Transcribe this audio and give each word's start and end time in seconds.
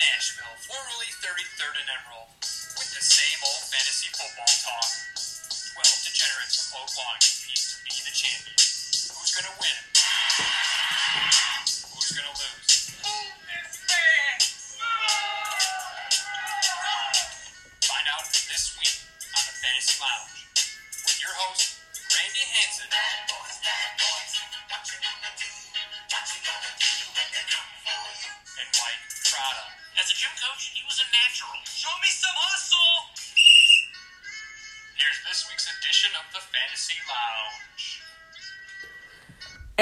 Nashville, 0.00 0.56
formerly 0.66 1.10
33rd 1.22 1.74
and 1.78 1.88
Emerald, 1.90 2.30
with 2.74 2.90
the 2.94 3.04
same 3.04 3.38
old 3.46 3.62
fantasy 3.70 4.10
football 4.10 4.50
talk. 4.64 4.90
12 5.14 6.06
degenerates 6.10 6.56
from 6.66 6.82
Oak 6.82 6.90
Lawn 6.98 7.18
compete 7.22 7.62
to 7.62 7.76
be 7.86 7.94
the 8.02 8.14
champion. 8.14 8.56
Who's 8.58 9.30
going 9.34 9.46
to 9.46 9.56
win? 9.60 9.78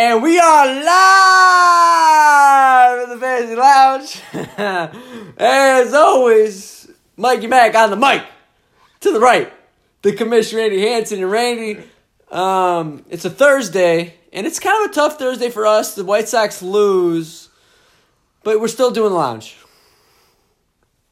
And 0.05 0.19
we 0.21 0.37
are 0.37 0.67
live 0.67 1.95
in 3.05 3.11
the 3.11 3.19
Fantasy 3.19 3.55
Lounge. 3.55 4.21
As 5.39 5.95
always, 5.95 6.91
Mikey 7.17 7.47
Mack 7.47 7.77
on 7.77 7.91
the 7.91 7.97
mic. 7.97 8.25
To 9.03 9.13
the 9.13 9.21
right, 9.21 9.53
the 10.03 10.13
Commissioner 10.13 10.63
Randy 10.63 10.81
Hanson 10.81 11.23
and 11.23 11.31
Randy. 11.31 11.85
Um, 12.33 13.05
it's 13.11 13.25
a 13.25 13.31
Thursday, 13.31 14.15
and 14.33 14.45
it's 14.45 14.59
kind 14.59 14.85
of 14.85 14.91
a 14.91 14.93
tough 14.93 15.21
Thursday 15.21 15.51
for 15.51 15.67
us. 15.67 15.95
The 15.95 16.05
White 16.05 16.29
Sox 16.29 16.63
lose, 16.63 17.49
but 18.43 18.61
we're 18.61 18.67
still 18.67 18.91
doing 18.91 19.11
the 19.11 19.19
lounge. 19.19 19.57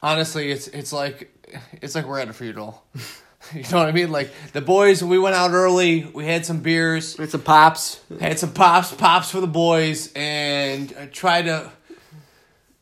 Honestly, 0.01 0.51
it's 0.51 0.67
it's 0.67 0.91
like 0.91 1.33
it's 1.81 1.95
like 1.95 2.05
we're 2.05 2.19
at 2.19 2.27
a 2.27 2.33
funeral. 2.33 2.83
you 3.55 3.63
know 3.71 3.79
what 3.79 3.87
I 3.87 3.91
mean? 3.91 4.11
Like 4.11 4.31
the 4.53 4.61
boys, 4.61 5.03
we 5.03 5.19
went 5.19 5.35
out 5.35 5.51
early. 5.51 6.03
We 6.13 6.25
had 6.25 6.45
some 6.45 6.59
beers, 6.61 7.17
had 7.17 7.31
some 7.31 7.41
pops. 7.41 8.01
had 8.19 8.39
some 8.39 8.53
pops, 8.53 8.93
pops 8.93 9.31
for 9.31 9.41
the 9.41 9.47
boys, 9.47 10.11
and 10.15 10.93
uh, 10.93 11.07
tried 11.11 11.43
to 11.43 11.71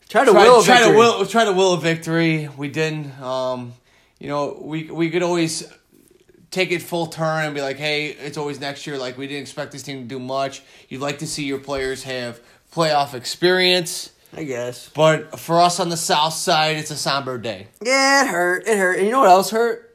Try 0.10 0.26
to 0.26 0.32
try, 0.32 0.44
will 0.44 0.62
a 0.62 0.66
try 0.66 0.88
to 0.90 0.98
will 0.98 1.26
try 1.28 1.46
to 1.46 1.54
will 1.54 1.74
a 1.74 1.80
victory. 1.80 2.50
We 2.58 2.68
didn't. 2.68 3.22
Um, 3.22 3.74
you 4.18 4.28
know, 4.28 4.58
we 4.60 4.90
we 4.90 5.12
could 5.12 5.22
always 5.22 5.72
take 6.50 6.72
it 6.72 6.82
full 6.82 7.06
turn 7.06 7.46
and 7.46 7.54
be 7.54 7.62
like, 7.62 7.78
hey, 7.78 8.08
it's 8.08 8.36
always 8.36 8.60
next 8.60 8.88
year. 8.88 8.98
Like 8.98 9.20
we 9.20 9.28
didn't 9.28 9.44
expect 9.44 9.72
this 9.72 9.84
team 9.84 10.02
to 10.02 10.08
do 10.08 10.18
much. 10.18 10.64
You'd 10.90 11.02
like 11.02 11.20
to 11.20 11.28
see 11.28 11.44
your 11.46 11.60
players 11.60 12.04
have 12.04 12.42
playoff 12.74 13.14
experience. 13.14 14.12
I 14.36 14.44
guess. 14.46 14.90
But 14.90 15.40
for 15.40 15.60
us 15.60 15.80
on 15.80 15.90
the 15.90 15.98
south 15.98 16.34
side, 16.34 16.78
it's 16.78 16.92
a 16.92 16.96
somber 16.96 17.38
day. 17.38 17.68
Yeah, 17.84 18.24
it 18.24 18.28
hurt. 18.30 18.68
It 18.68 18.78
hurt. 18.80 18.98
And 18.98 19.06
you 19.06 19.12
know 19.12 19.20
what 19.20 19.30
else 19.30 19.52
hurt? 19.52 19.89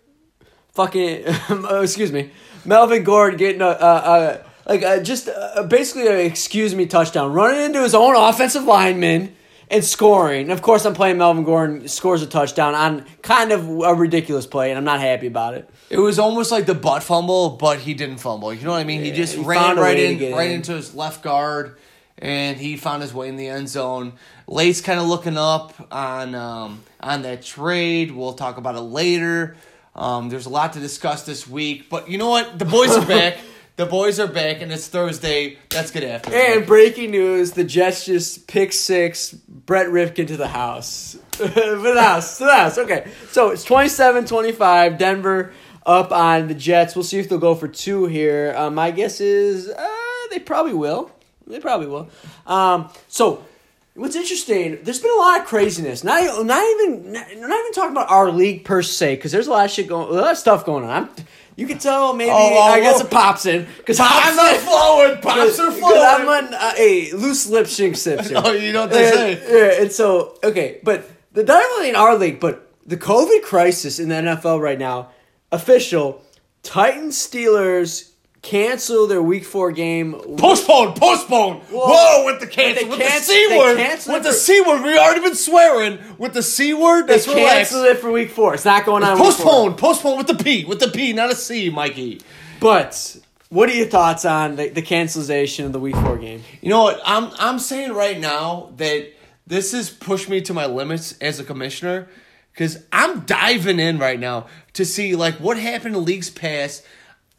Fucking, 0.74 1.22
oh, 1.48 1.82
excuse 1.82 2.10
me, 2.10 2.30
Melvin 2.64 3.04
Gordon 3.04 3.38
getting 3.38 3.60
a, 3.60 3.66
uh, 3.66 3.68
uh, 3.68 4.42
like 4.66 4.82
uh, 4.82 5.00
just 5.00 5.28
basically 5.68 6.08
a 6.08 6.26
excuse 6.26 6.74
me 6.74 6.86
touchdown, 6.86 7.32
running 7.32 7.60
into 7.60 7.82
his 7.82 7.94
own 7.94 8.16
offensive 8.16 8.64
lineman 8.64 9.34
and 9.70 9.84
scoring. 9.84 10.42
And 10.42 10.52
of 10.52 10.62
course, 10.62 10.84
I'm 10.84 10.94
playing 10.94 11.18
Melvin 11.18 11.44
Gordon 11.44 11.88
scores 11.88 12.22
a 12.22 12.26
touchdown 12.26 12.74
on 12.74 13.04
kind 13.22 13.52
of 13.52 13.68
a 13.68 13.94
ridiculous 13.94 14.46
play, 14.46 14.70
and 14.70 14.78
I'm 14.78 14.84
not 14.84 15.00
happy 15.00 15.26
about 15.26 15.54
it. 15.54 15.68
It 15.90 15.98
was 15.98 16.18
almost 16.18 16.50
like 16.50 16.66
the 16.66 16.74
butt 16.74 17.02
fumble, 17.02 17.50
but 17.50 17.78
he 17.78 17.94
didn't 17.94 18.18
fumble. 18.18 18.52
You 18.52 18.64
know 18.64 18.72
what 18.72 18.80
I 18.80 18.84
mean? 18.84 19.02
he 19.02 19.12
just 19.12 19.36
he 19.36 19.42
ran 19.42 19.76
right 19.76 19.98
in, 19.98 20.32
right 20.32 20.50
in. 20.50 20.56
into 20.56 20.72
his 20.72 20.94
left 20.94 21.22
guard, 21.22 21.76
and 22.18 22.56
he 22.56 22.76
found 22.76 23.02
his 23.02 23.14
way 23.14 23.28
in 23.28 23.36
the 23.36 23.48
end 23.48 23.68
zone. 23.68 24.14
Late's 24.46 24.80
kind 24.80 24.98
of 24.98 25.06
looking 25.06 25.36
up 25.36 25.72
on 25.92 26.34
um, 26.34 26.82
on 27.00 27.22
that 27.22 27.42
trade. 27.42 28.10
We'll 28.10 28.34
talk 28.34 28.56
about 28.56 28.74
it 28.74 28.80
later. 28.80 29.56
Um, 29.94 30.28
there's 30.28 30.46
a 30.46 30.50
lot 30.50 30.72
to 30.74 30.80
discuss 30.80 31.24
this 31.24 31.46
week, 31.46 31.88
but 31.88 32.08
you 32.08 32.18
know 32.18 32.28
what? 32.28 32.58
The 32.58 32.64
boys 32.64 32.96
are 32.96 33.06
back. 33.06 33.38
The 33.76 33.86
boys 33.86 34.20
are 34.20 34.28
back, 34.28 34.62
and 34.62 34.70
it's 34.70 34.86
Thursday. 34.86 35.58
Let's 35.72 35.90
get 35.90 36.04
after 36.04 36.30
it. 36.32 36.58
And 36.58 36.64
breaking 36.64 37.10
news: 37.10 37.50
the 37.50 37.64
Jets 37.64 38.04
just 38.04 38.46
pick 38.46 38.72
six 38.72 39.32
Brett 39.32 39.88
Rypien 39.88 40.28
to 40.28 40.36
the 40.36 40.46
house. 40.46 41.18
to 41.32 41.48
the 41.48 42.00
house, 42.00 42.38
to 42.38 42.44
the 42.44 42.54
house. 42.54 42.78
Okay, 42.78 43.10
so 43.32 43.50
it's 43.50 43.64
27-25, 43.64 44.96
Denver 44.96 45.52
up 45.84 46.12
on 46.12 46.46
the 46.46 46.54
Jets. 46.54 46.94
We'll 46.94 47.02
see 47.02 47.18
if 47.18 47.28
they'll 47.28 47.38
go 47.38 47.56
for 47.56 47.66
two 47.66 48.06
here. 48.06 48.54
Uh, 48.56 48.70
my 48.70 48.92
guess 48.92 49.20
is 49.20 49.68
uh, 49.68 49.88
they 50.30 50.38
probably 50.38 50.74
will. 50.74 51.10
They 51.46 51.58
probably 51.58 51.88
will. 51.88 52.08
Um, 52.46 52.90
so 53.08 53.44
what's 53.94 54.16
interesting? 54.16 54.78
There's 54.82 55.00
been 55.00 55.10
a 55.10 55.20
lot 55.20 55.40
of 55.40 55.46
craziness. 55.46 56.04
Not 56.04 56.44
not 56.44 56.64
even 56.72 57.12
not, 57.12 57.26
not 57.36 57.60
even 57.60 57.72
talking 57.72 57.92
about 57.92 58.10
our 58.10 58.30
league 58.30 58.64
per 58.64 58.82
se, 58.82 59.16
because 59.16 59.32
there's 59.32 59.46
a 59.46 59.50
lot 59.50 59.64
of 59.64 59.70
shit 59.70 59.88
going, 59.88 60.08
a 60.08 60.20
lot 60.20 60.32
of 60.32 60.38
stuff 60.38 60.64
going 60.64 60.84
on. 60.84 60.90
I'm, 60.90 61.10
you 61.56 61.66
can 61.68 61.78
tell 61.78 62.14
maybe 62.14 62.30
Oh, 62.30 62.34
I 62.34 62.80
oh, 62.80 62.82
got 62.82 62.94
oh. 62.96 62.98
some 62.98 63.08
pops 63.08 63.46
in 63.46 63.66
because 63.78 63.98
Pops 63.98 64.36
are 64.36 64.54
flowing. 64.58 65.20
Pops 65.20 65.58
are 65.60 65.70
flowing. 65.78 66.02
I'm 66.02 66.28
on 66.28 66.54
uh, 66.54 66.72
a 66.76 67.12
loose 67.12 67.48
lip 67.48 67.66
shink 67.66 67.96
sip. 67.96 68.20
Oh, 68.34 68.52
you 68.52 68.72
know 68.72 68.82
what 68.82 68.90
they 68.90 69.06
and, 69.06 69.14
say. 69.14 69.76
Yeah, 69.76 69.82
and 69.82 69.92
so 69.92 70.38
okay, 70.42 70.80
but 70.82 71.08
the 71.32 71.44
not 71.44 71.58
really 71.58 71.90
in 71.90 71.96
our 71.96 72.16
league, 72.16 72.40
but 72.40 72.72
the 72.86 72.96
COVID 72.96 73.42
crisis 73.42 73.98
in 73.98 74.08
the 74.08 74.16
NFL 74.16 74.60
right 74.60 74.78
now, 74.78 75.10
official 75.52 76.22
Titans 76.62 77.16
Steelers 77.16 78.13
cancel 78.44 79.08
their 79.08 79.22
Week 79.22 79.44
Four 79.44 79.72
game. 79.72 80.12
Postpone, 80.36 80.94
postpone. 80.94 81.56
Whoa, 81.70 82.24
with 82.26 82.40
the 82.40 82.46
cancel, 82.46 82.88
with 82.88 83.00
the 83.00 83.08
c 83.08 83.58
word, 83.58 83.76
with 83.78 84.08
it 84.08 84.22
the 84.22 84.32
c 84.32 84.60
word. 84.60 84.82
We 84.82 84.96
already 84.96 85.20
been 85.20 85.34
swearing 85.34 85.98
with 86.18 86.34
the 86.34 86.42
c 86.42 86.74
word. 86.74 87.02
They 87.02 87.14
That's 87.14 87.26
canceled 87.26 87.86
it 87.86 87.98
for 87.98 88.12
Week 88.12 88.30
Four. 88.30 88.54
It's 88.54 88.64
not 88.64 88.86
going 88.86 89.02
on. 89.02 89.16
Postpone, 89.16 89.74
postpone 89.74 90.18
with 90.18 90.28
the 90.28 90.36
p, 90.36 90.64
with 90.64 90.78
the 90.78 90.88
p, 90.88 91.12
not 91.12 91.32
a 91.32 91.34
c, 91.34 91.70
Mikey. 91.70 92.20
But 92.60 93.16
what 93.48 93.68
are 93.68 93.74
your 93.74 93.86
thoughts 93.86 94.24
on 94.24 94.56
the, 94.56 94.68
the 94.68 94.82
cancellation 94.82 95.64
of 95.66 95.72
the 95.72 95.80
Week 95.80 95.96
Four 95.96 96.18
game? 96.18 96.42
You 96.60 96.68
know 96.68 96.82
what? 96.82 97.00
I'm 97.04 97.32
I'm 97.38 97.58
saying 97.58 97.92
right 97.92 98.18
now 98.18 98.72
that 98.76 99.12
this 99.46 99.72
has 99.72 99.90
pushed 99.90 100.28
me 100.28 100.40
to 100.42 100.54
my 100.54 100.66
limits 100.66 101.16
as 101.20 101.40
a 101.40 101.44
commissioner 101.44 102.08
because 102.52 102.84
I'm 102.92 103.20
diving 103.20 103.80
in 103.80 103.98
right 103.98 104.18
now 104.18 104.46
to 104.74 104.84
see 104.84 105.16
like 105.16 105.34
what 105.36 105.58
happened 105.58 105.96
in 105.96 106.04
leagues 106.04 106.30
past. 106.30 106.84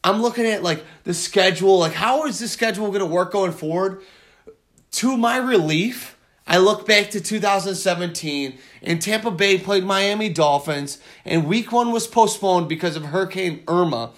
I'm 0.06 0.22
looking 0.22 0.46
at 0.46 0.62
like 0.62 0.84
the 1.02 1.12
schedule, 1.12 1.80
like 1.80 1.92
how 1.92 2.26
is 2.26 2.38
the 2.38 2.46
schedule 2.46 2.86
going 2.88 3.00
to 3.00 3.06
work 3.06 3.32
going 3.32 3.50
forward? 3.50 4.02
To 4.92 5.16
my 5.16 5.36
relief, 5.36 6.16
I 6.46 6.58
look 6.58 6.86
back 6.86 7.10
to 7.10 7.20
2017 7.20 8.56
and 8.82 9.02
Tampa 9.02 9.32
Bay 9.32 9.58
played 9.58 9.82
Miami 9.82 10.28
Dolphins 10.28 10.98
and 11.24 11.44
week 11.44 11.72
1 11.72 11.90
was 11.90 12.06
postponed 12.06 12.68
because 12.68 12.94
of 12.94 13.06
Hurricane 13.06 13.64
Irma. 13.66 14.12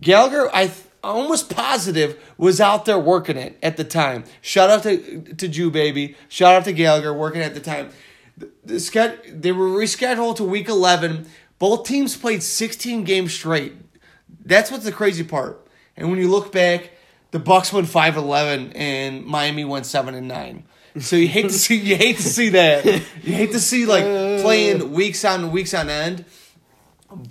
Gallagher, 0.00 0.48
I 0.54 0.68
th- 0.68 0.84
almost 1.02 1.52
positive 1.52 2.22
was 2.38 2.60
out 2.60 2.84
there 2.84 2.98
working 2.98 3.36
it 3.36 3.58
at 3.64 3.76
the 3.76 3.84
time. 3.84 4.22
Shout 4.40 4.70
out 4.70 4.84
to 4.84 5.22
to 5.22 5.48
Jew 5.48 5.72
baby. 5.72 6.14
Shout 6.28 6.54
out 6.54 6.64
to 6.66 6.72
Gallagher 6.72 7.12
working 7.12 7.42
at 7.42 7.54
the 7.54 7.60
time. 7.60 7.90
The, 8.38 8.52
the 8.64 9.18
they 9.34 9.50
were 9.50 9.66
rescheduled 9.66 10.36
to 10.36 10.44
week 10.44 10.68
11. 10.68 11.26
Both 11.58 11.84
teams 11.84 12.16
played 12.16 12.44
16 12.44 13.02
games 13.02 13.32
straight. 13.32 13.72
That's 14.46 14.70
what's 14.70 14.84
the 14.84 14.92
crazy 14.92 15.24
part. 15.24 15.66
And 15.96 16.08
when 16.08 16.18
you 16.18 16.30
look 16.30 16.52
back, 16.52 16.92
the 17.32 17.38
Bucks 17.38 17.72
went 17.72 17.88
5-11 17.88 18.72
and 18.74 19.24
Miami 19.24 19.64
went 19.64 19.86
7 19.86 20.14
and 20.14 20.28
9. 20.28 20.64
So 21.00 21.16
you 21.16 21.28
hate 21.28 21.48
to 21.48 21.52
see 21.52 21.76
you 21.76 21.96
hate 21.96 22.16
to 22.16 22.22
see 22.22 22.50
that. 22.50 22.84
You 23.22 23.34
hate 23.34 23.52
to 23.52 23.60
see 23.60 23.84
like 23.84 24.04
playing 24.40 24.92
weeks 24.92 25.24
on 25.26 25.50
weeks 25.50 25.74
on 25.74 25.90
end. 25.90 26.24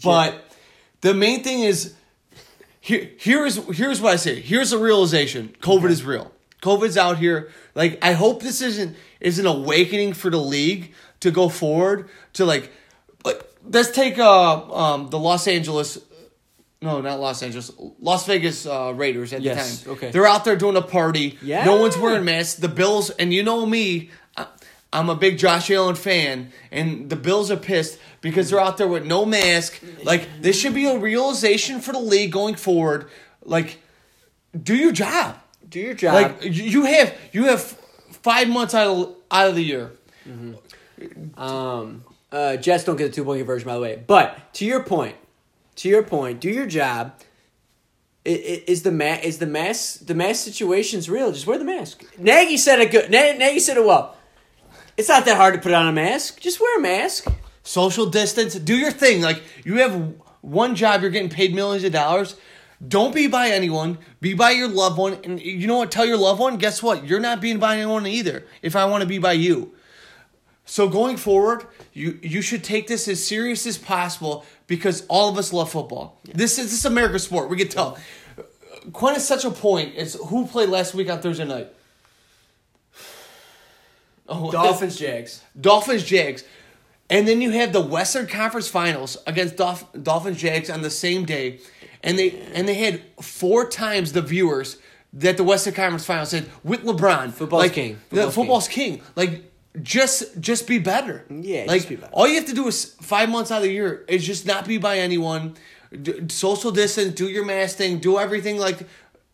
But 0.03 0.35
the 1.01 1.13
main 1.13 1.43
thing 1.43 1.61
is 1.61 1.95
here, 2.79 3.09
here 3.17 3.45
is 3.45 3.59
here's 3.73 4.01
what 4.01 4.13
I 4.13 4.17
say. 4.17 4.39
Here's 4.39 4.69
the 4.69 4.77
realization: 4.77 5.55
COVID 5.61 5.89
is 5.89 6.03
real. 6.03 6.31
COVID's 6.61 6.97
out 6.97 7.17
here. 7.17 7.49
Like 7.73 7.97
I 8.03 8.13
hope 8.13 8.43
this 8.43 8.61
isn't 8.61 8.95
is 9.19 9.39
an 9.39 9.47
awakening 9.47 10.13
for 10.13 10.29
the 10.29 10.37
league 10.37 10.93
to 11.21 11.31
go 11.31 11.49
forward 11.49 12.09
to 12.33 12.45
like. 12.45 12.71
like 13.23 13.41
let's 13.63 13.89
take 13.89 14.19
uh 14.19 14.71
um 14.71 15.09
the 15.09 15.17
Los 15.17 15.47
Angeles. 15.47 15.97
No, 16.81 17.01
not 17.01 17.19
Los 17.19 17.41
Angeles. 17.41 17.71
Las 17.99 18.25
Vegas 18.27 18.65
uh, 18.65 18.93
Raiders 18.95 19.33
at 19.33 19.41
Yes, 19.41 19.79
the 19.79 19.85
time. 19.85 19.93
okay. 19.95 20.11
They're 20.11 20.27
out 20.27 20.45
there 20.45 20.55
doing 20.55 20.75
a 20.75 20.81
party. 20.81 21.37
Yeah. 21.41 21.65
No 21.65 21.77
one's 21.81 21.97
wearing 21.97 22.25
masks. 22.25 22.55
The 22.59 22.67
Bills, 22.67 23.09
and 23.11 23.33
you 23.33 23.41
know 23.43 23.65
me, 23.65 24.11
I- 24.37 24.47
I'm 24.93 25.09
a 25.09 25.15
big 25.15 25.37
Josh 25.37 25.71
Allen 25.71 25.95
fan, 25.95 26.51
and 26.71 27.09
the 27.09 27.15
Bills 27.15 27.49
are 27.49 27.57
pissed 27.57 27.97
because 28.21 28.49
they're 28.49 28.59
out 28.59 28.77
there 28.77 28.87
with 28.87 29.05
no 29.05 29.25
mask. 29.25 29.81
Like, 30.03 30.27
this 30.41 30.59
should 30.59 30.73
be 30.75 30.85
a 30.85 30.97
realization 30.97 31.79
for 31.81 31.91
the 31.91 31.99
league 31.99 32.31
going 32.31 32.55
forward. 32.55 33.09
Like, 33.43 33.79
do 34.61 34.75
your 34.75 34.91
job. 34.91 35.37
Do 35.67 35.79
your 35.79 35.93
job. 35.95 36.13
Like, 36.13 36.43
you 36.43 36.63
you 36.63 36.83
have 36.85 37.13
you 37.33 37.45
have 37.45 37.61
five 38.21 38.47
months 38.47 38.73
out 38.75 38.87
of 38.87 39.15
out 39.31 39.49
of 39.49 39.55
the 39.55 39.63
year. 39.63 39.91
Um, 41.37 42.03
uh, 42.31 42.57
Jets 42.57 42.83
don't 42.83 42.95
get 42.95 43.09
a 43.09 43.13
two 43.13 43.23
point 43.23 43.39
conversion, 43.39 43.65
by 43.67 43.75
the 43.75 43.81
way. 43.81 44.03
But 44.05 44.53
to 44.55 44.65
your 44.65 44.83
point, 44.83 45.15
to 45.77 45.89
your 45.89 46.03
point, 46.03 46.39
do 46.39 46.49
your 46.49 46.65
job. 46.65 47.13
Is 48.23 48.81
the 48.81 48.91
ma- 48.91 49.19
is 49.21 49.37
the 49.37 49.45
mask 49.45 50.07
the 50.07 50.15
mask 50.15 50.43
situation's 50.43 51.07
real? 51.09 51.31
Just 51.31 51.45
wear 51.45 51.59
the 51.59 51.65
mask. 51.65 52.03
Nagy 52.17 52.57
said 52.57 52.79
it 52.79 52.89
good. 52.91 53.11
Na- 53.11 53.33
Nagy 53.37 53.59
said 53.59 53.77
it 53.77 53.85
well. 53.85 54.15
It's 54.97 55.09
not 55.09 55.25
that 55.25 55.37
hard 55.37 55.53
to 55.53 55.59
put 55.59 55.73
on 55.73 55.87
a 55.87 55.91
mask. 55.91 56.39
Just 56.39 56.59
wear 56.59 56.79
a 56.79 56.81
mask. 56.81 57.27
social 57.61 58.05
distance, 58.07 58.55
do 58.55 58.75
your 58.77 58.91
thing. 58.91 59.21
Like 59.21 59.43
you 59.63 59.75
have 59.77 60.13
one 60.41 60.73
job, 60.75 61.01
you're 61.01 61.11
getting 61.11 61.29
paid 61.29 61.53
millions 61.53 61.83
of 61.83 61.91
dollars. 61.91 62.35
Don't 62.85 63.13
be 63.13 63.27
by 63.27 63.49
anyone. 63.49 63.99
Be 64.21 64.33
by 64.33 64.51
your 64.51 64.67
loved 64.69 64.97
one, 64.97 65.17
and 65.23 65.39
you 65.39 65.67
know 65.67 65.77
what? 65.77 65.91
Tell 65.91 66.05
your 66.05 66.17
loved 66.17 66.39
one. 66.39 66.57
Guess 66.57 66.81
what? 66.81 67.05
You're 67.05 67.19
not 67.19 67.41
being 67.41 67.59
by 67.59 67.75
anyone 67.77 68.07
either. 68.07 68.43
If 68.63 68.75
I 68.75 68.85
want 68.85 69.01
to 69.01 69.07
be 69.07 69.17
by 69.19 69.33
you, 69.33 69.73
so 70.65 70.89
going 70.89 71.17
forward, 71.17 71.65
you 71.93 72.19
you 72.23 72.41
should 72.41 72.63
take 72.63 72.87
this 72.87 73.07
as 73.07 73.23
serious 73.25 73.67
as 73.67 73.77
possible 73.77 74.45
because 74.67 75.05
all 75.07 75.29
of 75.29 75.37
us 75.37 75.53
love 75.53 75.71
football. 75.71 76.19
This 76.23 76.57
is 76.57 76.65
this 76.65 76.79
is 76.79 76.85
America's 76.85 77.23
sport. 77.23 77.49
We 77.49 77.57
can 77.57 77.67
tell. 77.67 77.97
Quintessential 78.93 79.51
point 79.51 79.95
is 79.95 80.15
who 80.27 80.45
played 80.45 80.69
last 80.69 80.93
week 80.93 81.09
on 81.09 81.21
Thursday 81.21 81.45
night. 81.45 81.67
Oh, 84.27 84.51
Dolphins, 84.51 84.97
Jags. 84.97 85.43
Dolphins 85.61 86.03
Jags. 86.03 86.43
And 87.11 87.27
then 87.27 87.41
you 87.41 87.51
have 87.51 87.73
the 87.73 87.81
Western 87.81 88.25
Conference 88.25 88.67
Finals 88.67 89.17
against 89.27 89.55
Dolph- 89.55 89.85
Dolphins 90.01 90.41
Jags 90.41 90.67
on 90.67 90.81
the 90.81 90.89
same 90.89 91.25
day. 91.25 91.59
And 92.01 92.17
they 92.17 92.31
and 92.55 92.67
they 92.67 92.73
had 92.73 93.03
four 93.21 93.69
times 93.69 94.13
the 94.13 94.23
viewers 94.23 94.79
that 95.13 95.37
the 95.37 95.43
Western 95.43 95.75
Conference 95.75 96.05
Finals 96.05 96.29
said 96.29 96.49
with 96.63 96.83
LeBron. 96.83 97.33
Football's 97.33 97.63
like, 97.63 97.73
king. 97.73 97.99
the 98.09 98.15
Football's 98.15 98.35
football's 98.35 98.67
king. 98.67 99.01
Like 99.15 99.43
just 99.81 100.39
just 100.39 100.67
be 100.67 100.79
better. 100.79 101.25
Yeah, 101.29 101.65
like 101.67 101.77
just 101.77 101.89
be 101.89 101.95
better. 101.95 102.11
all 102.13 102.27
you 102.27 102.35
have 102.35 102.45
to 102.47 102.53
do 102.55 102.67
is 102.67 102.95
five 103.01 103.29
months 103.29 103.51
out 103.51 103.57
of 103.57 103.63
the 103.63 103.71
year 103.71 104.05
is 104.07 104.25
just 104.25 104.45
not 104.45 104.67
be 104.67 104.77
by 104.77 104.99
anyone. 104.99 105.55
D- 106.01 106.27
social 106.29 106.71
distance, 106.71 107.13
do 107.15 107.27
your 107.29 107.45
mask 107.45 107.77
thing, 107.77 107.99
do 107.99 108.17
everything 108.17 108.57
like 108.57 108.79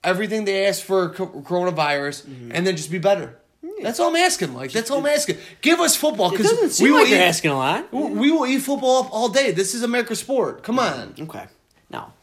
everything 0.04 0.46
they 0.46 0.66
ask 0.68 0.84
for 0.84 1.10
co- 1.10 1.28
coronavirus, 1.42 2.26
Mm-hmm. 2.26 2.52
and 2.54 2.68
then 2.68 2.76
just 2.76 2.92
be 2.92 3.00
better. 3.00 3.38
That's 3.82 4.00
all 4.00 4.10
I'm 4.10 4.16
asking. 4.16 4.54
Like 4.54 4.72
that's 4.72 4.92
all 4.92 5.00
I'm 5.00 5.06
asking. 5.08 5.38
Give 5.62 5.80
us 5.80 5.96
football 5.96 6.30
because 6.30 6.80
we 6.80 6.92
will 6.92 7.00
like 7.02 7.10
you're 7.10 7.18
eat. 7.20 7.24
asking 7.24 7.52
a 7.52 7.58
lot. 7.58 7.92
We 7.92 8.32
will 8.32 8.46
eat 8.46 8.60
football 8.60 9.04
up 9.06 9.12
all 9.12 9.30
day. 9.30 9.52
This 9.52 9.74
is 9.74 9.82
America's 9.82 10.20
sport. 10.20 10.62
Come 10.64 10.78
on. 10.78 11.16
Okay. 11.20 11.46
Now, 11.90 12.14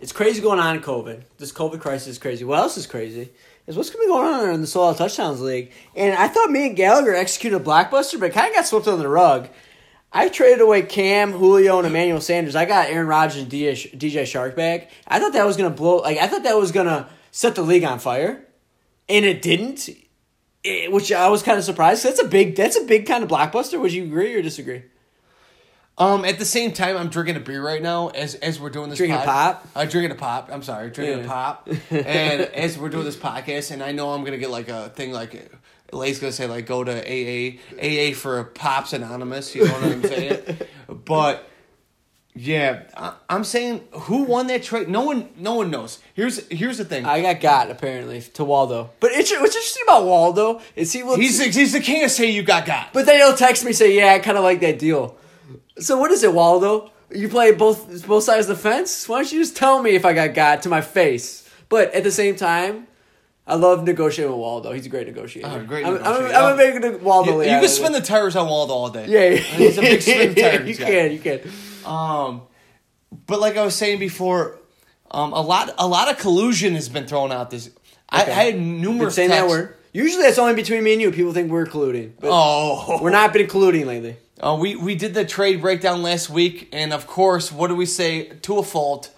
it's 0.00 0.12
crazy 0.12 0.42
going 0.42 0.60
on 0.60 0.76
in 0.76 0.82
COVID. 0.82 1.22
This 1.38 1.52
COVID 1.52 1.80
crisis 1.80 2.08
is 2.08 2.18
crazy. 2.18 2.44
What 2.44 2.58
else 2.58 2.76
is 2.76 2.86
crazy? 2.86 3.30
Is 3.66 3.76
what's 3.76 3.90
going 3.90 4.04
to 4.04 4.06
be 4.06 4.12
going 4.12 4.32
on 4.32 4.54
in 4.54 4.62
the 4.62 4.80
Out 4.80 4.96
Touchdowns 4.96 5.40
League. 5.40 5.72
And 5.96 6.14
I 6.14 6.28
thought 6.28 6.50
me 6.50 6.68
and 6.68 6.76
Gallagher 6.76 7.14
executed 7.14 7.56
a 7.56 7.64
blockbuster, 7.64 8.20
but 8.20 8.32
kind 8.32 8.48
of 8.48 8.54
got 8.54 8.66
swept 8.66 8.86
under 8.86 9.02
the 9.02 9.08
rug. 9.08 9.48
I 10.12 10.28
traded 10.28 10.60
away 10.60 10.82
Cam, 10.82 11.32
Julio, 11.32 11.78
and 11.78 11.86
Emmanuel 11.86 12.20
Sanders. 12.20 12.54
I 12.54 12.64
got 12.64 12.88
Aaron 12.88 13.08
Rodgers 13.08 13.42
and 13.42 13.50
DJ, 13.50 14.24
Shark 14.24 14.54
back. 14.54 14.90
I 15.06 15.18
thought 15.18 15.32
that 15.32 15.44
was 15.44 15.56
going 15.56 15.70
to 15.70 15.76
blow. 15.76 15.96
Like 15.96 16.18
I 16.18 16.28
thought 16.28 16.44
that 16.44 16.56
was 16.56 16.70
going 16.70 16.86
to 16.86 17.08
set 17.32 17.56
the 17.56 17.62
league 17.62 17.84
on 17.84 17.98
fire, 17.98 18.46
and 19.08 19.24
it 19.24 19.42
didn't. 19.42 19.88
It- 20.62 20.92
which 20.92 21.12
I 21.12 21.28
was 21.28 21.42
kind 21.42 21.58
of 21.58 21.64
surprised. 21.64 22.04
That's 22.04 22.20
a 22.20 22.26
big. 22.26 22.54
That's 22.56 22.76
a 22.76 22.84
big 22.84 23.06
kind 23.06 23.22
of 23.24 23.28
blockbuster. 23.30 23.80
Would 23.80 23.92
you 23.92 24.04
agree 24.04 24.34
or 24.34 24.42
disagree? 24.42 24.84
Um, 25.98 26.26
at 26.26 26.38
the 26.38 26.44
same 26.44 26.72
time, 26.72 26.96
I'm 26.96 27.08
drinking 27.08 27.36
a 27.36 27.40
beer 27.40 27.64
right 27.64 27.80
now 27.80 28.08
as 28.08 28.34
as 28.36 28.60
we're 28.60 28.70
doing 28.70 28.90
this. 28.90 28.98
Drinking 28.98 29.18
a 29.18 29.24
pop? 29.24 29.66
I'm 29.74 29.88
drinking 29.88 30.10
a 30.10 30.16
pop. 30.16 30.50
I'm 30.52 30.62
sorry, 30.62 30.90
drinking 30.90 31.24
a 31.24 31.28
pop. 31.28 31.68
and 31.90 32.42
as 32.42 32.76
we're 32.76 32.90
doing 32.90 33.04
this 33.04 33.16
podcast, 33.16 33.70
and 33.70 33.82
I 33.82 33.92
know 33.92 34.10
I'm 34.10 34.22
gonna 34.24 34.38
get 34.38 34.50
like 34.50 34.68
a 34.68 34.90
thing 34.90 35.12
like. 35.12 35.52
Lay's 35.92 36.18
gonna 36.18 36.32
say 36.32 36.48
like 36.48 36.66
go 36.66 36.82
to 36.82 36.90
AA 36.90 37.58
AA 37.80 38.12
for 38.12 38.42
Pops 38.42 38.92
Anonymous. 38.92 39.54
You 39.54 39.66
know 39.66 39.72
what 39.72 39.84
I'm 39.84 40.02
saying? 40.02 40.58
but 40.88 41.48
yeah, 42.34 42.82
I, 42.96 43.14
I'm 43.30 43.44
saying 43.44 43.86
who 43.92 44.24
won 44.24 44.48
that 44.48 44.64
trade? 44.64 44.88
No 44.88 45.04
one, 45.04 45.28
no 45.36 45.54
one 45.54 45.70
knows. 45.70 46.00
Here's 46.14 46.46
here's 46.48 46.78
the 46.78 46.84
thing. 46.84 47.06
I 47.06 47.22
got 47.22 47.40
got 47.40 47.70
apparently 47.70 48.20
to 48.20 48.44
Waldo. 48.44 48.90
But 48.98 49.12
it's, 49.12 49.30
what's 49.30 49.54
interesting 49.54 49.84
about 49.86 50.06
Waldo 50.06 50.60
is 50.74 50.92
he 50.92 51.04
will. 51.04 51.16
he's 51.16 51.38
the, 51.38 51.44
he's 51.44 51.72
the 51.72 51.80
king 51.80 52.04
of 52.04 52.10
say 52.10 52.30
you 52.30 52.42
got 52.42 52.66
got. 52.66 52.92
but 52.92 53.06
then 53.06 53.18
he'll 53.18 53.36
text 53.36 53.64
me 53.64 53.72
say, 53.72 53.96
"Yeah, 53.96 54.12
I 54.12 54.18
kind 54.18 54.36
of 54.36 54.42
like 54.42 54.60
that 54.60 54.80
deal." 54.80 55.16
So 55.78 55.98
what 55.98 56.10
is 56.10 56.22
it, 56.22 56.32
Waldo? 56.32 56.90
You 57.10 57.28
play 57.28 57.52
both 57.52 58.06
both 58.06 58.24
sides 58.24 58.48
of 58.48 58.56
the 58.56 58.62
fence. 58.62 59.08
Why 59.08 59.18
don't 59.22 59.32
you 59.32 59.38
just 59.40 59.56
tell 59.56 59.80
me 59.82 59.90
if 59.94 60.04
I 60.04 60.12
got 60.12 60.34
got 60.34 60.62
to 60.62 60.68
my 60.68 60.80
face? 60.80 61.48
But 61.68 61.94
at 61.94 62.02
the 62.04 62.10
same 62.10 62.36
time, 62.36 62.86
I 63.46 63.54
love 63.54 63.84
negotiating 63.84 64.32
with 64.32 64.40
Waldo. 64.40 64.72
He's 64.72 64.86
a 64.86 64.88
great 64.88 65.06
negotiator. 65.06 65.48
Oh, 65.48 65.64
great 65.64 65.86
I'm, 65.86 65.94
negotiator. 65.94 66.34
I'm, 66.34 66.44
I'm 66.44 66.54
a 66.54 66.56
big 66.56 66.80
ne- 66.82 66.96
Waldo. 66.96 67.40
You, 67.40 67.50
you 67.50 67.60
can 67.60 67.68
spin 67.68 67.92
the 67.92 68.00
tires 68.00 68.34
on 68.34 68.48
Waldo 68.48 68.72
all 68.74 68.90
day. 68.90 69.06
Yeah, 69.06 69.36
he's 69.40 69.78
a 69.78 69.82
big 69.82 70.02
spin 70.02 70.34
tires 70.34 70.68
you 70.68 70.74
guy. 70.76 70.84
can, 70.90 71.12
you 71.12 71.18
can. 71.18 71.40
Um, 71.84 72.42
but 73.26 73.38
like 73.40 73.56
I 73.56 73.64
was 73.64 73.74
saying 73.76 73.98
before, 74.00 74.58
um, 75.10 75.32
a 75.32 75.40
lot 75.40 75.72
a 75.78 75.86
lot 75.86 76.10
of 76.10 76.18
collusion 76.18 76.74
has 76.74 76.88
been 76.88 77.06
thrown 77.06 77.30
out. 77.30 77.50
This 77.50 77.70
I, 78.08 78.22
I 78.22 78.24
had 78.24 78.58
numerous 78.60 79.14
saying 79.14 79.30
that 79.30 79.48
word. 79.48 79.76
Usually 79.92 80.22
that's 80.24 80.38
only 80.38 80.54
between 80.54 80.82
me 80.84 80.92
and 80.94 81.00
you. 81.02 81.10
People 81.12 81.32
think 81.32 81.50
we're 81.50 81.66
colluding, 81.66 82.12
but 82.20 82.30
Oh, 82.32 82.98
we're 83.00 83.10
not 83.10 83.32
been 83.32 83.46
colluding 83.46 83.86
lately. 83.86 84.16
Uh, 84.40 84.56
we 84.60 84.76
we 84.76 84.94
did 84.94 85.14
the 85.14 85.24
trade 85.24 85.62
breakdown 85.62 86.02
last 86.02 86.28
week, 86.28 86.68
and 86.72 86.92
of 86.92 87.06
course, 87.06 87.50
what 87.50 87.68
do 87.68 87.74
we 87.74 87.86
say 87.86 88.28
to 88.42 88.58
a 88.58 88.62
fault? 88.62 89.10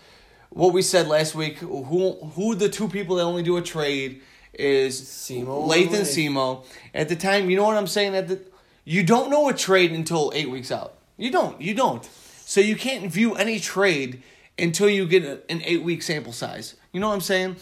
What 0.51 0.73
we 0.73 0.83
said 0.83 1.09
last 1.09 1.35
week. 1.35 1.59
Who 1.59 2.13
who 2.13 2.55
the 2.55 2.69
two 2.69 2.89
people 2.89 3.17
that 3.17 3.25
only 3.25 3.43
do 3.43 3.57
a 3.57 3.63
trade 3.63 4.23
is 4.55 5.01
Semo 5.01 5.67
Lath 5.67 5.79
and 5.79 5.87
and 5.87 5.99
Lath. 5.99 6.09
Semo. 6.09 6.65
At 6.95 7.09
the 7.09 7.17
time, 7.17 7.51
you 7.51 7.57
know 7.57 7.65
what 7.65 7.77
I'm 7.77 7.89
saying. 7.89 8.15
At 8.15 8.29
the 8.29 8.41
you 8.85 9.03
don't 9.03 9.29
know 9.29 9.49
a 9.49 9.55
trade 9.55 9.93
until 9.93 10.33
eight 10.35 10.51
weeks 10.51 10.71
out. 10.71 10.95
You 11.17 11.31
don't. 11.33 11.61
You 11.61 11.75
don't. 11.75 12.09
So 12.45 12.61
you 12.61 12.77
can't 12.77 13.13
view 13.13 13.35
any 13.35 13.59
trade 13.59 14.23
until 14.57 14.89
you 14.89 15.07
get 15.07 15.25
a, 15.25 15.41
an 15.51 15.63
eight 15.65 15.83
week 15.83 16.03
sample 16.03 16.33
size. 16.33 16.77
You 16.93 17.01
know 17.01 17.09
what 17.09 17.15
I'm 17.15 17.21
saying? 17.21 17.57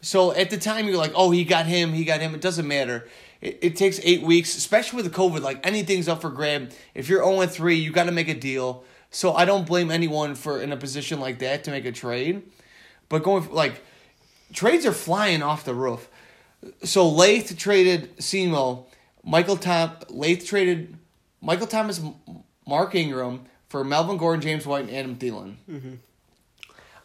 So 0.00 0.32
at 0.32 0.50
the 0.50 0.58
time 0.58 0.86
you're 0.86 0.96
like, 0.96 1.12
oh, 1.14 1.30
he 1.30 1.44
got 1.44 1.66
him, 1.66 1.92
he 1.92 2.04
got 2.04 2.20
him. 2.20 2.34
It 2.34 2.40
doesn't 2.40 2.66
matter. 2.66 3.08
It, 3.40 3.58
it 3.62 3.76
takes 3.76 4.00
eight 4.02 4.22
weeks, 4.22 4.56
especially 4.56 5.02
with 5.02 5.12
the 5.12 5.16
COVID. 5.16 5.42
Like 5.42 5.64
anything's 5.66 6.08
up 6.08 6.20
for 6.20 6.30
grab. 6.30 6.72
If 6.94 7.08
you're 7.08 7.24
0 7.24 7.46
3, 7.46 7.74
you 7.76 7.90
got 7.90 8.04
to 8.04 8.12
make 8.12 8.28
a 8.28 8.34
deal. 8.34 8.84
So 9.10 9.32
I 9.32 9.44
don't 9.44 9.66
blame 9.66 9.90
anyone 9.90 10.34
for 10.34 10.60
in 10.60 10.72
a 10.72 10.76
position 10.76 11.20
like 11.20 11.38
that 11.38 11.64
to 11.64 11.70
make 11.70 11.84
a 11.84 11.92
trade. 11.92 12.42
But 13.08 13.22
going 13.22 13.48
like 13.52 13.82
trades 14.52 14.84
are 14.86 14.92
flying 14.92 15.42
off 15.42 15.64
the 15.64 15.74
roof. 15.74 16.08
So 16.82 17.08
Lath 17.08 17.56
traded 17.56 18.16
Semo, 18.16 18.86
Michael 19.22 19.56
Tom 19.56 19.92
Lath 20.08 20.44
traded 20.44 20.96
Michael 21.40 21.66
Thomas, 21.66 22.00
Mark 22.66 22.94
Ingram 22.94 23.44
for 23.68 23.84
Melvin 23.84 24.16
Gordon, 24.16 24.40
James 24.40 24.66
White, 24.66 24.88
and 24.88 24.96
Adam 24.96 25.16
Thielen. 25.16 25.56
Mm-hmm. 25.70 25.94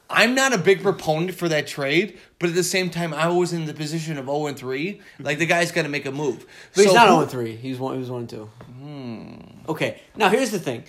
I'm 0.09 0.33
not 0.33 0.53
a 0.53 0.57
big 0.57 0.81
proponent 0.81 1.35
for 1.35 1.47
that 1.49 1.67
trade, 1.67 2.17
but 2.39 2.49
at 2.49 2.55
the 2.55 2.63
same 2.63 2.89
time, 2.89 3.13
I 3.13 3.27
was 3.29 3.53
in 3.53 3.65
the 3.65 3.73
position 3.73 4.17
of 4.17 4.25
0 4.25 4.47
and 4.47 4.57
3. 4.57 4.99
Like, 5.19 5.37
the 5.37 5.45
guy's 5.45 5.71
got 5.71 5.83
to 5.83 5.89
make 5.89 6.05
a 6.05 6.11
move. 6.11 6.45
But 6.75 6.85
he's 6.85 6.93
not 6.93 7.07
who- 7.09 7.15
0 7.15 7.27
3. 7.27 7.55
He's 7.55 7.77
one. 7.77 7.93
He 7.93 7.99
was 7.99 8.09
1 8.09 8.25
2. 8.27 8.49
Hmm. 8.79 9.33
Okay. 9.67 10.01
Now 10.15 10.29
here's 10.29 10.51
the 10.51 10.59
thing. 10.59 10.83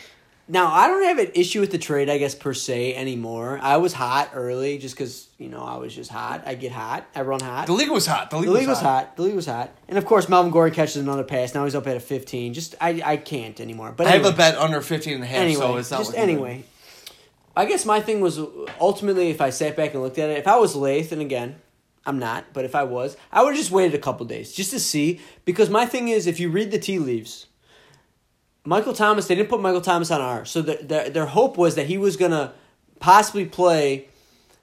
Now 0.48 0.66
I 0.72 0.88
don't 0.88 1.04
have 1.04 1.18
an 1.18 1.30
issue 1.34 1.60
with 1.60 1.70
the 1.70 1.78
trade, 1.78 2.10
I 2.10 2.18
guess 2.18 2.34
per 2.34 2.52
se 2.54 2.96
anymore. 2.96 3.60
I 3.62 3.76
was 3.76 3.92
hot 3.92 4.30
early 4.34 4.78
just 4.78 4.96
because 4.96 5.28
you 5.38 5.48
know 5.48 5.62
I 5.62 5.76
was 5.76 5.94
just 5.94 6.10
hot. 6.10 6.42
I 6.44 6.54
get 6.56 6.72
hot. 6.72 7.06
I 7.14 7.20
run 7.22 7.38
hot. 7.38 7.66
The 7.66 7.72
league 7.72 7.90
was 7.90 8.06
hot. 8.06 8.30
The 8.30 8.38
league, 8.38 8.46
The 8.46 8.52
league 8.54 8.68
was 8.68 8.80
hot. 8.80 9.16
The 9.16 9.22
league 9.22 9.36
was 9.36 9.46
hot. 9.46 9.70
And 9.88 9.96
of 9.96 10.04
course, 10.06 10.28
Melvin 10.28 10.50
Gordon 10.50 10.74
catches 10.74 10.96
another 10.96 11.22
pass. 11.22 11.54
Now 11.54 11.64
he's 11.66 11.76
up 11.76 11.86
at 11.86 11.96
a 11.96 12.00
15. 12.00 12.52
Just 12.54 12.74
I 12.80 13.00
I 13.04 13.16
can't 13.18 13.60
anymore. 13.60 13.92
But 13.96 14.08
I 14.08 14.10
have 14.10 14.24
a 14.24 14.32
bet 14.32 14.56
under 14.56 14.80
15 14.80 15.14
and 15.14 15.22
a 15.22 15.26
half, 15.26 15.38
anyway, 15.38 15.60
so 15.60 15.76
it's 15.76 15.90
not 15.92 15.98
just 15.98 16.16
anyway. 16.16 16.64
I 17.56 17.64
guess 17.64 17.84
my 17.84 18.00
thing 18.00 18.20
was 18.20 18.40
ultimately 18.80 19.30
if 19.30 19.40
I 19.40 19.50
sat 19.50 19.76
back 19.76 19.94
and 19.94 20.02
looked 20.02 20.18
at 20.18 20.30
it, 20.30 20.38
if 20.38 20.46
I 20.46 20.56
was 20.56 20.76
Lath, 20.76 21.12
and 21.12 21.20
again, 21.20 21.56
I'm 22.06 22.18
not, 22.18 22.52
but 22.52 22.64
if 22.64 22.74
I 22.74 22.84
was, 22.84 23.16
I 23.30 23.42
would 23.42 23.50
have 23.50 23.58
just 23.58 23.70
waited 23.70 23.94
a 23.94 24.02
couple 24.02 24.24
days 24.26 24.52
just 24.52 24.70
to 24.70 24.80
see. 24.80 25.20
Because 25.44 25.68
my 25.68 25.84
thing 25.84 26.08
is, 26.08 26.26
if 26.26 26.40
you 26.40 26.48
read 26.48 26.70
the 26.70 26.78
tea 26.78 26.98
leaves, 26.98 27.46
Michael 28.64 28.92
Thomas, 28.92 29.26
they 29.26 29.34
didn't 29.34 29.48
put 29.48 29.60
Michael 29.60 29.80
Thomas 29.80 30.10
on 30.10 30.20
R, 30.20 30.44
so 30.44 30.62
the, 30.62 30.78
their 30.82 31.10
their 31.10 31.26
hope 31.26 31.56
was 31.58 31.74
that 31.74 31.86
he 31.86 31.98
was 31.98 32.16
gonna 32.16 32.52
possibly 33.00 33.44
play 33.44 34.08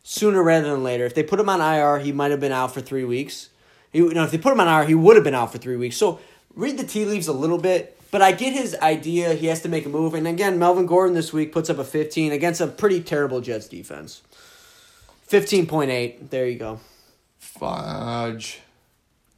sooner 0.03 0.41
rather 0.41 0.72
than 0.72 0.84
later. 0.84 1.06
If 1.06 1.15
they 1.15 1.24
put 1.24 1.39
him 1.39 1.50
on 1.50 1.60
IR, 1.60 2.00
he 2.00 2.12
might 2.12 2.32
have 2.32 2.39
been 2.39 2.51
out 2.51 2.74
for 2.74 2.82
three 2.82 3.03
weeks. 3.03 3.50
He, 3.91 4.00
you 4.00 4.13
know, 4.13 4.24
if 4.24 4.32
they 4.32 4.38
put 4.38 4.53
him 4.53 4.60
on 4.60 4.67
IR, 4.67 4.88
he 4.88 4.96
would 4.96 5.15
have 5.15 5.24
been 5.24 5.36
out 5.36 5.51
for 5.51 5.58
three 5.58 5.75
weeks. 5.75 5.98
So 5.98 6.20
read 6.56 6.77
the 6.77 6.86
tea 6.86 7.06
leaves 7.06 7.27
a 7.27 7.34
little 7.34 7.58
bit, 7.58 7.97
but 8.12 8.22
I 8.22 8.32
get 8.32 8.54
his 8.54 8.76
idea. 8.82 9.34
He 9.34 9.48
has 9.48 9.62
to 9.62 9.70
make 9.70 9.86
a 9.86 9.90
move, 9.90 10.14
and 10.14 10.28
again, 10.28 10.58
Melvin 10.60 10.86
Gordon 10.86 11.16
this 11.16 11.34
week 11.34 11.52
puts 11.52 11.70
up 11.70 11.78
a 11.78 11.84
fifteen 11.84 12.32
against 12.32 12.62
a 12.62 12.68
pretty 12.68 13.02
terrible 13.02 13.42
Jets 13.42 13.68
defense. 13.68 14.22
Fifteen 15.24 15.68
point 15.68 15.92
eight. 15.92 16.30
There 16.30 16.48
you 16.48 16.58
go. 16.58 16.80
Fudge. 17.40 18.62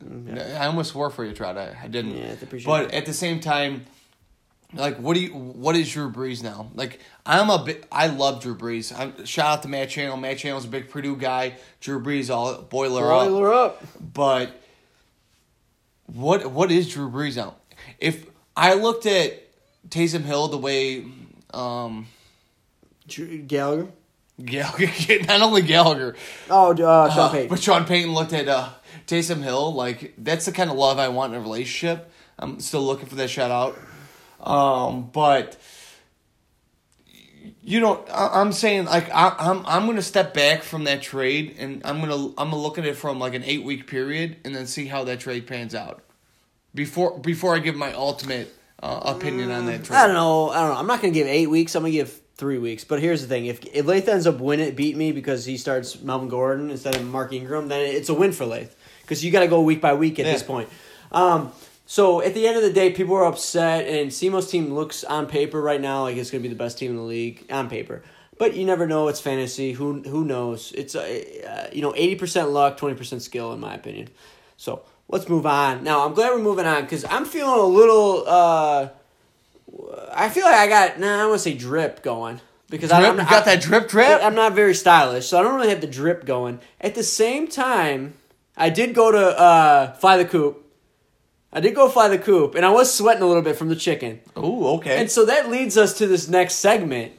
Mm, 0.04 0.58
I 0.60 0.66
almost 0.68 0.92
swore 0.92 1.10
for 1.10 1.26
you, 1.26 1.34
Trout. 1.34 1.58
I, 1.58 1.76
I 1.84 1.88
didn't. 1.88 2.16
Yeah, 2.16 2.32
appreciate 2.42 2.66
But 2.66 2.94
at 2.94 3.06
the 3.06 3.14
same 3.14 3.40
time, 3.40 3.86
like, 4.74 4.98
what 4.98 5.16
do 5.16 5.20
you? 5.20 5.34
What 5.34 5.76
is 5.76 5.92
Drew 5.92 6.12
Brees 6.12 6.44
now? 6.44 6.70
Like, 6.74 7.00
I'm 7.26 7.50
a 7.50 7.64
bit. 7.64 7.86
I 7.92 8.08
love 8.08 8.42
Drew 8.42 8.56
Brees. 8.56 8.98
I'm, 8.98 9.26
shout 9.26 9.48
out 9.48 9.62
to 9.64 9.68
Matt 9.68 9.90
Channel. 9.90 10.16
Matt 10.16 10.38
Channel's 10.38 10.66
a 10.66 10.70
big 10.70 10.90
Purdue 10.90 11.18
guy. 11.18 11.56
Drew 11.82 12.02
Brees, 12.02 12.34
all 12.34 12.62
boiler, 12.62 13.12
up. 13.12 13.26
Boiler 13.26 13.54
up. 13.54 13.84
But 14.14 14.62
what 16.06 16.52
what 16.52 16.72
is 16.72 16.94
Drew 16.94 17.10
Brees 17.10 17.36
now? 17.36 17.56
If 17.98 18.26
I 18.60 18.74
looked 18.74 19.06
at 19.06 19.42
Taysom 19.88 20.24
Hill 20.24 20.50
the 20.50 20.58
way, 20.58 21.06
um, 21.54 22.08
Gallagher. 23.08 23.88
Gallagher, 24.44 25.24
not 25.28 25.42
only 25.42 25.62
Gallagher, 25.62 26.16
Oh, 26.50 26.72
uh, 26.72 27.10
Sean 27.10 27.20
uh, 27.20 27.30
Payton. 27.30 27.50
But 27.50 27.62
Sean 27.62 27.86
Payton 27.86 28.14
looked 28.14 28.34
at 28.34 28.48
uh, 28.48 28.70
Taysom 29.08 29.42
Hill 29.42 29.74
like 29.74 30.14
that's 30.18 30.46
the 30.46 30.52
kind 30.52 30.70
of 30.70 30.78
love 30.78 31.00
I 31.00 31.08
want 31.08 31.34
in 31.34 31.40
a 31.40 31.42
relationship. 31.42 32.12
I'm 32.38 32.60
still 32.60 32.84
looking 32.84 33.06
for 33.08 33.16
that 33.16 33.30
shutout. 33.30 33.76
Um, 34.40 35.10
but 35.12 35.58
you 37.62 37.80
know, 37.80 38.06
I, 38.12 38.42
I'm 38.42 38.52
saying 38.52 38.86
like 38.86 39.10
I, 39.10 39.36
I'm 39.38 39.66
I'm 39.66 39.86
gonna 39.86 40.02
step 40.02 40.34
back 40.34 40.64
from 40.64 40.86
that 40.86 41.02
trade 41.02 41.56
and 41.60 41.82
I'm 41.86 42.00
gonna 42.00 42.28
I'm 42.38 42.50
gonna 42.50 42.58
look 42.58 42.78
at 42.78 42.86
it 42.86 42.96
from 42.96 43.20
like 43.20 43.34
an 43.34 43.44
eight 43.44 43.64
week 43.64 43.88
period 43.88 44.38
and 44.44 44.56
then 44.56 44.68
see 44.68 44.86
how 44.88 45.04
that 45.06 45.20
trade 45.20 45.48
pans 45.48 45.76
out 45.76 46.04
before 46.74 47.20
before 47.20 47.56
I 47.56 47.60
give 47.60 47.76
my 47.76 47.94
ultimate 47.94 48.54
uh, 48.82 49.02
opinion 49.16 49.52
on 49.52 49.66
that 49.68 49.84
trade. 49.84 49.98
I 49.98 50.06
don't 50.08 50.16
know. 50.16 50.50
I 50.50 50.62
don't 50.62 50.74
know. 50.74 50.80
I'm 50.80 50.88
not 50.88 51.02
gonna 51.02 51.14
give 51.14 51.28
eight 51.28 51.48
weeks. 51.48 51.76
I'm 51.76 51.84
gonna 51.84 51.92
give 51.92 52.20
three 52.38 52.58
weeks. 52.58 52.84
But 52.84 53.00
here's 53.02 53.22
the 53.22 53.28
thing: 53.28 53.46
if 53.48 53.64
if 53.74 53.86
Lath 53.86 54.08
ends 54.08 54.28
up 54.28 54.40
winning, 54.40 54.74
beat 54.76 54.96
me 54.96 55.12
because 55.12 55.46
he 55.46 55.58
starts 55.58 56.02
Melvin 56.02 56.30
Gordon 56.30 56.70
instead 56.70 56.96
of 56.96 57.06
Mark 57.08 57.34
Ingram, 57.34 57.68
then 57.68 57.82
it's 57.82 58.10
a 58.10 58.14
win 58.14 58.32
for 58.32 58.46
Lath 58.46 58.76
because 59.02 59.24
you 59.24 59.32
got 59.32 59.42
to 59.42 59.48
go 59.48 59.62
week 59.62 59.82
by 59.82 59.94
week 59.94 60.20
at 60.20 60.26
Yeah. 60.26 60.34
this 60.34 60.44
point. 60.44 60.70
Um, 61.12 61.52
so 61.86 62.22
at 62.22 62.36
the 62.36 62.46
end 62.48 62.56
of 62.56 62.62
the 62.64 62.72
day, 62.72 62.92
people 62.92 63.16
are 63.16 63.26
upset, 63.26 63.88
and 63.88 64.12
Simo's 64.12 64.50
team 64.50 64.74
looks 64.74 65.04
on 65.04 65.26
paper 65.26 65.60
right 65.60 65.82
now 65.82 66.04
like 66.04 66.18
it's 66.18 66.30
gonna 66.32 66.44
be 66.44 66.48
the 66.50 66.56
best 66.56 66.78
team 66.78 66.92
in 66.92 66.98
the 66.98 67.04
league 67.04 67.46
on 67.52 67.68
paper. 67.70 68.04
But 68.38 68.56
you 68.56 68.64
never 68.66 68.88
know. 68.88 69.10
It's 69.10 69.20
fantasy. 69.20 69.74
Who 69.74 70.02
who 70.04 70.24
knows? 70.24 70.72
It's 70.74 70.96
uh, 70.96 71.02
uh, 71.02 71.68
you 71.74 71.82
know 71.82 71.94
eighty 71.98 72.16
percent 72.16 72.52
luck, 72.52 72.78
twenty 72.78 72.96
percent 72.96 73.22
skill, 73.22 73.52
in 73.52 73.60
my 73.60 73.74
opinion. 73.74 74.08
So 74.56 74.84
let's 75.10 75.28
move 75.28 75.46
on. 75.46 75.84
Now 75.84 76.06
I'm 76.06 76.14
glad 76.14 76.32
we're 76.32 76.40
moving 76.40 76.66
on 76.66 76.84
because 76.84 77.04
I'm 77.06 77.26
feeling 77.26 77.60
a 77.60 77.64
little. 77.66 78.24
Uh, 78.26 78.90
I 80.14 80.30
feel 80.30 80.46
like 80.46 80.56
I 80.56 80.68
got 80.68 81.00
nah. 81.00 81.24
I 81.24 81.26
want 81.26 81.40
to 81.40 81.44
say 81.44 81.54
drip 81.56 82.02
going 82.02 82.40
because 82.70 82.92
I, 82.92 83.00
Drip? 83.00 83.10
I'm 83.12 83.16
You 83.18 83.24
not, 83.24 83.30
got 83.30 83.46
that 83.46 83.62
drip 83.62 83.90
drip? 83.90 84.24
I'm 84.24 84.36
not 84.36 84.54
very 84.54 84.74
stylish, 84.74 85.28
so 85.28 85.40
I 85.40 85.44
don't 85.44 85.56
really 85.56 85.70
have 85.70 85.82
the 85.82 85.88
drip 85.88 86.26
going. 86.26 86.60
At 86.80 86.96
the 86.96 87.04
same 87.04 87.48
time, 87.48 88.14
I 88.56 88.70
did 88.70 88.94
go 88.96 89.12
to 89.12 89.40
uh, 89.40 89.94
fly 89.94 90.18
the 90.18 90.26
coop. 90.26 90.66
I 91.52 91.62
did 91.62 91.74
go 91.74 91.90
fly 91.90 92.08
the 92.10 92.20
coop, 92.20 92.54
and 92.54 92.64
I 92.64 92.70
was 92.70 92.94
sweating 92.94 93.24
a 93.24 93.26
little 93.26 93.42
bit 93.42 93.56
from 93.56 93.70
the 93.70 93.76
chicken. 93.76 94.20
Ooh, 94.38 94.68
okay. 94.78 95.00
And 95.02 95.10
so 95.10 95.26
that 95.26 95.50
leads 95.50 95.78
us 95.78 95.98
to 95.98 96.06
this 96.06 96.28
next 96.28 96.56
segment 96.56 97.14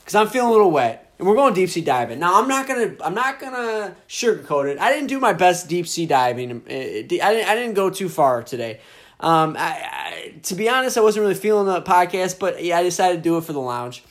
because 0.00 0.16
I'm 0.16 0.28
feeling 0.28 0.48
a 0.48 0.52
little 0.52 0.72
wet, 0.72 1.05
and 1.18 1.26
we're 1.26 1.34
going 1.34 1.54
deep 1.54 1.70
sea 1.70 1.80
diving. 1.80 2.18
Now 2.18 2.40
I'm 2.40 2.48
not 2.48 2.66
gonna 2.66 2.94
I'm 3.00 3.14
not 3.14 3.40
gonna 3.40 3.96
sugarcoat 4.08 4.70
it. 4.70 4.78
I 4.78 4.92
didn't 4.92 5.08
do 5.08 5.18
my 5.18 5.32
best 5.32 5.68
deep 5.68 5.86
sea 5.86 6.06
diving. 6.06 6.50
Uh, 6.52 6.72
I 6.72 7.02
didn't 7.02 7.22
I 7.22 7.54
didn't 7.54 7.74
go 7.74 7.90
too 7.90 8.08
far 8.08 8.42
today. 8.42 8.80
Um, 9.18 9.56
I, 9.58 9.70
I, 9.70 10.34
to 10.42 10.54
be 10.54 10.68
honest, 10.68 10.98
I 10.98 11.00
wasn't 11.00 11.22
really 11.22 11.34
feeling 11.34 11.66
the 11.66 11.80
podcast, 11.80 12.38
but 12.38 12.62
yeah, 12.62 12.78
I 12.78 12.82
decided 12.82 13.16
to 13.16 13.22
do 13.22 13.38
it 13.38 13.44
for 13.44 13.54
the 13.54 13.60
lounge. 13.60 14.04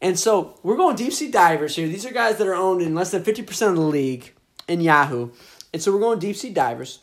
And 0.00 0.16
so 0.16 0.58
we're 0.62 0.76
going 0.76 0.94
deep 0.94 1.12
sea 1.12 1.30
divers 1.30 1.74
here. 1.74 1.88
These 1.88 2.06
are 2.06 2.12
guys 2.12 2.36
that 2.36 2.46
are 2.46 2.54
owned 2.54 2.82
in 2.82 2.94
less 2.94 3.10
than 3.10 3.24
fifty 3.24 3.42
percent 3.42 3.70
of 3.72 3.76
the 3.76 3.82
league 3.82 4.32
in 4.68 4.80
Yahoo, 4.80 5.30
and 5.72 5.82
so 5.82 5.92
we're 5.92 6.00
going 6.00 6.18
deep 6.18 6.36
sea 6.36 6.50
divers. 6.50 7.00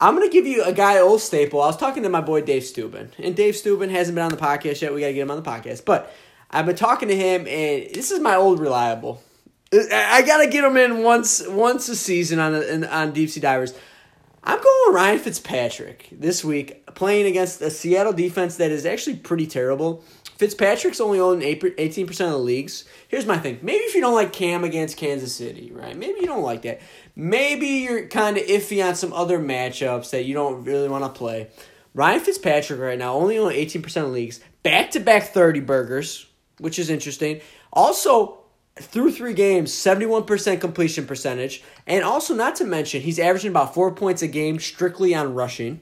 I'm 0.00 0.14
gonna 0.14 0.30
give 0.30 0.46
you 0.46 0.64
a 0.64 0.72
guy, 0.72 0.98
old 0.98 1.20
staple. 1.20 1.60
I 1.60 1.66
was 1.66 1.76
talking 1.76 2.02
to 2.04 2.08
my 2.08 2.22
boy 2.22 2.40
Dave 2.40 2.64
Steuben, 2.64 3.12
and 3.18 3.36
Dave 3.36 3.56
Steuben 3.56 3.90
hasn't 3.90 4.14
been 4.14 4.24
on 4.24 4.30
the 4.30 4.38
podcast 4.38 4.80
yet. 4.80 4.94
We 4.94 5.00
gotta 5.00 5.12
get 5.12 5.22
him 5.22 5.30
on 5.30 5.42
the 5.42 5.50
podcast, 5.50 5.84
but 5.84 6.14
I've 6.50 6.66
been 6.66 6.76
talking 6.76 7.08
to 7.08 7.16
him, 7.16 7.46
and 7.46 7.94
this 7.94 8.10
is 8.10 8.20
my 8.20 8.34
old 8.34 8.58
reliable. 8.58 9.22
I 9.72 10.22
gotta 10.22 10.48
get 10.48 10.64
him 10.64 10.76
in 10.76 11.04
once 11.04 11.46
once 11.46 11.88
a 11.88 11.94
season 11.94 12.40
on 12.40 12.84
on 12.84 13.12
deep 13.12 13.30
sea 13.30 13.40
divers. 13.40 13.72
I'm 14.42 14.56
going 14.56 14.80
with 14.86 14.94
Ryan 14.96 15.18
Fitzpatrick 15.18 16.08
this 16.10 16.42
week, 16.42 16.86
playing 16.94 17.26
against 17.26 17.60
a 17.60 17.70
Seattle 17.70 18.14
defense 18.14 18.56
that 18.56 18.70
is 18.70 18.86
actually 18.86 19.16
pretty 19.16 19.46
terrible. 19.46 20.02
Fitzpatrick's 20.38 21.00
only 21.00 21.20
owned 21.20 21.42
18% 21.42 22.08
of 22.08 22.16
the 22.16 22.38
leagues. 22.38 22.86
Here's 23.08 23.26
my 23.26 23.36
thing. 23.36 23.58
Maybe 23.60 23.84
if 23.84 23.94
you 23.94 24.00
don't 24.00 24.14
like 24.14 24.32
Cam 24.32 24.64
against 24.64 24.96
Kansas 24.96 25.34
City, 25.34 25.70
right? 25.70 25.94
Maybe 25.94 26.20
you 26.20 26.26
don't 26.26 26.42
like 26.42 26.62
that. 26.62 26.80
Maybe 27.14 27.66
you're 27.66 28.06
kind 28.06 28.38
of 28.38 28.44
iffy 28.44 28.82
on 28.82 28.94
some 28.94 29.12
other 29.12 29.38
matchups 29.38 30.08
that 30.10 30.24
you 30.24 30.32
don't 30.32 30.64
really 30.64 30.88
want 30.88 31.04
to 31.04 31.10
play. 31.10 31.48
Ryan 31.92 32.20
Fitzpatrick 32.20 32.80
right 32.80 32.98
now 32.98 33.12
only 33.12 33.36
owned 33.36 33.54
18% 33.54 34.04
of 34.04 34.12
leagues. 34.12 34.40
Back 34.62 34.92
to 34.92 35.00
back 35.00 35.24
30 35.24 35.60
burgers, 35.60 36.26
which 36.60 36.78
is 36.78 36.90
interesting. 36.90 37.40
Also, 37.72 38.40
through 38.76 39.12
three 39.12 39.34
games, 39.34 39.72
71% 39.72 40.60
completion 40.60 41.06
percentage. 41.06 41.62
And 41.86 42.04
also, 42.04 42.34
not 42.34 42.56
to 42.56 42.64
mention, 42.64 43.02
he's 43.02 43.18
averaging 43.18 43.50
about 43.50 43.74
four 43.74 43.92
points 43.92 44.22
a 44.22 44.28
game 44.28 44.58
strictly 44.58 45.14
on 45.14 45.34
rushing. 45.34 45.80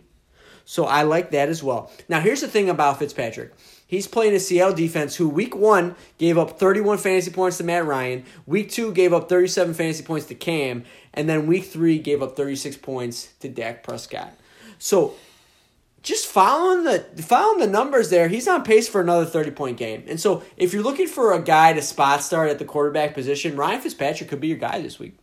So 0.64 0.84
I 0.84 1.02
like 1.02 1.30
that 1.30 1.48
as 1.48 1.62
well. 1.62 1.90
Now, 2.08 2.20
here's 2.20 2.42
the 2.42 2.48
thing 2.48 2.68
about 2.68 2.98
Fitzpatrick. 2.98 3.54
He's 3.86 4.06
playing 4.06 4.34
a 4.34 4.40
Seattle 4.40 4.74
defense 4.74 5.16
who 5.16 5.26
week 5.26 5.56
one 5.56 5.96
gave 6.18 6.36
up 6.36 6.58
31 6.58 6.98
fantasy 6.98 7.30
points 7.30 7.56
to 7.56 7.64
Matt 7.64 7.86
Ryan. 7.86 8.24
Week 8.44 8.70
two 8.70 8.92
gave 8.92 9.14
up 9.14 9.30
37 9.30 9.72
fantasy 9.72 10.04
points 10.04 10.26
to 10.26 10.34
Cam. 10.34 10.84
And 11.14 11.26
then 11.26 11.46
week 11.46 11.64
three 11.64 11.98
gave 11.98 12.22
up 12.22 12.36
36 12.36 12.76
points 12.76 13.32
to 13.40 13.48
Dak 13.48 13.82
Prescott. 13.82 14.34
So 14.78 15.14
just 16.08 16.26
following 16.26 16.84
the 16.84 17.22
following 17.22 17.58
the 17.60 17.66
numbers 17.66 18.08
there, 18.08 18.28
he's 18.28 18.48
on 18.48 18.64
pace 18.64 18.88
for 18.88 19.00
another 19.00 19.26
30 19.26 19.50
point 19.50 19.76
game. 19.76 20.04
And 20.08 20.18
so 20.18 20.42
if 20.56 20.72
you're 20.72 20.82
looking 20.82 21.06
for 21.06 21.34
a 21.34 21.40
guy 21.40 21.74
to 21.74 21.82
spot 21.82 22.22
start 22.22 22.48
at 22.48 22.58
the 22.58 22.64
quarterback 22.64 23.12
position, 23.12 23.56
Ryan 23.56 23.80
Fitzpatrick 23.80 24.30
could 24.30 24.40
be 24.40 24.48
your 24.48 24.56
guy 24.56 24.80
this 24.80 24.98
week. 24.98 25.18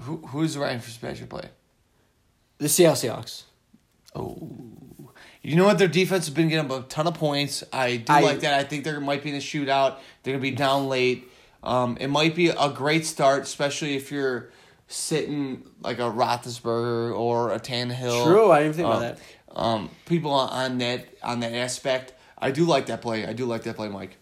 Who, 0.00 0.16
who's 0.28 0.56
Ryan 0.56 0.80
Fitzpatrick 0.80 1.28
play? 1.28 1.50
The 2.56 2.68
Seattle 2.68 2.96
Seahawks. 2.96 3.42
Oh. 4.14 4.48
You 5.42 5.56
know 5.56 5.66
what? 5.66 5.78
Their 5.78 5.88
defense 5.88 6.26
has 6.26 6.34
been 6.34 6.48
getting 6.48 6.70
a 6.70 6.82
ton 6.82 7.06
of 7.06 7.14
points. 7.14 7.62
I 7.72 7.96
do 7.96 8.12
I- 8.12 8.20
like 8.20 8.40
that. 8.40 8.54
I 8.58 8.64
think 8.64 8.84
there 8.84 8.98
might 9.00 9.22
be 9.22 9.30
in 9.30 9.36
a 9.36 9.40
shootout. 9.40 9.98
They're 10.22 10.32
going 10.32 10.42
to 10.42 10.50
be 10.50 10.56
down 10.56 10.88
late. 10.88 11.30
Um, 11.62 11.96
it 12.00 12.08
might 12.08 12.34
be 12.34 12.48
a 12.48 12.70
great 12.70 13.04
start, 13.04 13.42
especially 13.42 13.94
if 13.96 14.10
you're 14.10 14.50
sitting 14.88 15.62
like 15.82 15.98
a 15.98 16.02
Roethlisberger 16.10 17.16
or 17.16 17.52
a 17.52 17.60
Tannehill. 17.60 18.24
True, 18.24 18.50
I 18.50 18.62
didn't 18.62 18.74
think 18.76 18.86
about 18.86 18.96
Um, 18.96 19.02
that. 19.02 19.18
Um, 19.56 19.90
people 20.06 20.30
on- 20.32 20.48
on 20.50 20.78
that 20.78 21.06
on 21.22 21.40
that 21.40 21.52
aspect. 21.52 22.12
I 22.38 22.50
do 22.50 22.64
like 22.64 22.86
that 22.86 23.00
play. 23.02 23.26
I 23.26 23.32
do 23.32 23.44
like 23.46 23.62
that 23.64 23.76
play, 23.76 23.88
Mike. 23.88 24.16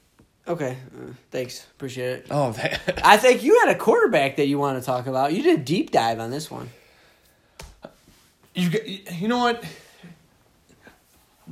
Okay, 0.48 0.76
uh, 0.96 1.12
thanks, 1.30 1.66
appreciate 1.72 2.18
it. 2.20 2.26
Oh, 2.30 2.52
that. 2.52 3.00
I 3.04 3.16
think 3.16 3.42
you 3.42 3.58
had 3.60 3.74
a 3.74 3.78
quarterback 3.78 4.36
that 4.36 4.46
you 4.46 4.58
want 4.58 4.78
to 4.80 4.84
talk 4.86 5.06
about. 5.08 5.32
You 5.32 5.42
did 5.42 5.60
a 5.60 5.62
deep 5.62 5.90
dive 5.90 6.20
on 6.20 6.30
this 6.30 6.50
one. 6.50 6.70
You 8.54 8.70
get- 8.70 9.12
you 9.12 9.28
know 9.28 9.38
what? 9.38 9.62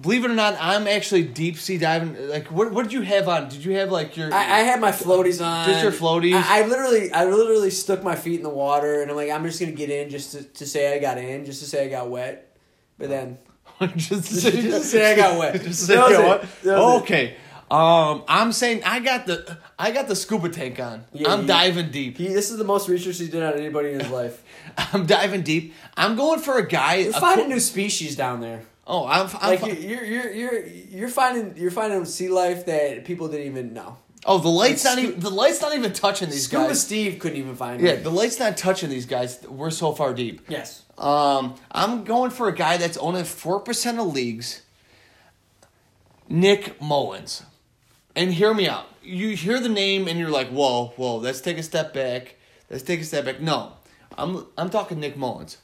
Believe 0.00 0.24
it 0.24 0.30
or 0.30 0.34
not, 0.34 0.56
I'm 0.58 0.88
actually 0.88 1.22
deep 1.22 1.56
sea 1.56 1.78
diving. 1.78 2.28
Like, 2.28 2.48
what 2.50 2.72
what 2.72 2.82
did 2.82 2.92
you 2.92 3.02
have 3.02 3.28
on? 3.28 3.48
Did 3.48 3.64
you 3.64 3.76
have 3.76 3.92
like 3.92 4.16
your? 4.16 4.32
I, 4.34 4.38
I 4.38 4.58
had 4.60 4.80
my 4.80 4.90
floaties 4.90 5.44
on. 5.44 5.68
Just 5.68 5.84
your 5.84 5.92
floaties? 5.92 6.34
I, 6.34 6.62
I 6.62 6.66
literally, 6.66 7.12
I 7.12 7.24
literally 7.26 7.70
stuck 7.70 8.02
my 8.02 8.16
feet 8.16 8.38
in 8.38 8.42
the 8.42 8.48
water, 8.50 9.02
and 9.02 9.10
I'm 9.10 9.16
like, 9.16 9.30
I'm 9.30 9.44
just 9.44 9.60
gonna 9.60 9.70
get 9.72 9.90
in 9.90 10.10
just 10.10 10.32
to, 10.32 10.42
to 10.42 10.66
say 10.66 10.96
I 10.96 10.98
got 10.98 11.18
in, 11.18 11.44
just 11.44 11.60
to 11.62 11.68
say 11.68 11.84
I 11.86 11.88
got 11.88 12.10
wet. 12.10 12.56
But 12.98 13.08
then, 13.08 13.38
just, 13.96 14.08
Just 14.32 14.42
to 14.42 14.80
say 14.82 15.12
I 15.12 15.16
got 15.16 15.38
wet. 15.38 15.54
Just 15.62 15.80
to 15.80 15.86
say 15.86 15.96
I 15.96 16.08
got 16.10 16.12
it. 16.12 16.26
what? 16.26 16.40
That 16.62 16.78
was 16.78 17.00
it. 17.00 17.02
Okay. 17.02 17.36
Um, 17.70 18.24
I'm 18.28 18.52
saying 18.52 18.82
I 18.84 19.00
got 19.00 19.26
the 19.26 19.58
I 19.78 19.90
got 19.90 20.06
the 20.08 20.16
scuba 20.16 20.48
tank 20.48 20.78
on. 20.80 21.04
Yeah, 21.12 21.32
I'm 21.32 21.42
you- 21.42 21.46
diving 21.46 21.90
deep. 21.90 22.18
he, 22.18 22.28
this 22.28 22.50
is 22.50 22.58
the 22.58 22.64
most 22.64 22.88
research 22.88 23.18
he 23.18 23.28
did 23.28 23.42
on 23.42 23.54
anybody 23.54 23.92
in 23.92 24.00
his 24.00 24.10
life. 24.20 24.42
I'm 24.76 25.06
diving 25.06 25.42
deep. 25.42 25.72
I'm 25.96 26.16
going 26.16 26.40
for 26.40 26.58
a 26.58 26.66
guy. 26.66 26.96
You're 26.96 27.10
a 27.10 27.20
finding 27.20 27.46
co- 27.46 27.52
new 27.52 27.60
species 27.60 28.16
down 28.16 28.40
there. 28.40 28.64
Oh, 28.86 29.06
I'm, 29.06 29.28
I'm 29.40 29.50
Like 29.50 29.60
fi- 29.60 29.70
you're, 29.72 30.04
you're, 30.04 30.30
you're, 30.32 30.66
you're 30.66 31.08
finding, 31.08 31.56
you're 31.56 31.70
finding 31.70 32.04
sea 32.04 32.28
life 32.28 32.66
that 32.66 33.04
people 33.06 33.28
didn't 33.28 33.46
even 33.46 33.72
know. 33.72 33.96
oh 34.26 34.38
the 34.38 34.48
light's 34.48 34.84
like 34.84 34.96
not 34.96 35.04
even 35.04 35.20
the 35.20 35.30
light's 35.30 35.60
not 35.62 35.74
even 35.74 35.92
touching 35.92 36.28
these 36.30 36.44
Scuba 36.44 36.68
guys. 36.68 36.82
Steve 36.82 37.18
couldn't 37.18 37.38
even 37.38 37.56
find 37.56 37.80
Yeah, 37.80 37.92
it. 37.92 38.04
the 38.04 38.10
light's 38.10 38.38
not 38.38 38.56
touching 38.58 38.90
these 38.90 39.06
guys. 39.06 39.42
We're 39.48 39.70
so 39.70 39.92
far 39.92 40.12
deep. 40.14 40.42
Yes. 40.48 40.82
Um, 40.98 41.54
I'm 41.70 42.04
going 42.04 42.30
for 42.30 42.48
a 42.48 42.54
guy 42.54 42.76
that's 42.76 42.96
owning 42.98 43.24
four 43.24 43.60
percent 43.60 43.98
of 43.98 44.12
leagues. 44.12 44.60
Nick 46.28 46.80
Mullins, 46.80 47.42
and 48.16 48.32
hear 48.32 48.54
me 48.54 48.66
out. 48.68 48.86
You 49.02 49.36
hear 49.36 49.60
the 49.60 49.68
name 49.68 50.08
and 50.08 50.18
you're 50.18 50.30
like, 50.30 50.48
"Whoa, 50.48 50.92
whoa, 50.96 51.16
let's 51.16 51.40
take 51.40 51.58
a 51.58 51.62
step 51.62 51.92
back. 51.92 52.36
Let's 52.70 52.82
take 52.82 53.00
a 53.00 53.04
step 53.04 53.24
back." 53.26 53.40
No, 53.40 53.72
I'm 54.16 54.46
I'm 54.56 54.70
talking 54.70 55.00
Nick 55.00 55.16
Mullins. 55.16 55.58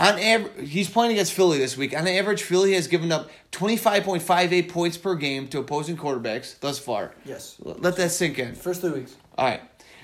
On 0.00 0.18
average, 0.18 0.70
he's 0.70 0.88
playing 0.88 1.12
against 1.12 1.34
Philly 1.34 1.58
this 1.58 1.76
week. 1.76 1.94
On 1.96 2.08
average, 2.08 2.42
Philly 2.42 2.72
has 2.72 2.88
given 2.88 3.12
up 3.12 3.30
25.58 3.52 4.68
points 4.70 4.96
per 4.96 5.14
game 5.14 5.46
to 5.48 5.58
opposing 5.58 5.96
quarterbacks 5.96 6.58
thus 6.58 6.78
far. 6.78 7.12
Yes. 7.26 7.56
Let 7.60 7.96
that 7.96 8.10
sink 8.10 8.38
in. 8.38 8.54
First 8.54 8.80
three 8.80 8.90
weeks. 8.92 9.16
All 9.36 9.46
right. 9.46 9.60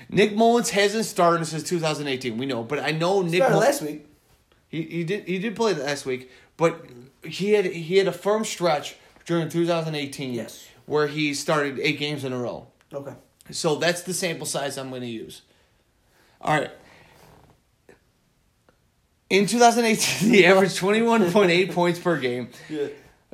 Nick 0.09 0.35
Mullins 0.35 0.69
hasn't 0.69 1.05
started 1.05 1.45
since 1.45 1.63
2018. 1.63 2.37
We 2.37 2.45
know, 2.45 2.63
but 2.63 2.79
I 2.79 2.91
know 2.91 3.23
Nick 3.23 3.37
Started 3.37 3.53
Mull- 3.53 3.59
last 3.61 3.81
week. 3.81 4.05
he, 4.69 4.83
he 4.83 5.03
did 5.03 5.27
he 5.27 5.39
did 5.39 5.55
play 5.55 5.73
last 5.73 6.05
week, 6.05 6.29
but 6.57 6.85
he 7.23 7.51
had 7.53 7.65
he 7.65 7.97
had 7.97 8.07
a 8.07 8.11
firm 8.13 8.45
stretch 8.45 8.95
during 9.25 9.49
2018 9.49 10.33
Yes. 10.33 10.67
where 10.85 11.07
he 11.07 11.33
started 11.33 11.79
eight 11.79 11.97
games 11.99 12.23
in 12.23 12.31
a 12.33 12.37
row. 12.37 12.67
Okay. 12.93 13.13
So 13.49 13.75
that's 13.75 14.01
the 14.03 14.13
sample 14.13 14.45
size 14.45 14.77
I'm 14.77 14.89
going 14.89 15.01
to 15.01 15.07
use. 15.07 15.41
All 16.39 16.53
right. 16.57 16.71
In 19.29 19.45
2018, 19.45 20.29
he 20.33 20.45
averaged 20.45 20.77
21.8 20.79 21.73
points 21.73 21.99
per 21.99 22.17
game. 22.17 22.49
Yeah. 22.69 22.87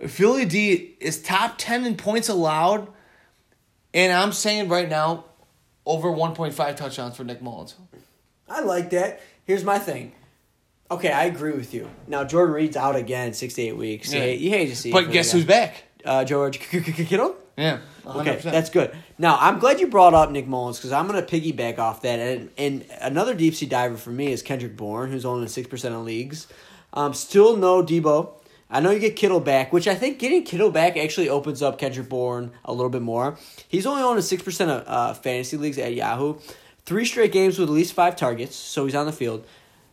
Philly 0.08 0.46
D 0.46 0.96
is 1.00 1.22
top 1.22 1.56
10 1.58 1.86
in 1.86 1.96
points 1.98 2.30
allowed, 2.30 2.88
and 3.94 4.12
I'm 4.12 4.32
saying 4.32 4.70
right 4.70 4.90
now, 4.90 5.26
over 5.86 6.10
1.5 6.10 6.76
touchdowns 6.76 7.16
for 7.16 7.24
Nick 7.24 7.42
Mullins. 7.42 7.76
I 8.50 8.62
like 8.62 8.90
that. 8.90 9.22
Here's 9.46 9.64
my 9.64 9.78
thing. 9.80 10.14
Okay, 10.90 11.12
I 11.12 11.26
agree 11.26 11.54
with 11.54 11.74
you. 11.74 11.90
Now 12.08 12.24
Jordan 12.24 12.54
Reed's 12.56 12.78
out 12.78 12.96
again, 12.96 13.34
six 13.34 13.54
to 13.56 13.62
eight 13.62 13.78
weeks. 13.78 14.12
You 14.12 14.20
Yeah. 14.20 14.26
hate- 14.26 14.40
You 14.40 14.50
hate 14.50 14.68
to 14.70 14.76
see. 14.76 14.92
But 14.92 15.12
guess 15.12 15.32
who's 15.32 15.46
back? 15.46 15.84
Uh, 16.06 16.24
George 16.24 16.60
Kittle. 16.60 17.36
Yeah. 17.58 17.80
Okay, 18.06 18.38
100%. 18.38 18.42
that's 18.44 18.70
good. 18.70 18.96
Now 19.18 19.38
I'm 19.40 19.60
glad 19.60 19.80
you 19.80 19.88
brought 19.88 20.14
up 20.14 20.32
Nick 20.32 20.48
Mullins 20.48 20.78
because 20.78 20.92
I'm 20.92 21.08
going 21.08 21.24
to 21.24 21.40
piggyback 21.40 21.78
off 21.78 22.02
that. 22.02 22.20
And, 22.20 22.50
and 22.58 22.86
another 23.02 23.34
deep 23.34 23.56
sea 23.56 23.66
diver 23.68 23.96
for 23.96 24.10
me 24.10 24.32
is 24.32 24.42
Kendrick 24.42 24.76
Bourne, 24.76 25.12
who's 25.12 25.26
only 25.26 25.44
in 25.44 25.48
six 25.50 25.68
percent 25.68 25.94
of 25.96 26.04
leagues. 26.04 26.48
Um, 26.94 27.14
still 27.14 27.56
no 27.58 27.84
Debo. 27.84 28.34
I 28.70 28.80
know 28.80 28.90
you 28.90 29.00
get 29.00 29.16
Kittle 29.16 29.40
back, 29.40 29.72
which 29.72 29.88
I 29.88 29.94
think 29.94 30.18
getting 30.18 30.44
Kittle 30.44 30.72
back 30.72 30.98
actually 30.98 31.30
opens 31.30 31.62
up 31.62 31.78
Kendrick 31.78 32.10
Bourne 32.10 32.52
a 32.66 32.74
little 32.74 32.90
bit 32.90 33.04
more. 33.04 33.38
He's 33.68 33.86
only 33.86 34.02
on 34.02 34.18
a 34.18 34.22
six 34.22 34.42
percent 34.42 34.72
of 34.72 34.84
uh, 34.88 35.14
fantasy 35.14 35.58
leagues 35.58 35.78
at 35.78 35.94
Yahoo. 35.94 36.40
Three 36.86 37.06
straight 37.06 37.32
games 37.32 37.60
with 37.60 37.70
at 37.70 37.74
least 37.74 37.94
five 37.94 38.16
targets, 38.16 38.56
so 38.56 38.86
he's 38.86 38.96
on 38.96 39.06
the 39.06 39.12
field. 39.14 39.46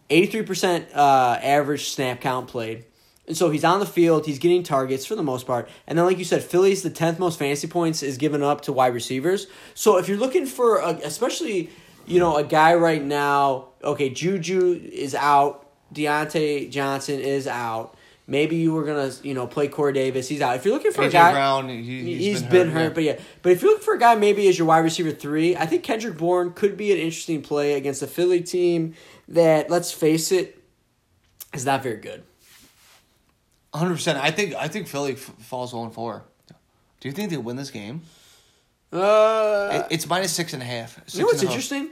Eighty-three 0.09 0.43
percent 0.43 0.88
uh, 0.95 1.38
average 1.43 1.90
snap 1.90 2.21
count 2.21 2.49
played. 2.49 2.85
And 3.31 3.37
so 3.37 3.49
he's 3.49 3.63
on 3.63 3.79
the 3.79 3.87
field, 3.87 4.27
he's 4.27 4.41
getting 4.41 4.65
targets 4.65 5.07
for 5.07 5.15
the 5.15 5.23
most 5.23 5.47
part. 5.47 5.69
And 5.87 5.97
then, 5.97 6.05
like 6.05 6.19
you 6.19 6.25
said, 6.25 6.43
Philly's 6.43 6.83
the 6.83 6.91
10th 6.91 7.21
most 7.21 7.39
fantasy 7.39 7.69
points 7.69 8.03
is 8.03 8.17
given 8.17 8.43
up 8.43 8.63
to 8.63 8.73
wide 8.73 8.93
receivers. 8.93 9.47
So 9.73 9.99
if 9.99 10.09
you're 10.09 10.19
looking 10.19 10.47
for, 10.47 10.79
a, 10.79 10.99
especially, 11.05 11.71
you 12.07 12.19
know, 12.19 12.39
a 12.39 12.43
guy 12.43 12.75
right 12.75 13.01
now, 13.01 13.69
okay, 13.85 14.11
Juju 14.11 14.91
is 14.93 15.15
out, 15.15 15.71
Diontae 15.95 16.73
Johnson 16.73 17.21
is 17.21 17.47
out. 17.47 17.97
Maybe 18.27 18.57
you 18.57 18.73
were 18.73 18.83
going 18.83 19.09
to, 19.09 19.29
you 19.29 19.33
know, 19.33 19.47
play 19.47 19.69
Corey 19.69 19.93
Davis. 19.93 20.27
He's 20.27 20.41
out. 20.41 20.57
If 20.57 20.65
you're 20.65 20.75
looking 20.75 20.91
for 20.91 21.03
a 21.03 21.09
guy. 21.09 21.31
Brown, 21.31 21.69
he, 21.69 22.17
he's 22.17 22.43
been, 22.43 22.71
hurt, 22.71 22.83
yeah. 22.83 22.89
but 22.89 23.05
yeah. 23.05 23.19
But 23.43 23.53
if 23.53 23.63
you're 23.63 23.71
looking 23.71 23.85
for 23.85 23.95
a 23.95 23.99
guy 24.01 24.17
maybe 24.17 24.49
as 24.49 24.59
your 24.59 24.67
wide 24.67 24.81
receiver 24.81 25.13
three, 25.13 25.55
I 25.55 25.67
think 25.67 25.85
Kendrick 25.85 26.19
Bourne 26.19 26.53
could 26.53 26.77
be 26.77 26.91
an 26.91 26.99
interesting 26.99 27.43
play 27.43 27.75
against 27.75 28.03
a 28.03 28.09
Philly 28.09 28.41
team 28.41 28.95
that, 29.29 29.71
let's 29.71 29.93
face 29.93 30.33
it, 30.33 30.61
is 31.55 31.65
not 31.65 31.85
very 31.85 31.99
good. 31.99 32.25
Hundred 33.75 33.95
percent. 33.95 34.19
I 34.19 34.31
think 34.31 34.55
I 34.55 34.69
think 34.69 34.89
Philly 34.89 35.12
f- 35.12 35.33
falls 35.41 35.73
one 35.73 35.91
four. 35.91 36.23
Do 37.00 37.09
you 37.09 37.12
think 37.12 37.31
they 37.31 37.37
win 37.37 37.57
this 37.57 37.71
game? 37.71 38.03
Uh, 38.93 39.71
It- 39.73 39.87
it's 39.95 40.07
minus 40.09 40.33
six 40.33 40.53
and 40.53 40.62
a 40.62 40.67
half. 40.67 40.95
Six 41.05 41.15
You 41.15 41.21
know 41.21 41.27
what's 41.27 41.41
half. 41.43 41.50
interesting 41.50 41.91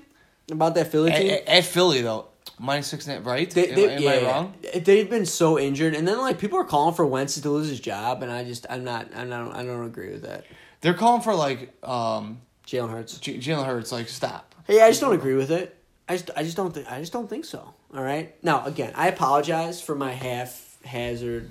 about 0.51 0.75
that 0.75 0.91
Philly 0.91 1.13
team? 1.13 1.31
at- 1.31 1.47
at 1.47 1.65
Philly 1.65 2.03
though, 2.03 2.27
minus 2.59 2.89
six 2.89 3.07
and 3.07 3.15
a 3.15 3.19
half. 3.19 3.27
Right? 3.27 3.49
They, 3.51 3.69
am 3.69 3.75
they, 3.77 3.95
am 3.97 4.03
yeah, 4.03 4.11
I 4.11 4.23
wrong? 4.25 4.55
They've 4.75 5.09
been 5.09 5.25
so 5.27 5.59
injured, 5.59 5.95
and 5.95 6.07
then 6.09 6.19
like 6.19 6.39
people 6.39 6.59
are 6.59 6.65
calling 6.65 6.95
for 6.95 7.07
Wentz 7.07 7.41
to 7.41 7.49
lose 7.51 7.69
his 7.69 7.81
job, 7.81 8.23
and 8.23 8.33
I 8.33 8.45
just 8.45 8.67
I'm 8.69 8.83
not 8.85 9.07
I'm 9.15 9.29
not 9.29 9.55
I 9.55 9.63
don't 9.65 9.87
agree 9.87 10.11
with 10.11 10.23
that. 10.23 10.45
They're 10.81 10.95
calling 10.95 11.23
for 11.23 11.35
like 11.35 11.73
um, 11.89 12.41
Jalen 12.67 12.91
Hurts. 12.91 13.19
J- 13.19 13.39
Jalen 13.39 13.67
Hurts. 13.67 13.93
Like 13.93 14.09
stop. 14.09 14.55
Hey, 14.67 14.81
I 14.83 14.89
just 14.91 15.01
don't 15.01 15.15
agree 15.15 15.35
with 15.35 15.51
it. 15.53 15.77
I 16.09 16.15
just 16.17 16.31
I 16.37 16.43
just 16.43 16.57
don't 16.57 16.73
think 16.75 16.91
I 16.91 16.99
just 17.01 17.13
don't 17.13 17.31
think 17.31 17.45
so. 17.45 17.73
All 17.97 18.03
right. 18.03 18.35
Now 18.45 18.65
again, 18.65 18.93
I 18.97 19.09
apologize 19.09 19.81
for 19.81 19.95
my 19.95 20.13
haphazard, 20.13 21.51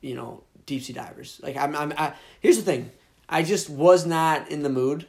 you 0.00 0.14
know, 0.14 0.42
deep 0.66 0.82
sea 0.82 0.92
divers. 0.92 1.40
Like 1.42 1.56
I'm 1.56 1.74
I'm 1.76 1.92
I, 1.96 2.12
here's 2.40 2.56
the 2.56 2.62
thing. 2.62 2.90
I 3.28 3.42
just 3.42 3.68
was 3.68 4.06
not 4.06 4.50
in 4.50 4.62
the 4.62 4.68
mood 4.70 5.06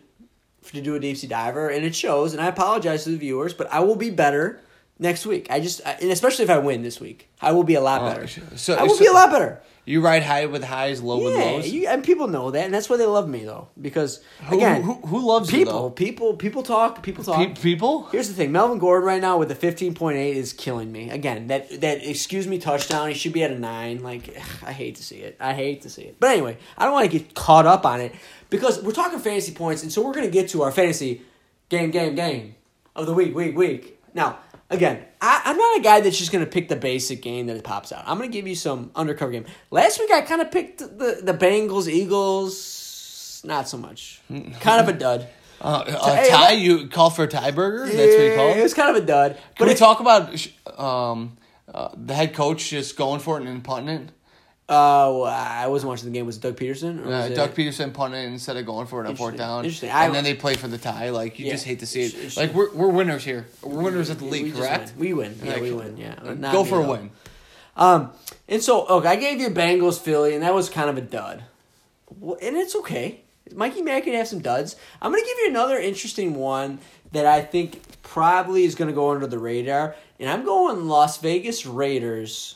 to 0.74 0.82
do 0.82 0.96
a 0.96 1.00
deep 1.00 1.18
sea 1.18 1.28
diver, 1.28 1.70
and 1.70 1.86
it 1.86 1.96
shows. 1.96 2.34
And 2.34 2.42
I 2.42 2.48
apologize 2.48 3.04
to 3.06 3.12
the 3.12 3.18
viewers, 3.18 3.54
but 3.54 3.72
I 3.72 3.80
will 3.80 3.96
be 3.96 4.10
better 4.10 4.60
next 5.00 5.26
week. 5.26 5.48
I 5.50 5.60
just 5.60 5.82
I- 5.86 5.98
and 6.02 6.12
especially 6.12 6.44
if 6.44 6.50
I 6.52 6.58
win 6.58 6.82
this 6.84 7.00
week, 7.00 7.30
I 7.42 7.52
will 7.54 7.64
be 7.64 7.76
a 7.76 7.82
lot 7.82 8.02
Oh, 8.02 8.06
better. 8.08 8.28
so- 8.58 8.76
I 8.76 8.84
will 8.84 8.96
so- 8.96 9.00
be 9.00 9.06
a 9.08 9.14
lot 9.14 9.32
better. 9.32 9.62
You 9.90 10.02
ride 10.02 10.22
high 10.22 10.46
with 10.46 10.64
highs, 10.64 11.02
low 11.02 11.18
with 11.24 11.34
Yeah, 11.34 11.44
lows. 11.46 11.68
you, 11.72 11.88
and 11.88 12.04
people 12.04 12.28
know 12.28 12.52
that, 12.52 12.64
and 12.64 12.72
that's 12.72 12.88
why 12.92 12.98
they 12.98 13.08
love 13.08 13.28
me 13.28 13.44
though. 13.44 13.70
Because 13.82 14.22
Who- 14.48 14.58
again, 14.58 14.84
who, 14.84 14.94
who 14.94 15.26
loves 15.28 15.52
you, 15.52 15.58
people, 15.58 15.74
though? 15.74 15.90
people, 15.90 16.34
people 16.36 16.62
talk, 16.62 17.02
people 17.02 17.24
talk. 17.24 17.38
Pe- 17.40 17.56
people? 17.56 18.04
Here's 18.12 18.28
the 18.28 18.36
thing: 18.36 18.52
Melvin 18.52 18.78
Gordon 18.78 19.08
right 19.08 19.20
now 19.20 19.40
with 19.40 19.50
the 19.50 19.56
fifteen 19.56 19.96
point 19.96 20.18
eight 20.18 20.38
is 20.38 20.54
killing 20.54 20.92
me. 20.92 21.10
Again, 21.10 21.48
that 21.48 21.82
that 21.82 22.08
excuse 22.08 22.46
me 22.46 22.60
touchdown, 22.60 23.08
he 23.08 23.16
should 23.16 23.34
be 23.34 23.42
at 23.44 23.50
a 23.50 23.58
nine. 23.58 24.04
Like 24.04 24.30
ugh, 24.38 24.44
I 24.64 24.74
hate 24.74 24.94
to 24.98 25.04
see 25.04 25.18
it. 25.22 25.36
I 25.40 25.54
hate 25.54 25.82
to 25.82 25.90
see 25.90 26.04
it. 26.04 26.18
But 26.20 26.30
anyway, 26.30 26.58
I 26.78 26.84
don't 26.86 26.94
want 26.94 27.10
to 27.12 27.18
get 27.18 27.34
caught 27.34 27.66
up 27.66 27.84
on 27.84 28.00
it 28.00 28.14
because 28.52 28.84
we're 28.84 28.92
talking 28.92 29.18
fantasy 29.18 29.54
points, 29.54 29.82
and 29.82 29.92
so 29.92 30.06
we're 30.06 30.14
gonna 30.14 30.28
get 30.30 30.50
to 30.50 30.62
our 30.62 30.72
fantasy 30.72 31.24
game, 31.70 31.90
game, 31.90 32.14
game 32.14 32.54
of 32.96 33.08
the 33.08 33.14
week, 33.16 33.34
week, 33.36 33.58
week. 33.58 34.00
Now, 34.14 34.38
again, 34.70 35.04
I, 35.22 35.42
I'm 35.46 35.58
not 35.58 35.80
a 35.80 35.82
guy 35.82 36.02
that's 36.02 36.18
just 36.18 36.32
gonna 36.32 36.46
pick 36.46 36.70
the 36.70 36.76
basic 36.76 37.22
game 37.22 37.48
that 37.48 37.58
it 37.58 37.64
pops 37.64 37.92
out. 37.92 38.04
I'm 38.08 38.18
gonna 38.18 38.30
give 38.30 38.48
you 38.48 38.56
some 38.56 38.92
undercover 38.96 39.32
game. 39.32 39.46
Last 39.72 40.00
week 40.00 40.12
I 40.12 40.22
kind 40.22 40.42
of 40.42 40.52
picked 40.52 40.80
the 40.80 41.20
the 41.24 41.34
Bengals, 41.34 41.88
Eagles. 41.88 43.42
Not 43.46 43.70
so 43.70 43.78
much. 43.78 44.22
Kind 44.60 44.82
of 44.82 44.90
a 44.90 44.94
dud. 44.98 45.28
Uh, 45.62 45.84
a 45.88 46.16
Hey, 46.16 46.30
tie? 46.30 46.52
You 46.52 46.88
call 46.88 47.10
for 47.10 47.24
a 47.24 47.28
tie 47.28 47.52
burger? 47.52 47.86
That's 47.86 47.98
what 47.98 48.04
you 48.24 48.30
Yeah, 48.30 48.36
call 48.36 48.48
It 48.50 48.58
it? 48.58 48.64
was 48.64 48.74
kind 48.74 48.96
of 48.96 49.02
a 49.02 49.06
dud. 49.06 49.34
Can 49.36 49.44
But 49.58 49.66
we 49.68 49.74
if- 49.74 49.80
talk 49.80 50.00
about 50.02 50.30
um, 50.78 51.38
uh, 51.74 51.90
the 51.96 52.14
head 52.14 52.34
coach 52.34 52.70
just 52.70 52.96
going 52.98 53.20
for 53.20 53.40
it 53.40 53.46
and 53.48 53.64
punting 53.64 53.96
it? 53.96 54.10
Uh, 54.70 55.10
well, 55.12 55.26
I 55.26 55.66
wasn't 55.68 55.90
watching 55.90 56.06
the 56.06 56.12
game. 56.18 56.28
Was 56.28 56.38
it 56.38 56.42
Doug 56.44 56.56
Pederson? 56.56 57.04
Or 57.04 57.08
Uh, 57.08 57.22
was 57.24 57.32
it- 57.32 57.36
Doug 57.36 57.56
Pederson 57.56 57.92
punted 57.92 58.24
instead 58.26 58.56
of 58.56 58.66
going 58.68 58.86
for 58.86 59.04
it 59.04 59.08
on 59.08 59.16
fourth 59.16 59.36
down. 59.36 59.66
Interesting. 59.66 59.90
I- 59.90 60.06
And 60.06 60.14
then 60.14 60.24
they 60.24 60.36
play 60.36 60.54
for 60.54 60.68
the 60.68 60.78
tie. 60.78 61.10
Like, 61.10 61.40
you 61.40 61.48
Yeah. 61.48 61.54
just 61.54 61.66
hate 61.66 61.80
to 61.80 61.88
see 61.88 62.02
it. 62.04 62.14
It's- 62.14 62.38
Like, 62.38 62.54
we're, 62.54 62.70
we're 62.72 62.88
winners 62.90 63.24
here. 63.24 63.48
We're 63.64 63.82
winners 63.82 64.12
at 64.12 64.20
the 64.20 64.26
league, 64.26 64.46
just 64.50 64.60
correct? 64.60 64.92
win. 64.96 65.00
We 65.00 65.14
win. 65.14 65.40
Yeah, 65.44 65.54
Like, 65.54 65.62
we 65.64 65.72
win. 65.74 65.98
Yeah. 65.98 66.16
Not 66.38 66.52
Go 66.54 66.64
for 66.64 66.84
a 66.84 66.88
win. 66.88 67.10
Um, 67.76 68.12
and 68.48 68.62
so 68.62 68.86
okay, 68.88 69.08
I 69.08 69.16
gave 69.16 69.40
you 69.40 69.50
Bengals 69.50 70.00
Philly, 70.00 70.34
and 70.36 70.44
that 70.44 70.54
was 70.54 70.70
kind 70.70 70.90
of 70.90 70.98
a 70.98 71.02
dud. 71.02 71.44
Well, 72.20 72.38
and 72.42 72.56
it's 72.58 72.76
okay. 72.76 73.22
Mikey 73.56 73.82
Mack 73.82 74.04
can 74.04 74.14
have 74.14 74.28
some 74.28 74.40
duds. 74.40 74.76
I'm 75.02 75.12
gonna 75.12 75.24
give 75.24 75.38
you 75.44 75.48
another 75.50 75.80
interesting 75.80 76.36
one 76.36 76.78
that 77.14 77.26
I 77.26 77.42
think 77.42 77.82
probably 78.04 78.66
is 78.66 78.76
gonna 78.76 78.92
go 78.94 79.10
under 79.12 79.26
the 79.28 79.40
radar, 79.40 79.96
and 80.20 80.30
I'm 80.30 80.44
going 80.46 80.88
Las 80.88 81.18
Vegas 81.18 81.66
Raiders 81.66 82.56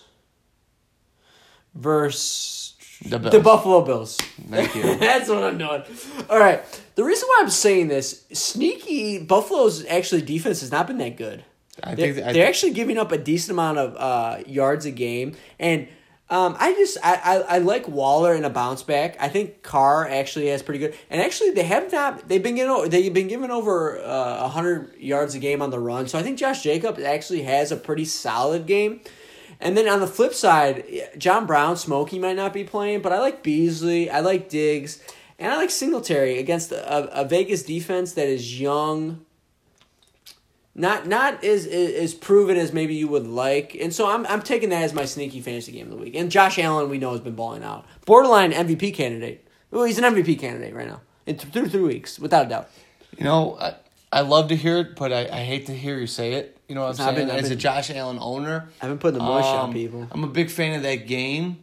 versus 1.76 2.76
The 3.02 3.18
the 3.18 3.40
Buffalo 3.40 3.82
Bills. 3.82 4.18
Thank 4.18 4.76
you. 4.76 4.96
That's 4.98 5.30
what 5.30 5.44
I'm 5.44 5.58
doing. 5.58 5.84
All 6.30 6.40
right. 6.40 6.62
The 6.96 7.04
reason 7.04 7.28
why 7.28 7.40
I'm 7.42 7.50
saying 7.50 7.88
this, 7.88 8.26
sneaky 8.32 9.20
Buffalo's 9.20 9.86
actually 9.86 10.22
defense 10.22 10.62
has 10.62 10.72
not 10.72 10.88
been 10.88 11.00
that 11.00 11.18
good. 11.18 11.44
I 11.84 11.96
They're, 11.96 12.14
think 12.14 12.34
they're 12.34 12.48
actually 12.48 12.74
giving 12.74 12.98
up 13.00 13.12
a 13.12 13.18
decent 13.18 13.52
amount 13.52 13.80
of 13.80 13.96
uh, 13.98 14.44
yards 14.46 14.86
a 14.86 14.92
game, 14.92 15.36
and 15.60 15.88
um, 16.30 16.56
I 16.60 16.74
just 16.74 16.98
I, 17.04 17.16
I, 17.16 17.36
I 17.56 17.58
like 17.58 17.88
Waller 17.88 18.36
in 18.36 18.46
a 18.46 18.50
bounce 18.50 18.84
back. 18.84 19.18
I 19.20 19.28
think 19.28 19.64
Carr 19.64 20.08
actually 20.08 20.48
has 20.48 20.62
pretty 20.62 20.80
good, 20.80 20.96
and 21.10 21.20
actually 21.20 21.50
they 21.52 21.64
have 21.64 21.92
not 21.92 22.28
they've 22.30 22.44
been 22.44 22.56
getting 22.56 22.90
they've 22.90 23.14
been 23.14 23.28
giving 23.28 23.50
over 23.52 24.00
uh, 24.00 24.48
hundred 24.50 24.96
yards 24.98 25.34
a 25.34 25.40
game 25.40 25.62
on 25.64 25.72
the 25.72 25.80
run. 25.80 26.08
So 26.08 26.20
I 26.20 26.24
think 26.24 26.38
Josh 26.38 26.62
Jacobs 26.62 27.02
actually 27.02 27.42
has 27.44 27.72
a 27.72 27.76
pretty 27.76 28.06
solid 28.06 28.68
game. 28.68 29.02
And 29.64 29.78
then 29.78 29.88
on 29.88 30.02
the 30.02 30.08
flip 30.08 30.34
side, 30.34 30.84
John 31.18 31.46
Brown, 31.46 31.78
Smokey 31.78 32.20
might 32.20 32.36
not 32.36 32.52
be 32.52 32.66
playing, 32.66 33.02
but 33.02 33.14
I 33.14 33.20
like 33.20 33.44
Beasley, 33.44 34.10
I 34.10 34.20
like 34.20 34.50
Diggs, 34.50 35.02
and 35.40 35.54
I 35.54 35.56
like 35.56 35.72
Singletary 35.72 36.38
against 36.38 36.74
a, 36.74 37.22
a 37.22 37.24
Vegas 37.24 37.64
defense 37.64 38.12
that 38.12 38.28
is 38.28 38.60
young, 38.60 39.26
not 40.76 41.08
not 41.08 41.46
as 41.46 41.66
as 41.66 42.14
proven 42.14 42.58
as 42.58 42.74
maybe 42.74 42.94
you 42.94 43.08
would 43.08 43.26
like, 43.26 43.74
and 43.76 43.94
so 43.94 44.10
I'm 44.10 44.28
I'm 44.28 44.42
taking 44.42 44.68
that 44.70 44.84
as 44.84 44.94
my 44.94 45.06
sneaky 45.06 45.40
fantasy 45.40 45.72
game 45.72 45.86
of 45.86 45.92
the 45.92 46.04
week. 46.04 46.14
And 46.14 46.30
Josh 46.30 46.60
Allen, 46.60 46.90
we 46.90 46.98
know, 46.98 47.12
has 47.12 47.22
been 47.22 47.36
balling 47.36 47.64
out, 47.64 47.86
borderline 48.06 48.52
MVP 48.52 48.94
candidate. 48.94 49.48
Well, 49.72 49.86
he's 49.86 49.98
an 49.98 50.04
MVP 50.04 50.40
candidate 50.40 50.76
right 50.76 50.88
now 50.88 51.00
in 51.26 51.38
th- 51.38 51.54
through 51.54 51.70
three 51.70 51.82
weeks, 51.82 52.20
without 52.20 52.48
a 52.48 52.50
doubt. 52.50 52.70
You 53.18 53.24
know, 53.24 53.58
I, 53.62 53.76
I 54.12 54.22
love 54.22 54.50
to 54.50 54.58
hear 54.58 54.80
it, 54.80 54.98
but 54.98 55.14
I, 55.14 55.22
I 55.28 55.44
hate 55.44 55.68
to 55.68 55.74
hear 55.74 55.98
you 56.00 56.08
say 56.08 56.34
it. 56.34 56.53
You 56.68 56.76
know 56.76 56.82
what 56.86 57.00
I'm 57.00 57.08
I've 57.10 57.16
saying? 57.16 57.28
been- 57.28 57.36
As 57.36 57.52
a 57.52 57.56
Josh 57.56 57.90
Allen 57.92 58.18
owner, 58.22 58.70
I've 58.82 58.90
been 58.90 58.98
putting 58.98 59.20
the 59.20 59.24
mush 59.26 59.46
on 59.46 59.70
um, 59.70 59.74
people. 59.74 60.08
I'm 60.12 60.24
a 60.24 60.28
big 60.28 60.50
fan 60.50 60.76
of 60.76 60.84
that 60.84 61.08
game. 61.08 61.58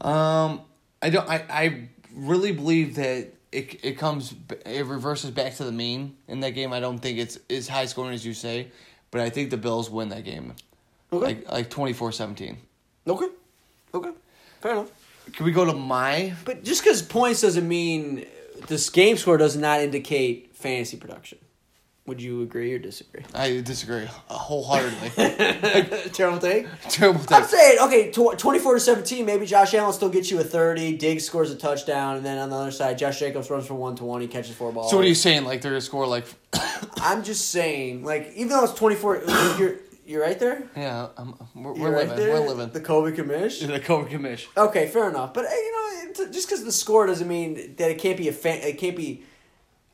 Um, 0.00 0.62
I 1.02 1.10
don't. 1.10 1.28
I, 1.28 1.44
I 1.48 1.88
really 2.14 2.52
believe 2.52 2.96
that 2.96 3.32
it 3.52 3.84
it 3.84 3.98
comes 3.98 4.34
it 4.66 4.86
reverses 4.86 5.30
back 5.30 5.54
to 5.56 5.64
the 5.64 5.72
mean 5.72 6.16
in 6.28 6.40
that 6.40 6.50
game. 6.50 6.72
I 6.72 6.80
don't 6.80 6.98
think 6.98 7.18
it's 7.18 7.38
as 7.48 7.68
high 7.68 7.86
scoring 7.86 8.14
as 8.14 8.24
you 8.24 8.32
say, 8.34 8.68
but 9.10 9.20
I 9.20 9.30
think 9.30 9.50
the 9.50 9.56
Bills 9.56 9.90
win 9.90 10.08
that 10.10 10.24
game, 10.24 10.54
Okay, 11.12 11.24
like 11.24 11.50
like 11.52 11.70
24-17. 11.70 12.56
okay, 13.08 13.26
okay, 13.94 14.10
fair 14.60 14.72
enough. 14.72 14.90
Can 15.32 15.44
we 15.46 15.52
go 15.52 15.64
to 15.64 15.72
my? 15.74 16.34
But 16.44 16.64
just 16.64 16.82
because 16.82 17.02
points 17.02 17.40
doesn't 17.42 17.66
mean 17.68 18.24
this 18.68 18.88
game 18.90 19.16
score 19.16 19.36
does 19.36 19.56
not 19.56 19.80
indicate 19.80 20.56
fantasy 20.56 20.96
production. 20.96 21.38
Would 22.06 22.20
you 22.20 22.42
agree 22.42 22.72
or 22.74 22.78
disagree? 22.78 23.22
I 23.34 23.60
disagree 23.60 24.06
wholeheartedly. 24.28 25.10
Terrible 26.12 26.38
take. 26.38 26.66
Terrible 26.88 27.20
take. 27.20 27.32
I'm 27.32 27.44
saying 27.44 27.78
okay, 27.82 28.10
tw- 28.10 28.36
twenty-four 28.38 28.74
to 28.74 28.80
seventeen. 28.80 29.26
Maybe 29.26 29.46
Josh 29.46 29.74
Allen 29.74 29.92
still 29.92 30.08
gets 30.08 30.30
you 30.30 30.40
a 30.40 30.44
thirty. 30.44 30.96
Diggs 30.96 31.24
scores 31.24 31.50
a 31.50 31.56
touchdown, 31.56 32.16
and 32.16 32.26
then 32.26 32.38
on 32.38 32.50
the 32.50 32.56
other 32.56 32.70
side, 32.70 32.98
Josh 32.98 33.20
Jacobs 33.20 33.50
runs 33.50 33.66
for 33.66 33.74
one 33.74 33.96
twenty, 33.96 34.26
catches 34.26 34.56
four 34.56 34.72
balls. 34.72 34.90
So 34.90 34.96
what 34.96 35.04
are 35.04 35.08
you 35.08 35.14
saying? 35.14 35.44
Like 35.44 35.60
they're 35.60 35.72
gonna 35.72 35.80
score 35.82 36.06
like? 36.06 36.24
I'm 36.96 37.22
just 37.22 37.50
saying, 37.50 38.02
like 38.04 38.32
even 38.34 38.48
though 38.48 38.64
it's 38.64 38.74
twenty-four, 38.74 39.22
you're 39.58 39.76
you're 40.06 40.22
right 40.22 40.38
there. 40.40 40.64
Yeah, 40.76 41.08
I'm, 41.16 41.34
we're, 41.54 41.62
You're 41.62 41.74
we're 41.74 41.92
right 41.94 42.08
living. 42.08 42.16
there. 42.24 42.40
We're 42.40 42.48
living. 42.48 42.70
The 42.70 42.80
Kobe 42.80 43.12
Kamish. 43.16 43.64
The 43.64 43.78
Kobe 43.78 44.10
Kamish. 44.10 44.46
Okay, 44.56 44.88
fair 44.88 45.08
enough. 45.08 45.32
But 45.32 45.44
uh, 45.44 45.48
you 45.50 46.12
know, 46.16 46.32
just 46.32 46.48
because 46.48 46.64
the 46.64 46.72
score 46.72 47.06
doesn't 47.06 47.28
mean 47.28 47.76
that 47.76 47.90
it 47.90 47.98
can't 47.98 48.16
be 48.16 48.26
a 48.26 48.32
fan. 48.32 48.58
It 48.62 48.78
can't 48.78 48.96
be 48.96 49.22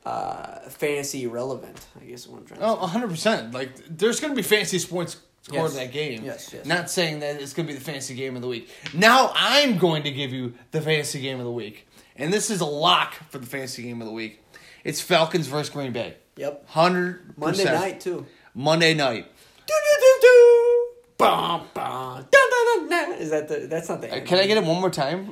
uh, 0.07 0.69
fantasy 0.69 1.27
relevant. 1.27 1.85
I 2.01 2.05
guess 2.05 2.21
is 2.21 2.27
what 2.27 2.39
I'm 2.41 2.45
trying 2.45 2.59
to 2.61 2.65
Oh, 2.65 2.75
hundred 2.87 3.09
percent. 3.09 3.53
Like 3.53 3.71
there's 3.89 4.19
gonna 4.19 4.35
be 4.35 4.41
fancy 4.41 4.79
points 4.87 5.17
according 5.47 5.63
Yes. 5.65 5.71
to 5.73 5.77
that 5.79 5.91
game. 5.93 6.23
Yes, 6.25 6.51
yes. 6.53 6.65
Not 6.65 6.89
saying 6.89 7.19
that 7.21 7.41
it's 7.41 7.53
going 7.53 7.65
to 7.67 7.73
be 7.73 7.77
the 7.79 7.83
fantasy 7.85 8.13
game 8.15 8.35
of 8.35 8.41
the 8.41 8.47
week. 8.49 8.69
Now 8.93 9.31
I'm 9.33 9.77
going 9.77 10.03
to 10.03 10.11
give 10.11 10.31
you 10.33 10.53
the 10.71 10.81
fantasy 10.81 11.21
game 11.21 11.39
of 11.39 11.45
the 11.45 11.51
week, 11.51 11.87
and 12.17 12.33
this 12.33 12.49
is 12.49 12.59
a 12.59 12.65
lock 12.65 13.13
for 13.29 13.37
the 13.37 13.45
fantasy 13.45 13.83
game 13.83 14.01
of 14.01 14.07
the 14.07 14.13
week. 14.13 14.41
It's 14.83 14.99
Falcons 15.01 15.47
versus 15.47 15.69
Green 15.73 15.93
Bay. 15.93 16.15
Yep. 16.35 16.67
Hundred 16.69 17.37
Monday 17.37 17.63
night 17.63 18.01
too. 18.01 18.25
Monday 18.53 18.93
night. 18.93 19.25
Do 19.65 19.73
do 19.73 20.01
do 20.01 20.17
do. 20.21 20.87
Bum, 21.17 21.61
bum. 21.73 22.25
Da, 22.29 22.39
da, 22.51 22.59
da, 22.65 22.87
da. 22.89 23.11
Is 23.13 23.29
that 23.31 23.47
the? 23.47 23.67
That's 23.67 23.89
not 23.89 24.01
the. 24.01 24.13
Uh, 24.15 24.25
Can 24.25 24.39
I 24.39 24.45
get 24.47 24.57
it 24.57 24.63
one 24.63 24.79
more 24.81 24.89
time? 24.91 25.31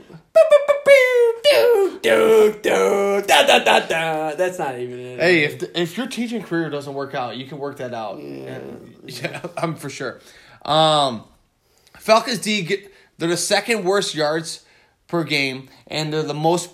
Do 2.05 2.59
do 2.61 3.23
da 3.27 3.45
da 3.45 3.59
da 3.59 3.79
da. 3.79 4.35
That's 4.35 4.59
not 4.59 4.77
even 4.77 4.99
it. 4.99 5.19
Hey, 5.19 5.43
if 5.43 5.59
the, 5.59 5.79
if 5.79 5.97
your 5.97 6.07
teaching 6.07 6.43
career 6.43 6.69
doesn't 6.69 6.93
work 6.93 7.15
out, 7.15 7.37
you 7.37 7.45
can 7.45 7.57
work 7.57 7.77
that 7.77 7.93
out. 7.93 8.21
Yeah, 8.21 9.41
I'm 9.57 9.75
for 9.75 9.89
sure. 9.89 10.19
Um, 10.63 11.23
Falcons 11.97 12.39
D 12.39 12.61
get, 12.61 12.91
they're 13.17 13.29
the 13.29 13.37
second 13.37 13.83
worst 13.83 14.15
yards 14.15 14.65
per 15.07 15.23
game, 15.23 15.69
and 15.87 16.13
they're 16.13 16.23
the 16.23 16.33
most 16.33 16.69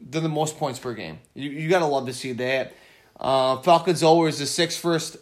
they're 0.00 0.20
the 0.20 0.28
most 0.28 0.58
points 0.58 0.78
per 0.78 0.94
game. 0.94 1.18
You 1.34 1.50
you 1.50 1.68
gotta 1.68 1.86
love 1.86 2.06
to 2.06 2.12
see 2.14 2.32
that. 2.32 2.74
Uh, 3.18 3.60
Falcons 3.62 4.02
always 4.02 4.38
the 4.38 4.46
sixth 4.46 4.78
first 4.78 5.16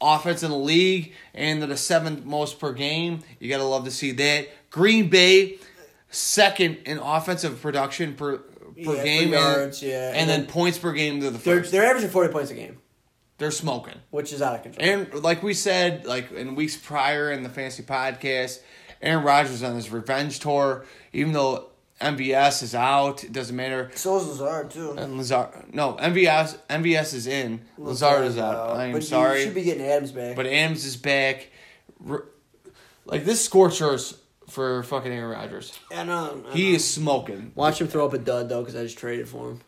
offense 0.00 0.42
in 0.42 0.50
the 0.50 0.56
league, 0.56 1.12
and 1.34 1.60
they're 1.60 1.68
the 1.68 1.76
seventh 1.76 2.24
most 2.24 2.58
per 2.58 2.72
game. 2.72 3.20
You 3.38 3.48
gotta 3.48 3.64
love 3.64 3.84
to 3.84 3.90
see 3.90 4.12
that. 4.12 4.48
Green 4.70 5.08
Bay 5.08 5.58
second 6.10 6.78
in 6.86 6.98
offensive 6.98 7.60
production 7.62 8.14
per 8.14 8.38
per 8.38 8.94
Yeah, 8.94 9.02
game, 9.04 9.32
yards, 9.32 9.82
and, 9.82 9.90
yeah, 9.90 10.08
and, 10.10 10.16
and 10.18 10.30
then, 10.30 10.40
then- 10.42 10.48
points 10.50 10.78
per 10.78 10.92
game. 10.92 11.20
They're 11.20 11.30
the 11.30 11.38
first. 11.38 11.72
they're 11.72 11.84
averaging 11.86 12.10
forty 12.10 12.32
points 12.32 12.50
a 12.50 12.54
game, 12.54 12.78
They're 13.38 13.50
smoking. 13.50 13.94
which 14.10 14.32
is 14.32 14.40
out 14.42 14.54
of 14.54 14.62
control. 14.62 14.86
And 14.88 15.12
like 15.24 15.42
we 15.42 15.52
said, 15.54 16.06
like 16.06 16.30
in 16.32 16.54
weeks 16.54 16.76
prior 16.76 17.30
in 17.32 17.42
the 17.42 17.48
fantasy 17.48 17.82
podcast, 17.82 18.60
Aaron 19.02 19.24
Rodgers 19.24 19.62
on 19.62 19.74
his 19.74 19.90
revenge 19.90 20.38
tour. 20.40 20.84
Even 21.12 21.32
though 21.32 21.70
MVS 22.00 22.62
is 22.62 22.74
out, 22.76 23.24
it 23.24 23.32
doesn't 23.32 23.56
matter. 23.56 23.90
So 23.96 24.16
is 24.18 24.26
Lazard 24.28 24.70
too. 24.70 24.92
And 24.92 25.16
Lazard, 25.18 25.74
no, 25.74 25.94
MVS, 25.94 26.56
MVS 26.70 27.14
is 27.14 27.26
in. 27.26 27.62
Lazard 27.76 28.24
is 28.26 28.38
out. 28.38 28.76
I 28.76 28.84
am 28.86 28.92
but 28.92 29.02
sorry, 29.02 29.40
You 29.40 29.44
should 29.46 29.54
be 29.54 29.62
getting 29.64 29.84
Adams 29.84 30.12
back. 30.12 30.36
but 30.36 30.46
Adams 30.46 30.84
is 30.84 30.96
back. 30.96 31.48
Like 33.04 33.24
this 33.24 33.44
scorchers 33.44 34.20
for 34.48 34.82
fucking 34.82 35.12
Aaron 35.12 35.30
Rodgers. 35.30 35.78
I 35.94 36.04
know. 36.04 36.42
I 36.50 36.54
He 36.56 36.70
know. 36.70 36.76
is 36.76 36.88
smoking. 36.88 37.52
Watch 37.54 37.80
him 37.80 37.88
throw 37.88 38.06
up 38.06 38.12
a 38.14 38.18
dud 38.18 38.48
though, 38.48 38.60
because 38.60 38.76
I 38.76 38.82
just 38.82 38.98
traded 38.98 39.28
for 39.28 39.50
him. 39.50 39.60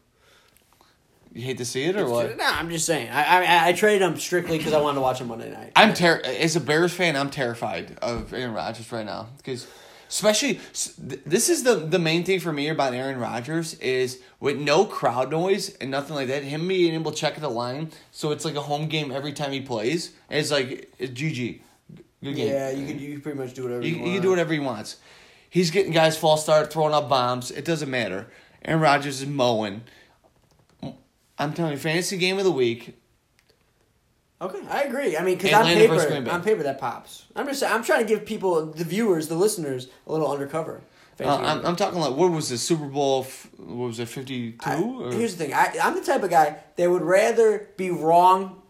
You 1.32 1.42
hate 1.42 1.58
to 1.58 1.64
see 1.64 1.84
it 1.84 1.94
or 1.96 2.08
what? 2.08 2.36
No, 2.36 2.44
I'm 2.44 2.68
just 2.70 2.86
saying. 2.86 3.08
I 3.10 3.44
I, 3.44 3.68
I 3.68 3.72
traded 3.72 4.02
him 4.02 4.18
strictly 4.18 4.58
because 4.58 4.72
I 4.72 4.80
wanted 4.80 4.96
to 4.96 5.00
watch 5.02 5.20
him 5.20 5.28
Monday 5.28 5.50
night. 5.52 5.70
I'm 5.76 5.94
ter- 5.94 6.20
as 6.24 6.56
a 6.56 6.60
Bears 6.60 6.92
fan, 6.92 7.14
I'm 7.16 7.30
terrified 7.30 7.96
of 8.02 8.34
Aaron 8.34 8.52
Rodgers 8.52 8.90
right 8.90 9.06
now 9.06 9.28
because, 9.36 9.68
especially, 10.08 10.58
s- 10.72 10.92
th- 10.96 11.20
this 11.24 11.48
is 11.48 11.62
the 11.62 11.76
the 11.76 12.00
main 12.00 12.24
thing 12.24 12.40
for 12.40 12.52
me 12.52 12.68
about 12.68 12.94
Aaron 12.94 13.20
Rodgers 13.20 13.74
is 13.74 14.20
with 14.40 14.58
no 14.58 14.84
crowd 14.84 15.30
noise 15.30 15.72
and 15.76 15.88
nothing 15.88 16.16
like 16.16 16.26
that. 16.26 16.42
Him 16.42 16.66
being 16.66 16.94
able 16.94 17.12
to 17.12 17.16
check 17.16 17.36
the 17.38 17.48
line, 17.48 17.92
so 18.10 18.32
it's 18.32 18.44
like 18.44 18.56
a 18.56 18.62
home 18.62 18.88
game 18.88 19.12
every 19.12 19.32
time 19.32 19.52
he 19.52 19.60
plays. 19.60 20.10
It's 20.30 20.50
like 20.50 20.92
it's 20.98 21.12
GG, 21.12 21.60
good 22.22 22.36
game. 22.36 22.48
yeah, 22.48 22.70
you 22.70 22.86
could 22.86 23.00
you 23.00 23.14
could 23.14 23.22
pretty 23.22 23.38
much 23.38 23.54
do 23.54 23.62
whatever 23.64 23.82
You, 23.82 23.94
you, 23.96 24.04
you 24.06 24.12
can 24.14 24.22
do 24.22 24.30
whatever 24.30 24.52
he 24.52 24.58
wants. 24.60 24.96
He's 25.48 25.70
getting 25.70 25.92
guys 25.92 26.16
false 26.16 26.42
start, 26.42 26.72
throwing 26.72 26.94
up 26.94 27.08
bombs. 27.08 27.50
It 27.50 27.64
doesn't 27.64 27.90
matter. 27.90 28.28
Aaron 28.64 28.80
Rodgers 28.80 29.20
is 29.22 29.26
mowing. 29.28 29.82
I'm 31.38 31.52
telling 31.54 31.72
you, 31.72 31.78
fantasy 31.78 32.16
game 32.18 32.38
of 32.38 32.44
the 32.44 32.50
week. 32.52 32.96
Okay, 34.42 34.60
I 34.68 34.82
agree. 34.84 35.16
I 35.16 35.22
mean, 35.22 35.36
because 35.38 35.52
on 35.52 35.64
paper, 35.66 36.30
on 36.30 36.42
paper 36.42 36.62
that 36.62 36.78
pops. 36.78 37.24
I'm 37.36 37.46
just 37.46 37.62
I'm 37.62 37.82
trying 37.82 38.00
to 38.00 38.06
give 38.08 38.24
people, 38.24 38.66
the 38.66 38.84
viewers, 38.84 39.28
the 39.28 39.34
listeners, 39.34 39.88
a 40.06 40.12
little 40.12 40.30
undercover. 40.30 40.80
Uh, 41.22 41.36
I'm, 41.36 41.66
I'm 41.66 41.76
talking 41.76 42.00
like 42.00 42.14
what 42.16 42.30
was 42.30 42.48
the 42.48 42.56
Super 42.56 42.86
Bowl? 42.86 43.20
f- 43.24 43.48
What 43.58 43.88
was 43.88 43.98
it? 44.00 44.08
fifty 44.08 44.52
two? 44.52 45.10
Here's 45.12 45.36
the 45.36 45.44
thing. 45.44 45.52
I, 45.54 45.74
I'm 45.82 45.94
the 45.94 46.00
type 46.00 46.22
of 46.22 46.30
guy 46.30 46.56
that 46.76 46.90
would 46.90 47.02
rather 47.02 47.68
be 47.76 47.90
wrong 47.90 48.62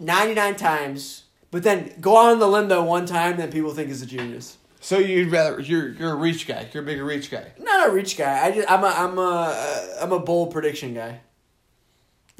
99 0.00 0.56
times, 0.56 1.24
but 1.50 1.62
then 1.62 1.92
go 2.00 2.16
on 2.16 2.38
the 2.38 2.46
limb 2.46 2.68
that 2.68 2.82
one 2.82 3.06
time 3.06 3.36
that 3.38 3.50
people 3.50 3.72
think 3.72 3.90
is 3.90 4.02
a 4.02 4.06
genius. 4.06 4.56
So 4.80 4.98
you'd 4.98 5.30
rather 5.30 5.60
you're 5.60 5.88
you're 5.90 6.12
a 6.12 6.16
reach 6.16 6.46
guy. 6.46 6.68
You're 6.72 6.82
a 6.82 6.86
bigger 6.86 7.04
reach 7.04 7.30
guy. 7.30 7.52
Not 7.58 7.88
a 7.88 7.92
reach 7.92 8.16
guy. 8.16 8.46
I 8.46 8.50
just 8.50 8.70
I'm 8.70 8.82
a 8.82 8.86
I'm 8.86 9.18
a 9.18 9.22
uh, 9.22 9.86
I'm 10.02 10.12
a 10.12 10.18
bold 10.18 10.52
prediction 10.52 10.94
guy. 10.94 11.20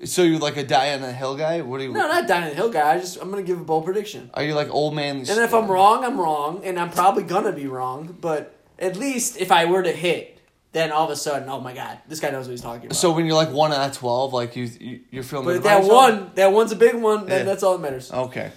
So 0.05 0.23
you're 0.23 0.39
like 0.39 0.57
a 0.57 0.65
die 0.65 0.95
on 0.95 1.03
the 1.03 1.13
hill 1.13 1.37
guy? 1.37 1.61
What 1.61 1.79
do 1.79 1.85
you? 1.85 1.93
No, 1.93 2.09
not 2.09 2.27
dying 2.27 2.49
the 2.49 2.55
hill 2.55 2.71
guy. 2.71 2.95
I 2.95 2.99
just 2.99 3.21
I'm 3.21 3.29
gonna 3.31 3.43
give 3.43 3.61
a 3.61 3.65
bold 3.65 3.85
prediction. 3.85 4.31
Are 4.33 4.43
you 4.43 4.55
like 4.55 4.71
old 4.71 4.95
man? 4.95 5.19
And 5.19 5.29
if 5.29 5.53
I'm 5.53 5.71
wrong, 5.71 6.05
I'm 6.05 6.19
wrong, 6.19 6.63
and 6.65 6.79
I'm 6.79 6.91
probably 6.91 7.23
gonna 7.25 7.53
be 7.53 7.67
wrong. 7.67 8.17
But 8.19 8.55
at 8.79 8.97
least 8.97 9.37
if 9.37 9.53
I 9.53 9.67
were 9.67 9.83
to 9.83 9.93
hit, 9.93 10.39
then 10.73 10.91
all 10.93 11.05
of 11.05 11.11
a 11.11 11.17
sudden, 11.17 11.51
oh 11.51 11.61
my 11.61 11.75
god, 11.75 11.99
this 12.09 12.21
guy 12.21 12.31
knows 12.31 12.47
what 12.47 12.53
he's 12.53 12.63
talking 12.63 12.87
about. 12.87 12.97
So 12.97 13.13
when 13.13 13.27
you're 13.27 13.35
like 13.35 13.51
one 13.53 13.73
out 13.73 13.91
of 13.91 13.97
twelve, 13.97 14.33
like 14.33 14.57
you, 14.57 14.65
you 14.81 15.01
you're 15.11 15.23
feeling. 15.23 15.45
but 15.45 15.63
that 15.65 15.85
one, 15.85 16.31
that 16.37 16.53
one's 16.53 16.73
a 16.73 16.77
big 16.77 16.95
one. 16.95 17.27
Then 17.27 17.41
Yeah. 17.41 17.45
that's 17.45 17.63
all 17.63 17.77
that 17.77 17.83
matters. 17.83 18.11
Okay. 18.11 18.53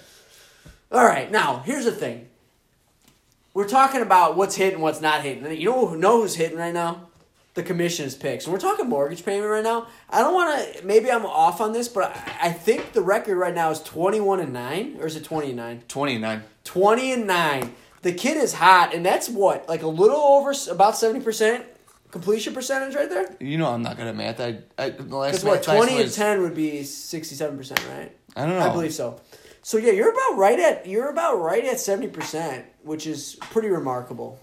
All 0.94 1.04
right, 1.04 1.28
now 1.28 1.58
here's 1.64 1.84
the 1.84 1.90
thing. 1.90 2.28
We're 3.52 3.66
talking 3.66 4.00
about 4.00 4.36
what's 4.36 4.54
hitting, 4.54 4.80
what's 4.80 5.00
not 5.00 5.22
hitting. 5.22 5.44
You 5.60 5.70
know 5.70 5.86
who 5.88 5.96
know 5.96 6.22
who's 6.22 6.36
hitting 6.36 6.56
right 6.56 6.72
now? 6.72 7.08
The 7.54 7.64
commission's 7.64 8.14
picks. 8.14 8.44
And 8.44 8.52
we're 8.52 8.60
talking 8.60 8.88
mortgage 8.88 9.24
payment 9.24 9.50
right 9.50 9.64
now. 9.64 9.88
I 10.08 10.20
don't 10.20 10.34
want 10.34 10.76
to. 10.76 10.86
Maybe 10.86 11.10
I'm 11.10 11.26
off 11.26 11.60
on 11.60 11.72
this, 11.72 11.88
but 11.88 12.16
I, 12.16 12.48
I 12.48 12.52
think 12.52 12.92
the 12.92 13.00
record 13.00 13.36
right 13.36 13.54
now 13.54 13.70
is 13.72 13.80
21 13.82 14.38
and 14.38 14.52
nine, 14.52 14.96
or 15.00 15.06
is 15.08 15.16
it 15.16 15.24
20 15.24 15.48
and 15.48 15.56
nine? 15.56 15.82
Twenty 15.88 16.16
nine. 16.16 16.44
20 16.62 17.12
and 17.12 17.26
9. 17.26 17.74
The 18.02 18.12
kid 18.12 18.36
is 18.36 18.54
hot, 18.54 18.94
and 18.94 19.04
that's 19.04 19.28
what? 19.28 19.68
Like 19.68 19.82
a 19.82 19.88
little 19.88 20.16
over 20.16 20.52
about 20.70 20.94
70% 20.94 21.64
completion 22.12 22.54
percentage 22.54 22.94
right 22.94 23.10
there? 23.10 23.34
You 23.40 23.58
know 23.58 23.66
I'm 23.66 23.82
not 23.82 23.96
good 23.96 24.06
at 24.06 24.14
math. 24.14 24.40
I, 24.40 24.58
I 24.78 24.90
the 24.90 25.16
last 25.16 25.42
Because 25.42 25.44
what, 25.44 25.54
math 25.54 25.64
class 25.64 25.76
20 25.76 25.92
and 25.92 26.02
was- 26.04 26.14
10 26.14 26.42
would 26.42 26.54
be 26.54 26.80
67%, 26.82 27.98
right? 27.98 28.12
I 28.36 28.46
don't 28.46 28.58
know. 28.58 28.60
I 28.60 28.72
believe 28.72 28.94
so. 28.94 29.20
So 29.64 29.78
yeah, 29.78 29.92
you're 29.92 30.10
about 30.10 30.36
right 30.38 30.60
at 30.60 30.86
you're 30.86 31.08
about 31.08 31.40
right 31.40 31.64
at 31.64 31.76
70%, 31.76 32.64
which 32.82 33.06
is 33.06 33.36
pretty 33.40 33.70
remarkable. 33.70 34.38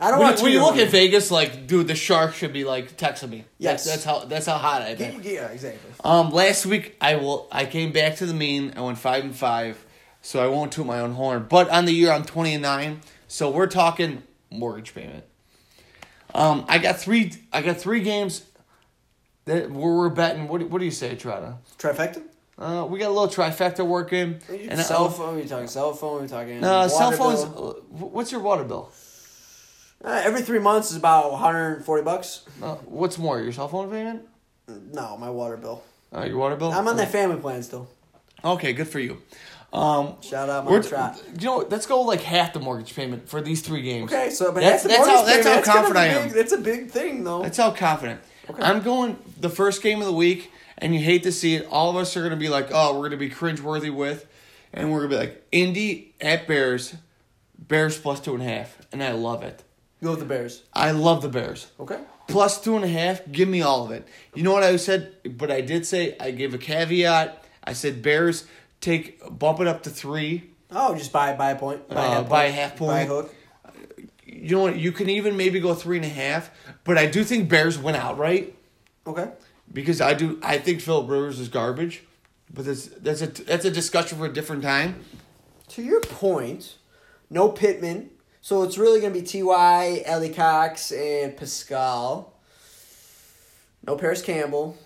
I 0.00 0.10
don't 0.10 0.18
When, 0.18 0.26
want 0.28 0.38
you- 0.38 0.44
when 0.44 0.52
you 0.54 0.60
look 0.60 0.76
at 0.76 0.88
Vegas, 0.88 1.30
like, 1.30 1.68
dude, 1.68 1.86
the 1.86 1.94
shark 1.94 2.34
should 2.34 2.52
be 2.52 2.64
like 2.64 2.96
texting 2.96 3.30
me. 3.30 3.44
Yes. 3.58 3.84
that's, 3.84 4.02
that's 4.02 4.04
how 4.04 4.24
that's 4.26 4.46
how 4.46 4.58
hot 4.58 4.82
yeah, 4.82 4.94
been. 4.96 5.20
yeah, 5.22 5.46
exactly. 5.46 5.90
Um, 6.04 6.30
last 6.30 6.66
week 6.66 6.96
I 7.00 7.14
will 7.14 7.46
I 7.52 7.64
came 7.64 7.92
back 7.92 8.16
to 8.16 8.26
the 8.26 8.34
mean. 8.34 8.74
I 8.76 8.80
went 8.80 8.98
five 8.98 9.22
and 9.22 9.34
five, 9.34 9.84
so 10.20 10.44
I 10.44 10.48
won't 10.48 10.72
toot 10.72 10.84
my 10.86 10.98
own 10.98 11.12
horn. 11.12 11.46
But 11.48 11.68
on 11.70 11.84
the 11.84 11.92
year 11.92 12.10
I'm 12.10 12.24
twenty 12.24 12.54
and 12.54 12.62
nine, 12.62 13.02
so 13.28 13.48
we're 13.50 13.68
talking 13.68 14.24
mortgage 14.50 14.94
payment. 14.94 15.24
Um, 16.34 16.64
I 16.68 16.78
got 16.78 16.98
three. 16.98 17.32
I 17.52 17.62
got 17.62 17.76
three 17.78 18.00
games 18.00 18.44
that 19.44 19.70
where 19.70 19.94
we're 19.94 20.08
betting. 20.08 20.48
What 20.48 20.68
what 20.70 20.78
do 20.80 20.84
you 20.84 20.90
say, 20.90 21.14
Trotta? 21.14 21.56
Trifecta? 21.78 22.22
Uh, 22.58 22.86
we 22.88 22.98
got 22.98 23.08
a 23.08 23.14
little 23.14 23.28
trifecta 23.28 23.86
working. 23.86 24.40
And 24.48 24.80
cell 24.80 25.06
I, 25.08 25.12
phone, 25.12 25.36
we 25.36 25.44
talking 25.44 25.68
cell 25.68 25.92
phone, 25.92 26.22
we 26.22 26.28
talking 26.28 26.62
uh, 26.64 26.88
cell 26.88 27.12
phones. 27.12 27.44
bill. 27.44 27.76
uh, 27.92 28.04
What's 28.06 28.32
your 28.32 28.40
water 28.40 28.64
bill? 28.64 28.90
Uh, 30.04 30.20
every 30.24 30.42
3 30.42 30.58
months 30.60 30.90
is 30.90 30.96
about 30.96 31.30
140 31.32 32.02
bucks. 32.04 32.42
Uh, 32.62 32.74
what's 32.86 33.18
more, 33.18 33.40
your 33.40 33.52
cell 33.52 33.68
phone 33.68 33.90
payment? 33.90 34.22
No, 34.92 35.16
my 35.16 35.30
water 35.30 35.56
bill. 35.56 35.82
Uh, 36.14 36.24
your 36.24 36.36
water 36.38 36.56
bill? 36.56 36.72
I'm 36.72 36.86
on 36.88 36.96
that 36.96 37.10
family 37.10 37.36
plan 37.40 37.62
still. 37.62 37.88
Okay, 38.44 38.72
good 38.72 38.88
for 38.88 39.00
you. 39.00 39.22
Um, 39.72 40.16
Shout 40.22 40.48
out 40.48 40.64
my 40.64 40.78
trot. 40.80 41.22
you 41.38 41.46
know, 41.46 41.58
let's 41.68 41.86
go 41.86 42.00
like 42.02 42.22
half 42.22 42.52
the 42.54 42.60
mortgage 42.60 42.94
payment 42.94 43.28
for 43.28 43.40
these 43.40 43.60
three 43.60 43.82
games. 43.82 44.10
Okay, 44.12 44.30
so 44.30 44.46
but 44.52 44.60
That's- 44.62 44.82
that's, 44.82 44.82
the 44.82 44.88
that's 44.88 45.06
how- 45.08 45.24
that's 45.24 45.46
payment. 45.46 45.66
how 45.66 45.72
confident 45.74 45.96
I 45.96 46.04
a 46.06 46.18
am. 46.20 46.24
big- 46.28 46.32
That's 46.36 46.52
a 46.52 46.58
big 46.58 46.90
thing, 46.90 47.24
though. 47.24 47.42
That's 47.42 47.58
how 47.58 47.70
confident. 47.72 48.20
Okay. 48.48 48.62
I'm 48.62 48.82
going 48.82 49.18
the 49.40 49.50
first 49.50 49.82
game 49.82 50.00
of 50.00 50.06
the 50.06 50.12
week, 50.12 50.50
and 50.78 50.94
you 50.94 51.00
hate 51.00 51.22
to 51.24 51.32
see 51.32 51.54
it. 51.56 51.66
All 51.70 51.90
of 51.90 51.96
us 51.96 52.16
are 52.16 52.20
going 52.20 52.30
to 52.30 52.36
be 52.36 52.48
like, 52.48 52.68
oh, 52.72 52.92
we're 52.94 53.08
going 53.08 53.12
to 53.12 53.16
be 53.18 53.30
cringeworthy 53.30 53.94
with, 53.94 54.26
and 54.72 54.90
we're 54.92 55.06
going 55.06 55.10
to 55.10 55.16
be 55.16 55.20
like, 55.20 55.46
Indy 55.52 56.14
at 56.20 56.46
Bears, 56.48 56.94
Bears 57.58 57.98
plus 57.98 58.20
two 58.20 58.34
and 58.34 58.42
a 58.42 58.46
half. 58.46 58.78
And 58.92 59.02
I 59.02 59.12
love 59.12 59.42
it. 59.42 59.62
Go 60.02 60.10
with 60.10 60.20
the 60.20 60.26
Bears. 60.26 60.62
I 60.72 60.92
love 60.92 61.22
the 61.22 61.28
Bears. 61.28 61.70
Okay. 61.80 61.98
Plus 62.28 62.60
two 62.60 62.76
and 62.76 62.84
a 62.84 62.88
half, 62.88 63.20
give 63.32 63.48
me 63.48 63.62
all 63.62 63.84
of 63.84 63.90
it. 63.90 64.06
You 64.34 64.42
know 64.42 64.52
what 64.52 64.62
I 64.62 64.76
said? 64.76 65.14
But 65.36 65.50
I 65.50 65.60
did 65.60 65.86
say, 65.86 66.16
I 66.20 66.30
gave 66.30 66.54
a 66.54 66.58
caveat. 66.58 67.44
I 67.64 67.72
said, 67.72 68.00
Bears 68.02 68.46
take, 68.80 69.20
bump 69.38 69.60
it 69.60 69.66
up 69.66 69.82
to 69.84 69.90
three. 69.90 70.50
Oh, 70.70 70.94
just 70.94 71.12
buy 71.12 71.32
buy 71.32 71.52
a 71.52 71.56
point. 71.58 71.88
Buy, 71.88 71.94
Uh, 71.96 72.00
a, 72.00 72.14
half 72.14 72.28
buy 72.28 72.44
a 72.44 72.68
point, 72.70 72.78
Buy 72.78 73.00
a 73.00 73.06
hook. 73.06 73.34
You 74.24 74.56
know 74.56 74.62
what? 74.62 74.76
You 74.76 74.92
can 74.92 75.08
even 75.08 75.36
maybe 75.36 75.58
go 75.58 75.74
three 75.74 75.96
and 75.96 76.04
a 76.04 76.10
half. 76.10 76.50
But 76.84 76.98
I 76.98 77.06
do 77.06 77.24
think 77.24 77.48
Bears 77.48 77.78
win 77.78 77.94
outright. 77.94 78.54
Okay. 79.06 79.30
Because 79.72 80.00
I 80.00 80.14
do 80.14 80.38
I 80.42 80.58
think 80.58 80.80
Philip 80.80 81.08
Rivers 81.08 81.38
is 81.40 81.48
garbage, 81.48 82.02
but 82.52 82.64
that's 82.64 82.86
that's 82.86 83.22
a 83.22 83.26
that's 83.26 83.64
a 83.64 83.70
discussion 83.70 84.18
for 84.18 84.26
a 84.26 84.32
different 84.32 84.62
time. 84.62 85.04
To 85.68 85.82
your 85.82 86.00
point, 86.00 86.76
no 87.30 87.50
Pittman. 87.50 88.10
So 88.40 88.62
it's 88.62 88.78
really 88.78 89.00
going 89.00 89.12
to 89.12 89.20
be 89.20 89.26
T.Y., 89.26 90.04
Alie-Cox, 90.08 90.92
and 90.92 91.36
Pascal. 91.36 92.32
No 93.86 93.96
Parris 93.96 94.22
Campbell. 94.22 94.76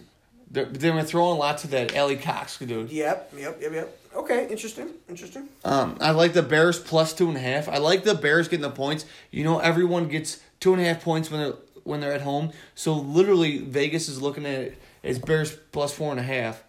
They're, 0.50 0.64
they've 0.64 0.92
been 0.92 1.04
throwing 1.04 1.36
a 1.36 1.38
lot 1.38 1.58
to 1.58 1.68
that 1.68 1.96
Alie-Cox 1.96 2.58
dude. 2.58 2.90
Yep, 2.90 3.34
yep, 3.36 3.58
yep, 3.60 3.72
yep. 3.72 3.98
Okay, 4.14 4.48
interesting, 4.50 4.90
interesting. 5.08 5.48
Um, 5.64 5.96
I 6.00 6.10
like 6.10 6.34
the 6.34 6.42
Bears 6.42 6.78
plus 6.78 7.14
two 7.14 7.28
and 7.28 7.36
a 7.36 7.40
half. 7.40 7.68
I 7.68 7.78
like 7.78 8.04
the 8.04 8.14
Bears 8.14 8.48
getting 8.48 8.62
the 8.62 8.70
points. 8.70 9.06
You 9.30 9.44
know, 9.44 9.58
everyone 9.58 10.08
gets 10.08 10.40
two 10.60 10.74
and 10.74 10.82
a 10.82 10.84
half 10.84 11.02
points 11.02 11.30
when 11.30 11.40
they're 11.40 11.54
when 11.84 12.00
they're 12.00 12.12
at 12.12 12.22
home. 12.22 12.52
So 12.74 12.94
literally, 12.94 13.58
Vegas 13.58 14.08
is 14.08 14.20
looking 14.22 14.46
at 14.46 14.60
it 14.60 14.82
as 15.04 15.18
Bears 15.18 15.52
plus 15.72 15.92
four 15.92 16.10
and 16.10 16.20
a 16.20 16.22
half 16.24 16.62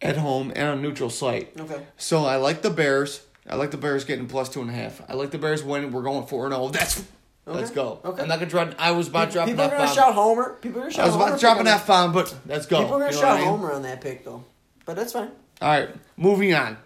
at 0.00 0.16
home 0.16 0.52
and 0.54 0.68
on 0.68 0.82
neutral 0.82 1.10
site. 1.10 1.52
Okay. 1.58 1.84
So 1.96 2.24
I 2.24 2.36
like 2.36 2.62
the 2.62 2.70
Bears. 2.70 3.24
I 3.48 3.56
like 3.56 3.70
the 3.70 3.76
Bears 3.76 4.04
getting 4.04 4.26
plus 4.26 4.48
two 4.48 4.60
and 4.60 4.70
a 4.70 4.72
half. 4.72 5.00
I 5.08 5.14
like 5.14 5.30
the 5.30 5.38
Bears 5.38 5.62
winning. 5.62 5.92
We're 5.92 6.02
going 6.02 6.26
four 6.26 6.46
and 6.46 6.54
zero. 6.54 6.68
That's 6.68 7.04
let's 7.46 7.70
go. 7.70 8.00
okay. 8.04 8.22
I'm 8.22 8.28
not 8.28 8.38
gonna 8.38 8.50
try. 8.50 8.72
I 8.78 8.92
was 8.92 9.08
about 9.08 9.30
dropping 9.32 9.54
People 9.54 9.66
are 9.66 9.70
that 9.70 9.78
gonna 9.78 9.94
shout 9.94 10.14
Homer. 10.14 10.54
People 10.60 10.78
are 10.78 10.82
gonna 10.82 10.94
shout 10.94 11.04
I 11.04 11.06
was 11.08 11.16
about 11.16 11.40
dropping 11.40 11.64
that 11.64 11.86
bomb, 11.86 12.12
but 12.12 12.34
let's 12.46 12.66
go. 12.66 12.80
People 12.82 12.96
are 12.96 12.98
gonna 13.00 13.10
You 13.10 13.16
know 13.16 13.20
shout 13.22 13.36
I 13.36 13.40
mean? 13.40 13.48
Homer 13.48 13.72
on 13.72 13.82
that 13.82 14.00
pick 14.00 14.24
though, 14.24 14.44
but 14.86 14.94
that's 14.96 15.12
fine. 15.12 15.30
All 15.60 15.68
right, 15.68 15.90
moving 16.16 16.54
on. 16.54 16.76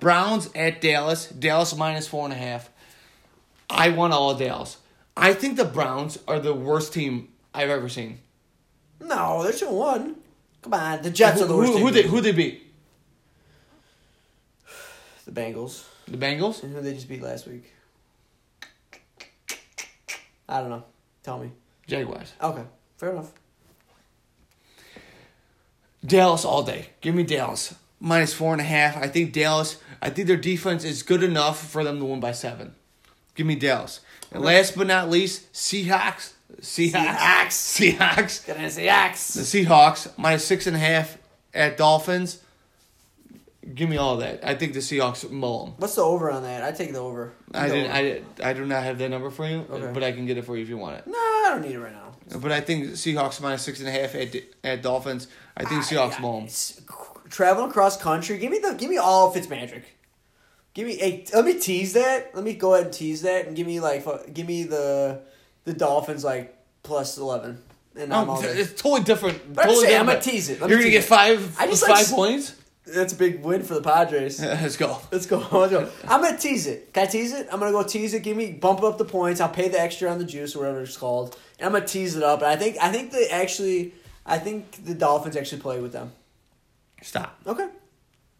Browns 0.00 0.50
at 0.54 0.80
Dallas. 0.80 1.26
Dallas 1.28 1.76
minus 1.76 2.06
four 2.08 2.24
and 2.24 2.32
a 2.32 2.36
half. 2.36 2.70
I 3.70 3.90
want 3.90 4.12
all 4.12 4.30
of 4.30 4.38
Dallas. 4.38 4.77
I 5.20 5.34
think 5.34 5.56
the 5.56 5.64
Browns 5.64 6.18
are 6.28 6.38
the 6.38 6.54
worst 6.54 6.92
team 6.92 7.28
I've 7.52 7.70
ever 7.70 7.88
seen. 7.88 8.20
No, 9.00 9.42
they're 9.42 9.52
two 9.52 9.66
and 9.68 9.76
one. 9.76 10.16
Come 10.62 10.74
on, 10.74 11.02
the 11.02 11.10
Jets 11.10 11.38
Who, 11.38 11.44
are 11.44 11.48
the 11.48 11.56
worst. 11.56 11.72
who, 11.72 11.78
team. 11.78 11.86
who 11.86 11.90
they 11.92 12.02
who 12.02 12.20
they 12.20 12.32
beat? 12.32 12.72
The 15.24 15.32
Bengals. 15.32 15.84
The 16.06 16.16
Bengals. 16.16 16.62
And 16.62 16.74
who 16.74 16.80
they 16.80 16.94
just 16.94 17.08
beat 17.08 17.22
last 17.22 17.46
week? 17.46 17.72
I 20.48 20.60
don't 20.60 20.70
know. 20.70 20.84
Tell 21.22 21.38
me. 21.38 21.50
Jaguars. 21.86 22.32
Okay, 22.42 22.62
fair 22.96 23.10
enough. 23.10 23.32
Dallas 26.04 26.44
all 26.44 26.62
day. 26.62 26.90
Give 27.00 27.14
me 27.14 27.24
Dallas 27.24 27.74
minus 28.00 28.32
four 28.32 28.52
and 28.52 28.60
a 28.60 28.64
half. 28.64 28.96
I 28.96 29.08
think 29.08 29.32
Dallas. 29.32 29.76
I 30.00 30.10
think 30.10 30.28
their 30.28 30.36
defense 30.36 30.84
is 30.84 31.02
good 31.02 31.22
enough 31.22 31.70
for 31.70 31.82
them 31.84 31.98
to 31.98 32.04
win 32.04 32.20
by 32.20 32.32
seven. 32.32 32.74
Give 33.38 33.46
me 33.46 33.54
Dallas. 33.54 34.00
And 34.32 34.42
last 34.42 34.76
but 34.76 34.88
not 34.88 35.08
least, 35.08 35.52
Seahawks. 35.52 36.32
Seahawks. 36.60 37.52
Seahawks. 37.96 38.44
Gonna 38.44 38.68
say 38.68 38.88
axe. 38.88 39.34
The 39.34 39.42
Seahawks 39.42 40.10
minus 40.18 40.44
six 40.44 40.66
and 40.66 40.74
a 40.74 40.78
half 40.80 41.16
at 41.54 41.76
Dolphins. 41.76 42.42
Give 43.76 43.88
me 43.88 43.96
all 43.96 44.16
that. 44.16 44.40
I 44.44 44.56
think 44.56 44.72
the 44.72 44.80
Seahawks 44.80 45.30
mull 45.30 45.66
them. 45.66 45.74
What's 45.78 45.94
the 45.94 46.02
over 46.02 46.32
on 46.32 46.42
that? 46.42 46.64
I 46.64 46.72
take 46.72 46.92
the 46.92 46.98
over. 46.98 47.32
I 47.54 47.68
didn't. 47.68 47.92
over. 47.92 48.24
I, 48.42 48.50
I 48.50 48.52
do 48.54 48.66
not 48.66 48.82
have 48.82 48.98
that 48.98 49.08
number 49.08 49.30
for 49.30 49.46
you, 49.46 49.64
Okay. 49.70 49.92
but 49.94 50.02
I 50.02 50.10
can 50.10 50.26
get 50.26 50.36
it 50.36 50.44
for 50.44 50.56
you 50.56 50.62
if 50.64 50.68
you 50.68 50.78
want 50.78 50.96
it. 50.96 51.06
No, 51.06 51.12
I 51.16 51.50
don't 51.50 51.62
need 51.62 51.76
it 51.76 51.78
right 51.78 51.92
now. 51.92 52.38
But 52.40 52.50
I 52.50 52.60
think 52.60 52.86
Seahawks 52.86 53.40
minus 53.40 53.62
six 53.62 53.78
and 53.78 53.86
a 53.88 53.92
half 53.92 54.16
at 54.16 54.34
at 54.64 54.82
Dolphins. 54.82 55.28
I 55.56 55.64
think 55.64 55.84
Seahawks 55.84 56.18
mull 56.20 56.40
them. 56.40 56.48
Traveling 57.30 57.70
across 57.70 57.96
country. 57.96 58.36
Give 58.38 58.50
me 58.50 58.58
the. 58.58 58.74
Give 58.74 58.90
me 58.90 58.96
all 58.96 59.32
Fitzmagic. 59.32 59.82
Give 60.78 60.86
me. 60.86 60.94
Hey, 60.94 61.24
let 61.34 61.44
me 61.44 61.58
tease 61.58 61.94
that. 61.94 62.32
Let 62.36 62.44
me 62.44 62.54
go 62.54 62.74
ahead 62.74 62.86
and 62.86 62.94
tease 62.94 63.22
that 63.22 63.48
and 63.48 63.56
give 63.56 63.66
me 63.66 63.80
like. 63.80 64.06
Give 64.32 64.46
me 64.46 64.62
the, 64.62 65.22
the 65.64 65.72
Dolphins 65.72 66.22
like 66.22 66.56
plus 66.84 67.18
eleven. 67.18 67.60
And 67.96 68.14
I'm 68.14 68.30
oh, 68.30 68.34
all 68.34 68.38
Oh, 68.38 68.46
it's 68.46 68.80
totally 68.80 69.02
different. 69.02 69.56
But 69.56 69.64
I'm 69.64 69.70
totally 69.70 69.96
I'm 69.96 70.06
gonna 70.06 70.20
tease 70.20 70.50
it. 70.50 70.60
Let 70.60 70.70
You're 70.70 70.78
gonna 70.78 70.92
get 70.92 71.02
it. 71.02 71.08
five. 71.08 71.56
I 71.58 71.66
just 71.66 71.84
five 71.84 71.96
like 71.96 72.10
points. 72.10 72.54
That's 72.86 73.12
a 73.12 73.16
big 73.16 73.42
win 73.42 73.64
for 73.64 73.74
the 73.74 73.80
Padres. 73.80 74.40
Let's 74.40 74.76
go. 74.76 75.00
Let's 75.10 75.26
go. 75.26 75.38
Let's 75.52 75.72
go. 75.72 75.90
I'm 76.06 76.22
gonna 76.22 76.38
tease 76.38 76.68
it. 76.68 76.92
Can 76.92 77.02
I 77.02 77.06
tease 77.06 77.32
it? 77.32 77.48
I'm 77.50 77.58
gonna 77.58 77.72
go 77.72 77.82
tease 77.82 78.14
it. 78.14 78.22
Give 78.22 78.36
me 78.36 78.52
bump 78.52 78.84
up 78.84 78.98
the 78.98 79.04
points. 79.04 79.40
I'll 79.40 79.48
pay 79.48 79.66
the 79.66 79.80
extra 79.80 80.08
on 80.08 80.18
the 80.18 80.24
juice 80.24 80.54
or 80.54 80.60
whatever 80.60 80.82
it's 80.82 80.96
called, 80.96 81.36
and 81.58 81.66
I'm 81.66 81.72
gonna 81.72 81.88
tease 81.88 82.14
it 82.14 82.22
up. 82.22 82.42
And 82.42 82.52
I 82.52 82.54
think 82.54 82.76
I 82.80 82.92
think 82.92 83.10
they 83.10 83.26
actually, 83.30 83.94
I 84.24 84.38
think 84.38 84.84
the 84.84 84.94
Dolphins 84.94 85.34
actually 85.34 85.60
play 85.60 85.80
with 85.80 85.90
them. 85.90 86.12
Stop. 87.02 87.36
Okay. 87.48 87.68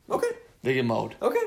Okay. 0.08 0.30
They 0.62 0.74
get 0.74 0.84
mowed. 0.84 1.16
Okay. 1.20 1.42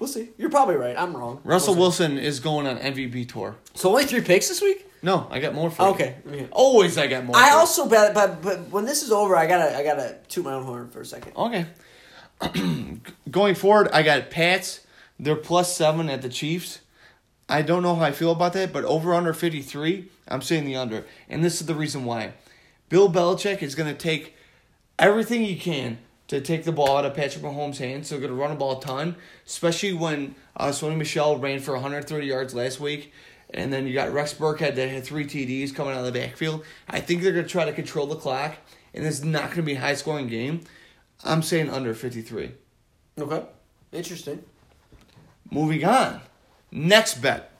We'll 0.00 0.08
see. 0.08 0.30
You're 0.38 0.50
probably 0.50 0.76
right. 0.76 0.96
I'm 0.98 1.14
wrong. 1.14 1.40
Russell 1.44 1.74
We'll. 1.74 1.84
Wilson 1.84 2.18
is 2.18 2.40
going 2.40 2.66
on 2.66 2.78
MVP 2.78 3.28
tour. 3.28 3.56
So 3.74 3.90
only 3.90 4.06
three 4.06 4.22
picks 4.22 4.48
this 4.48 4.62
week. 4.62 4.86
No, 5.02 5.28
I 5.30 5.40
got 5.40 5.54
more 5.54 5.70
for 5.70 5.82
you. 5.82 5.88
Okay. 5.90 6.16
okay. 6.26 6.48
Always, 6.50 6.98
I 6.98 7.06
got 7.06 7.24
more. 7.24 7.36
I 7.36 7.50
also 7.50 7.88
bet, 7.88 8.14
but 8.14 8.42
but 8.42 8.68
when 8.70 8.86
this 8.86 9.02
is 9.02 9.12
over, 9.12 9.36
I 9.36 9.46
gotta 9.46 9.76
I 9.76 9.84
gotta 9.84 10.16
toot 10.28 10.44
my 10.44 10.54
own 10.54 10.64
horn 10.64 10.88
for 10.88 11.02
a 11.02 11.06
second. 11.06 11.36
Okay. 11.36 11.66
Going 13.30 13.54
forward, 13.54 13.88
I 13.92 14.02
got 14.02 14.30
Pats. 14.30 14.80
They're 15.18 15.36
plus 15.36 15.76
seven 15.76 16.08
at 16.08 16.22
the 16.22 16.30
Chiefs. 16.30 16.80
I 17.46 17.62
don't 17.62 17.82
know 17.82 17.94
how 17.94 18.04
I 18.04 18.12
feel 18.12 18.32
about 18.32 18.54
that, 18.54 18.72
but 18.72 18.84
over 18.84 19.12
under 19.12 19.34
53, 19.34 20.08
I'm 20.28 20.40
saying 20.40 20.64
the 20.64 20.76
under. 20.76 21.04
And 21.28 21.44
this 21.44 21.60
is 21.60 21.66
the 21.66 21.74
reason 21.74 22.04
why. 22.04 22.34
Bill 22.88 23.12
Belichick 23.12 23.60
is 23.60 23.74
going 23.74 23.92
to 23.92 23.98
take 23.98 24.36
everything 24.98 25.42
he 25.42 25.56
can 25.56 25.98
to 26.30 26.40
take 26.40 26.62
the 26.62 26.70
ball 26.70 26.96
out 26.96 27.04
of 27.04 27.12
Patrick 27.12 27.44
Mahomes' 27.44 27.78
hands. 27.78 28.08
So, 28.08 28.16
going 28.18 28.30
to 28.30 28.36
run 28.36 28.50
the 28.50 28.56
ball 28.56 28.78
a 28.78 28.80
ton, 28.80 29.16
especially 29.44 29.94
when 29.94 30.36
uh, 30.56 30.68
Sony 30.68 30.96
Michel 30.96 31.36
ran 31.36 31.58
for 31.58 31.74
130 31.74 32.24
yards 32.24 32.54
last 32.54 32.78
week. 32.78 33.12
And 33.52 33.72
then 33.72 33.88
you 33.88 33.92
got 33.92 34.12
Rex 34.12 34.32
Burkhead 34.32 34.76
that 34.76 34.88
had 34.88 35.02
three 35.02 35.24
TDs 35.24 35.74
coming 35.74 35.92
out 35.92 36.06
of 36.06 36.12
the 36.12 36.18
backfield. 36.18 36.64
I 36.88 37.00
think 37.00 37.22
they're 37.22 37.32
going 37.32 37.46
to 37.46 37.50
try 37.50 37.64
to 37.64 37.72
control 37.72 38.06
the 38.06 38.14
clock, 38.14 38.54
and 38.94 39.04
it's 39.04 39.24
not 39.24 39.46
going 39.46 39.56
to 39.56 39.62
be 39.62 39.72
a 39.72 39.80
high 39.80 39.94
scoring 39.94 40.28
game. 40.28 40.60
I'm 41.24 41.42
saying 41.42 41.68
under 41.68 41.94
53. 41.94 42.52
Okay. 43.18 43.44
Interesting. 43.90 44.44
Moving 45.50 45.84
on. 45.84 46.20
Next 46.70 47.20
bet. 47.20 47.50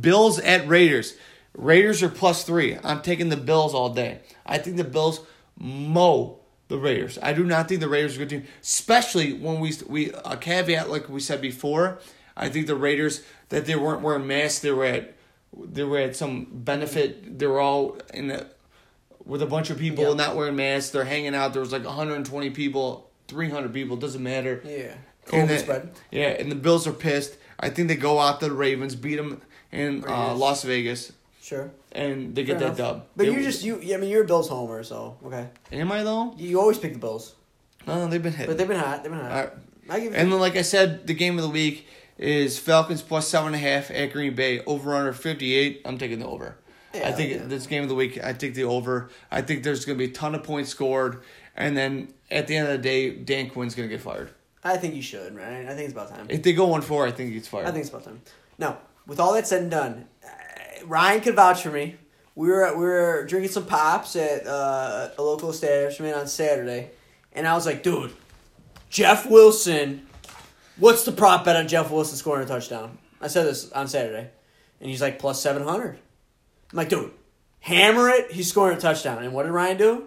Bills 0.00 0.40
at 0.40 0.66
Raiders. 0.66 1.16
Raiders 1.56 2.02
are 2.02 2.08
plus 2.08 2.42
three. 2.42 2.76
I'm 2.82 3.02
taking 3.02 3.28
the 3.28 3.36
Bills 3.36 3.72
all 3.72 3.90
day. 3.90 4.18
I 4.44 4.58
think 4.58 4.76
the 4.78 4.84
Bills 4.84 5.20
mow 5.56 6.40
the 6.68 6.78
Raiders. 6.78 7.18
I 7.22 7.32
do 7.32 7.44
not 7.44 7.68
think 7.68 7.80
the 7.80 7.88
Raiders 7.88 8.14
are 8.14 8.22
a 8.22 8.26
good 8.26 8.30
team, 8.30 8.44
especially 8.62 9.32
when 9.32 9.60
we 9.60 9.72
we 9.86 10.10
a 10.24 10.36
caveat 10.36 10.90
like 10.90 11.08
we 11.08 11.20
said 11.20 11.40
before. 11.40 11.98
I 12.36 12.48
think 12.48 12.66
the 12.66 12.76
Raiders 12.76 13.22
that 13.48 13.66
they 13.66 13.76
weren't 13.76 14.02
wearing 14.02 14.26
masks. 14.26 14.60
They 14.60 14.70
were 14.72 14.84
at 14.84 15.14
they 15.56 15.84
were 15.84 15.98
at 15.98 16.16
some 16.16 16.46
benefit. 16.50 17.38
They 17.38 17.46
were 17.46 17.60
all 17.60 17.96
in 18.12 18.28
the, 18.28 18.46
with 19.24 19.42
a 19.42 19.46
bunch 19.46 19.70
of 19.70 19.78
people 19.78 20.04
Yeah. 20.04 20.14
not 20.14 20.36
wearing 20.36 20.56
masks. 20.56 20.90
They're 20.90 21.04
hanging 21.04 21.34
out. 21.34 21.52
There 21.52 21.62
was 21.62 21.72
like 21.72 21.84
120 21.84 22.50
people, 22.50 23.10
300 23.28 23.72
people. 23.72 23.96
Doesn't 23.96 24.22
matter. 24.22 24.60
Yeah. 24.64 24.94
And 25.32 25.44
COVID 25.44 25.48
the- 25.48 25.58
spread. 25.58 25.90
Yeah, 26.10 26.28
and 26.28 26.50
the 26.52 26.56
Bills 26.56 26.86
are 26.86 26.92
pissed. 26.92 27.36
I 27.58 27.70
think 27.70 27.88
they 27.88 27.96
go 27.96 28.18
out 28.20 28.40
to 28.40 28.48
the 28.48 28.54
Ravens, 28.54 28.94
beat 28.94 29.16
them 29.16 29.40
in 29.72 30.04
uh, 30.06 30.34
Las 30.34 30.62
Vegas, 30.62 31.10
Sure. 31.46 31.70
and 31.92 32.34
they 32.34 32.42
get 32.42 32.58
Fair 32.58 32.70
that 32.70 32.78
enough. 32.80 32.94
dub. 32.96 33.06
But 33.14 33.26
They- 33.26 33.32
you 33.32 33.42
just 33.42 33.62
you. 33.62 33.76
I 33.94 33.98
mean, 33.98 34.10
you're 34.10 34.24
a 34.24 34.26
Bills 34.26 34.48
homer, 34.48 34.82
so 34.82 35.16
okay. 35.24 35.46
am 35.70 35.92
I 35.92 36.02
though? 36.02 36.34
You, 36.36 36.48
you 36.50 36.60
always 36.60 36.76
pick 36.78 36.92
the 36.92 36.98
Bills, 36.98 37.34
No, 37.86 38.08
they've 38.08 38.20
been 38.22 38.32
hit. 38.32 38.48
but 38.48 38.58
they've 38.58 38.66
been 38.66 38.80
hot. 38.80 39.04
They've 39.04 39.12
been 39.12 39.20
hot. 39.20 39.30
All 39.30 39.38
right. 39.44 39.52
I 39.88 40.00
give 40.00 40.12
you. 40.12 40.18
And 40.18 40.32
then, 40.32 40.40
like 40.40 40.56
I 40.56 40.62
said, 40.62 41.06
the 41.06 41.14
game 41.14 41.36
of 41.38 41.44
the 41.44 41.48
week 41.50 41.86
is 42.18 42.58
Falcons 42.58 43.00
plus 43.02 43.28
seven 43.28 43.54
and 43.54 43.56
a 43.56 43.58
half 43.60 43.92
at 43.92 44.12
Green 44.12 44.34
Bay. 44.34 44.58
Over 44.66 44.94
under 44.96 45.12
fifty 45.12 45.54
eight. 45.54 45.82
I'm 45.84 45.98
taking 45.98 46.18
the 46.18 46.26
over. 46.26 46.56
I 46.92 46.98
Yeah, 46.98 47.12
think 47.12 47.30
yeah. 47.30 47.38
this 47.44 47.68
game 47.68 47.84
of 47.84 47.88
the 47.88 47.94
week. 47.94 48.18
I 48.24 48.32
take 48.32 48.54
the 48.54 48.64
over. 48.64 49.08
I 49.30 49.40
think 49.42 49.62
there's 49.62 49.84
going 49.84 49.98
to 49.98 50.04
be 50.04 50.10
a 50.10 50.14
ton 50.14 50.34
of 50.34 50.42
points 50.42 50.70
scored, 50.70 51.22
and 51.56 51.76
then 51.76 52.08
at 52.30 52.48
the 52.48 52.56
end 52.56 52.66
of 52.66 52.72
the 52.72 52.82
day, 52.82 53.10
Dan 53.10 53.50
Quinn's 53.50 53.76
going 53.76 53.88
to 53.88 53.94
get 53.94 54.02
fired. 54.02 54.30
I 54.64 54.78
think 54.78 54.94
you 54.96 55.02
should, 55.02 55.36
right? 55.36 55.64
I 55.66 55.74
think 55.76 55.82
it's 55.82 55.92
about 55.92 56.08
time. 56.08 56.26
If 56.28 56.42
they 56.42 56.54
go 56.54 56.66
one 56.66 56.82
four, 56.82 57.06
I 57.06 57.12
think 57.12 57.28
he 57.28 57.34
gets 57.36 57.46
fired. 57.46 57.66
I 57.68 57.70
think 57.70 57.82
it's 57.82 57.90
about 57.90 58.04
time. 58.04 58.20
Now, 58.58 58.78
with 59.06 59.20
all 59.20 59.32
that 59.34 59.46
said 59.46 59.62
and 59.62 59.70
done, 59.70 60.06
Ryan 60.86 61.20
could 61.20 61.36
vouch 61.36 61.62
for 61.62 61.70
me. 61.70 61.96
We 62.34 62.48
were 62.48 62.76
we 62.76 62.84
were 62.84 63.24
drinking 63.26 63.52
some 63.52 63.66
pops 63.66 64.14
at 64.16 64.46
uh, 64.46 65.10
a 65.16 65.22
local 65.22 65.50
establishment 65.50 66.14
on 66.16 66.26
Saturday, 66.28 66.90
and 67.32 67.46
I 67.46 67.54
was 67.54 67.64
like, 67.64 67.82
dude, 67.82 68.12
Jeff 68.90 69.28
Wilson, 69.28 70.06
what's 70.76 71.04
the 71.04 71.12
prop 71.12 71.44
bet 71.44 71.56
on 71.56 71.66
Jeff 71.66 71.90
Wilson 71.90 72.16
scoring 72.16 72.44
a 72.44 72.46
touchdown? 72.46 72.98
I 73.20 73.28
said 73.28 73.46
this 73.46 73.72
on 73.72 73.88
Saturday, 73.88 74.28
and 74.80 74.90
he's 74.90 75.00
like 75.00 75.18
plus 75.18 75.40
seven 75.40 75.62
hundred. 75.62 75.98
I'm 76.72 76.76
like, 76.76 76.90
dude, 76.90 77.10
hammer 77.60 78.10
it. 78.10 78.32
He's 78.32 78.48
scoring 78.50 78.76
a 78.76 78.80
touchdown, 78.80 79.22
and 79.22 79.32
what 79.32 79.44
did 79.44 79.52
Ryan 79.52 79.76
do? 79.78 80.06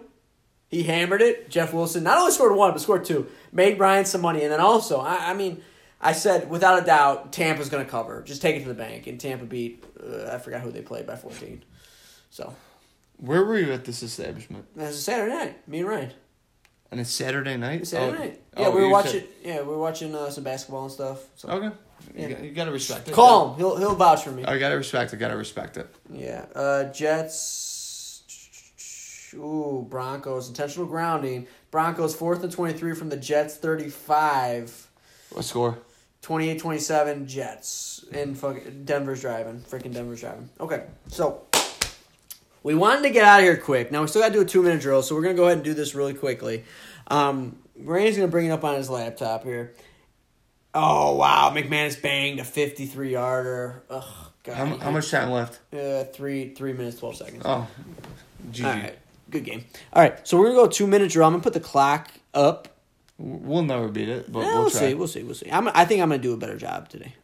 He 0.68 0.84
hammered 0.84 1.20
it. 1.20 1.50
Jeff 1.50 1.72
Wilson 1.72 2.04
not 2.04 2.18
only 2.18 2.30
scored 2.30 2.54
one, 2.54 2.70
but 2.70 2.80
scored 2.80 3.04
two. 3.04 3.26
Made 3.50 3.80
Ryan 3.80 4.04
some 4.04 4.20
money, 4.20 4.44
and 4.44 4.52
then 4.52 4.60
also, 4.60 5.00
I, 5.00 5.30
I 5.30 5.34
mean, 5.34 5.62
I 6.00 6.12
said 6.12 6.48
without 6.48 6.82
a 6.82 6.86
doubt, 6.86 7.32
Tampa's 7.32 7.68
going 7.68 7.84
to 7.84 7.90
cover. 7.90 8.22
Just 8.22 8.40
take 8.42 8.56
it 8.56 8.62
to 8.62 8.68
the 8.68 8.74
bank, 8.74 9.06
and 9.06 9.20
Tampa 9.20 9.44
beat. 9.44 9.84
Uh, 10.02 10.30
I 10.32 10.38
forgot 10.38 10.62
who 10.62 10.70
they 10.70 10.82
played 10.82 11.06
by 11.06 11.16
fourteen. 11.16 11.62
So 12.30 12.54
Where 13.18 13.44
were 13.44 13.58
you 13.58 13.72
at 13.72 13.84
this 13.84 14.02
establishment? 14.02 14.64
that's 14.74 14.96
a 14.96 15.02
Saturday 15.02 15.34
night. 15.34 15.68
Me 15.68 15.80
and 15.80 15.88
Ryan. 15.88 16.12
And 16.90 17.00
it's 17.00 17.10
Saturday 17.10 17.56
night. 17.56 17.86
Saturday 17.86 18.16
Oh, 18.16 18.20
night. 18.20 18.42
Yeah, 18.58 18.66
oh, 18.66 18.70
we 18.72 18.80
were 18.82 18.88
watching. 18.88 19.12
said- 19.20 19.28
Yeah, 19.44 19.60
we 19.62 19.68
were 19.68 19.78
watching 19.78 20.12
uh, 20.14 20.30
some 20.30 20.42
basketball 20.42 20.84
and 20.84 20.92
stuff. 20.92 21.20
So 21.36 21.48
Okay. 21.48 21.76
Yeah. 22.16 22.26
You, 22.28 22.34
got, 22.34 22.44
you 22.44 22.50
gotta 22.52 22.72
respect 22.72 23.08
it. 23.08 23.14
call 23.14 23.50
him. 23.52 23.58
He'll 23.58 23.76
he'll 23.76 23.94
vouch 23.94 24.24
for 24.24 24.30
me. 24.30 24.44
I 24.44 24.58
gotta 24.58 24.76
respect 24.76 25.12
it. 25.12 25.18
Gotta 25.18 25.36
respect 25.36 25.76
it. 25.76 25.86
Yeah. 26.12 26.46
Uh, 26.54 26.84
Jets. 26.92 27.76
Ooh, 29.34 29.86
Broncos 29.88 30.48
intentional 30.48 30.88
grounding. 30.88 31.46
Broncos 31.70 32.16
fourth 32.16 32.42
and 32.42 32.52
twenty 32.52 32.76
three 32.76 32.94
from 32.94 33.10
the 33.10 33.16
Jets 33.16 33.56
thirty 33.56 33.88
five. 33.90 34.88
What 35.30 35.44
score? 35.44 35.78
28-27 36.22 37.26
Jets. 37.26 38.04
And 38.12 38.36
fucking 38.36 38.84
Denver's 38.84 39.20
driving. 39.20 39.60
Freaking 39.60 39.92
Denver's 39.92 40.20
driving. 40.20 40.48
Okay. 40.60 40.84
So 41.08 41.42
we 42.62 42.74
wanted 42.74 43.02
to 43.02 43.10
get 43.10 43.24
out 43.24 43.40
of 43.40 43.44
here 43.44 43.56
quick. 43.56 43.90
Now 43.90 44.02
we 44.02 44.08
still 44.08 44.22
got 44.22 44.28
to 44.28 44.34
do 44.34 44.40
a 44.42 44.44
two 44.44 44.62
minute 44.62 44.80
drill, 44.80 45.02
so 45.02 45.14
we're 45.14 45.22
gonna 45.22 45.34
go 45.34 45.44
ahead 45.44 45.58
and 45.58 45.64
do 45.64 45.74
this 45.74 45.94
really 45.94 46.14
quickly. 46.14 46.64
Um, 47.08 47.58
Randy's 47.76 48.16
gonna 48.16 48.28
bring 48.28 48.46
it 48.46 48.50
up 48.50 48.64
on 48.64 48.74
his 48.76 48.90
laptop 48.90 49.44
here. 49.44 49.74
Oh 50.74 51.16
wow, 51.16 51.52
McManus 51.54 52.00
banged 52.00 52.38
a 52.38 52.44
fifty 52.44 52.86
three 52.86 53.12
yarder. 53.12 53.82
Ugh, 53.90 54.04
God. 54.44 54.54
How, 54.54 54.66
how 54.76 54.90
much 54.90 55.10
time 55.10 55.30
left? 55.30 55.58
Uh, 55.74 56.04
three 56.04 56.54
three 56.54 56.72
minutes 56.72 56.98
twelve 56.98 57.16
seconds. 57.16 57.42
Oh, 57.44 57.66
GG. 58.52 58.64
All 58.64 58.70
right, 58.70 58.98
good 59.30 59.44
game. 59.44 59.64
All 59.92 60.02
right, 60.02 60.26
so 60.26 60.38
we're 60.38 60.46
gonna 60.46 60.56
go 60.56 60.66
two 60.68 60.86
minute 60.86 61.10
drill. 61.10 61.26
I'm 61.26 61.32
gonna 61.32 61.42
put 61.42 61.54
the 61.54 61.60
clock 61.60 62.10
up. 62.34 62.68
We'll 63.22 63.62
never 63.64 63.88
beat 63.88 64.08
it, 64.08 64.32
but 64.32 64.40
Eh, 64.40 64.46
we'll, 64.46 64.60
we'll 64.62 64.70
see. 64.70 64.94
We'll 64.94 65.08
see. 65.08 65.22
We'll 65.22 65.34
see. 65.34 65.50
I'm, 65.50 65.68
I 65.68 65.84
think 65.84 66.00
I'm 66.00 66.08
gonna 66.08 66.22
do 66.22 66.32
a 66.32 66.38
better 66.38 66.56
job 66.56 66.88
today. 66.88 67.14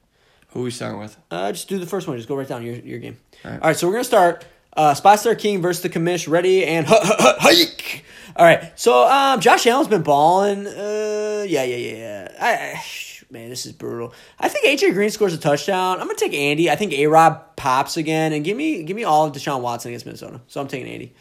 Who 0.48 0.62
we 0.62 0.70
starting 0.70 1.00
with? 1.00 1.16
Uh, 1.30 1.52
just 1.52 1.68
do 1.68 1.78
the 1.78 1.86
first 1.86 2.06
one. 2.06 2.16
Just 2.18 2.28
go 2.28 2.36
right 2.36 2.46
down 2.46 2.64
your 2.64 2.74
your 2.76 2.98
game. 2.98 3.16
All 3.44 3.50
right. 3.50 3.60
All 3.62 3.68
right, 3.68 3.76
so 3.76 3.86
we're 3.86 3.94
gonna 3.94 4.04
start. 4.04 4.44
Uh, 4.76 4.92
Spot 4.92 5.18
Star 5.18 5.34
King 5.34 5.62
versus 5.62 5.82
the 5.82 5.88
commish. 5.88 6.28
Ready 6.30 6.64
and 6.66 6.86
hike. 6.90 8.04
All 8.36 8.44
right, 8.44 8.78
so 8.78 9.06
um, 9.08 9.40
Josh 9.40 9.66
Allen's 9.66 9.88
been 9.88 10.02
balling. 10.02 10.66
Uh, 10.66 11.44
yeah, 11.48 11.62
yeah, 11.64 11.76
yeah, 11.76 11.96
yeah. 11.96 12.32
I, 12.38 12.52
I, 12.52 12.82
man, 13.30 13.48
this 13.48 13.64
is 13.64 13.72
brutal. 13.72 14.12
I 14.38 14.50
think 14.50 14.66
AJ 14.66 14.92
Green 14.92 15.08
scores 15.08 15.32
a 15.32 15.38
touchdown. 15.38 15.98
I'm 16.00 16.06
gonna 16.06 16.18
take 16.18 16.34
Andy. 16.34 16.70
I 16.70 16.76
think 16.76 16.92
A 16.92 17.06
Rob 17.06 17.56
pops 17.56 17.96
again, 17.96 18.34
and 18.34 18.44
give 18.44 18.56
me 18.56 18.82
give 18.82 18.94
me 18.96 19.04
all 19.04 19.24
of 19.26 19.32
Deshaun 19.32 19.62
Watson 19.62 19.90
against 19.92 20.04
Minnesota. 20.04 20.42
So 20.48 20.60
I'm 20.60 20.68
taking 20.68 20.88
Andy. 20.92 21.14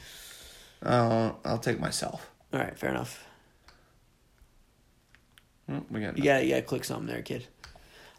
Uh, 0.83 1.31
I'll 1.45 1.57
take 1.59 1.79
myself. 1.79 2.29
All 2.53 2.59
right, 2.59 2.77
fair 2.77 2.89
enough. 2.89 3.24
Hmm, 5.67 5.79
We 5.89 6.01
got 6.01 6.17
You 6.17 6.23
got 6.23 6.43
you 6.43 6.49
got 6.51 6.55
to 6.57 6.61
click 6.61 6.83
something 6.83 7.07
there, 7.07 7.21
kid. 7.21 7.47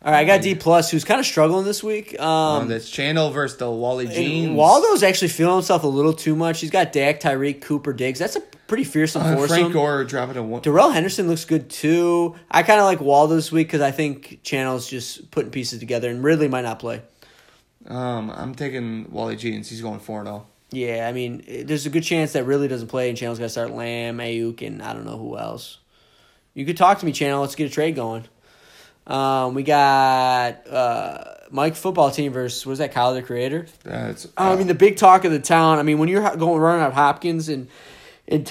All 0.03 0.13
right, 0.13 0.21
I 0.21 0.25
got 0.25 0.43
D 0.43 0.55
plus, 0.55 0.91
who's 0.91 1.05
kind 1.05 1.19
of 1.19 1.27
struggling 1.27 1.65
this 1.65 1.83
week. 1.83 2.21
Um, 2.21 2.29
um, 2.63 2.69
that's 2.69 2.89
Chandel 2.91 3.31
versus 3.31 3.57
the 3.59 3.71
Wally 3.71 4.05
And 4.05 4.15
Jeans. 4.15 4.57
Waldo's 4.57 5.03
actually 5.03 5.29
feeling 5.29 5.55
himself 5.55 5.85
a 5.85 5.89
little 5.89 6.13
too 6.13 6.37
much. 6.37 6.61
He's 6.61 6.71
got 6.71 6.93
Dak, 6.93 7.19
Tyreek, 7.19 7.63
Cooper, 7.63 7.95
Diggs. 7.95 8.19
That's 8.19 8.37
a 8.37 8.41
pretty 8.41 8.85
fearsome 8.85 9.23
uh, 9.23 9.35
foursome. 9.35 9.49
Frank 9.49 9.73
Gore 9.73 10.05
dropping 10.05 10.37
a 10.37 10.43
one. 10.43 10.61
Darrell 10.61 10.91
Henderson 10.91 11.29
looks 11.29 11.47
good 11.47 11.71
too. 11.71 12.37
I 12.51 12.63
kind 12.63 12.79
of 12.79 12.85
like 12.85 13.01
Waldo 13.01 13.35
this 13.37 13.51
week 13.51 13.69
because 13.69 13.81
I 13.81 13.91
think 13.91 14.41
Channel's 14.43 14.87
just 14.89 15.31
putting 15.31 15.51
pieces 15.51 15.81
together, 15.81 16.11
and 16.11 16.23
Ridley 16.23 16.49
might 16.49 16.63
not 16.63 16.79
play. 16.79 17.03
Um, 17.89 18.31
I'm 18.31 18.55
taking 18.55 19.11
Wally 19.11 19.37
Jeans. 19.37 19.69
He's 19.71 19.81
going 19.81 19.99
four 20.01 20.19
and 20.21 20.27
four 20.29 20.41
zero. 20.43 20.47
Yeah, 20.73 21.09
I 21.09 21.13
mean, 21.13 21.43
there's 21.65 21.87
a 21.87 21.91
good 21.91 22.03
chance 22.03 22.33
that 22.35 22.45
Ridley 22.45 22.69
doesn't 22.69 22.89
play, 22.89 23.09
and 23.09 23.17
Channel's 23.17 23.39
got 23.39 23.47
to 23.47 23.51
start 23.51 23.71
Lamb, 23.71 24.19
Aiyuk, 24.19 24.65
and 24.67 24.83
I 24.83 24.93
don't 24.93 25.07
know 25.07 25.17
who 25.17 25.39
else. 25.39 25.79
You 26.57 26.65
could 26.65 26.79
talk 26.79 27.01
to 27.01 27.07
me, 27.07 27.13
Channel. 27.13 27.43
Let's 27.43 27.55
get 27.55 27.71
a 27.71 27.73
trade 27.73 27.97
going. 27.97 28.25
Um, 29.07 29.53
we 29.53 29.63
got 29.63 30.67
uh, 30.67 31.35
Mike 31.51 31.77
football 31.77 32.11
team 32.11 32.33
versus 32.33 32.65
was 32.65 32.79
that 32.79 32.93
Kyle 32.93 33.13
the 33.13 33.21
Creator? 33.21 33.67
That's. 33.85 34.27
Oh, 34.39 34.55
I 34.55 34.57
mean, 34.57 34.67
the 34.67 34.75
big 34.75 34.97
talk 34.97 35.27
of 35.27 35.33
the 35.33 35.39
town. 35.39 35.79
I 35.79 35.83
mean, 35.83 35.99
when 35.99 36.09
you're 36.09 36.23
going 36.37 36.59
running 36.59 36.83
out 36.83 36.95
Hopkins 36.95 37.51
and 37.51 37.69
and, 38.27 38.51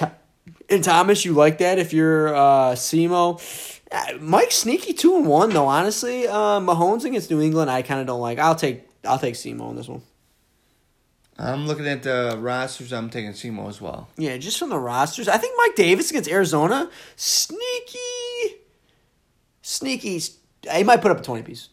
and 0.70 0.84
Thomas, 0.84 1.24
you 1.24 1.32
like 1.32 1.58
that. 1.58 1.80
If 1.80 1.92
you're 1.92 2.32
uh, 2.32 2.74
Semo, 2.74 3.42
uh, 3.90 4.18
Mike 4.20 4.52
sneaky 4.52 4.92
two 4.92 5.16
and 5.16 5.26
one 5.26 5.50
though. 5.50 5.66
Honestly, 5.66 6.28
uh, 6.28 6.60
Mahomes 6.60 7.04
against 7.04 7.28
New 7.28 7.40
England, 7.40 7.72
I 7.72 7.82
kind 7.82 8.00
of 8.00 8.06
don't 8.06 8.20
like. 8.20 8.38
I'll 8.38 8.54
take 8.54 8.88
I'll 9.04 9.18
take 9.18 9.34
Semo 9.34 9.62
on 9.62 9.74
this 9.74 9.88
one. 9.88 10.02
I'm 11.38 11.66
looking 11.66 11.86
at 11.86 12.02
the 12.02 12.36
rosters. 12.40 12.92
I'm 12.92 13.10
taking 13.10 13.32
Simo 13.32 13.68
as 13.68 13.80
well. 13.80 14.08
Yeah, 14.16 14.36
just 14.38 14.58
from 14.58 14.70
the 14.70 14.78
rosters, 14.78 15.28
I 15.28 15.36
think 15.36 15.54
Mike 15.58 15.74
Davis 15.76 16.10
against 16.10 16.30
Arizona, 16.30 16.90
sneaky, 17.16 18.56
sneaky. 19.62 20.20
He 20.72 20.82
might 20.82 21.02
put 21.02 21.10
up 21.10 21.20
a 21.20 21.22
twenty 21.22 21.42
piece. 21.42 21.68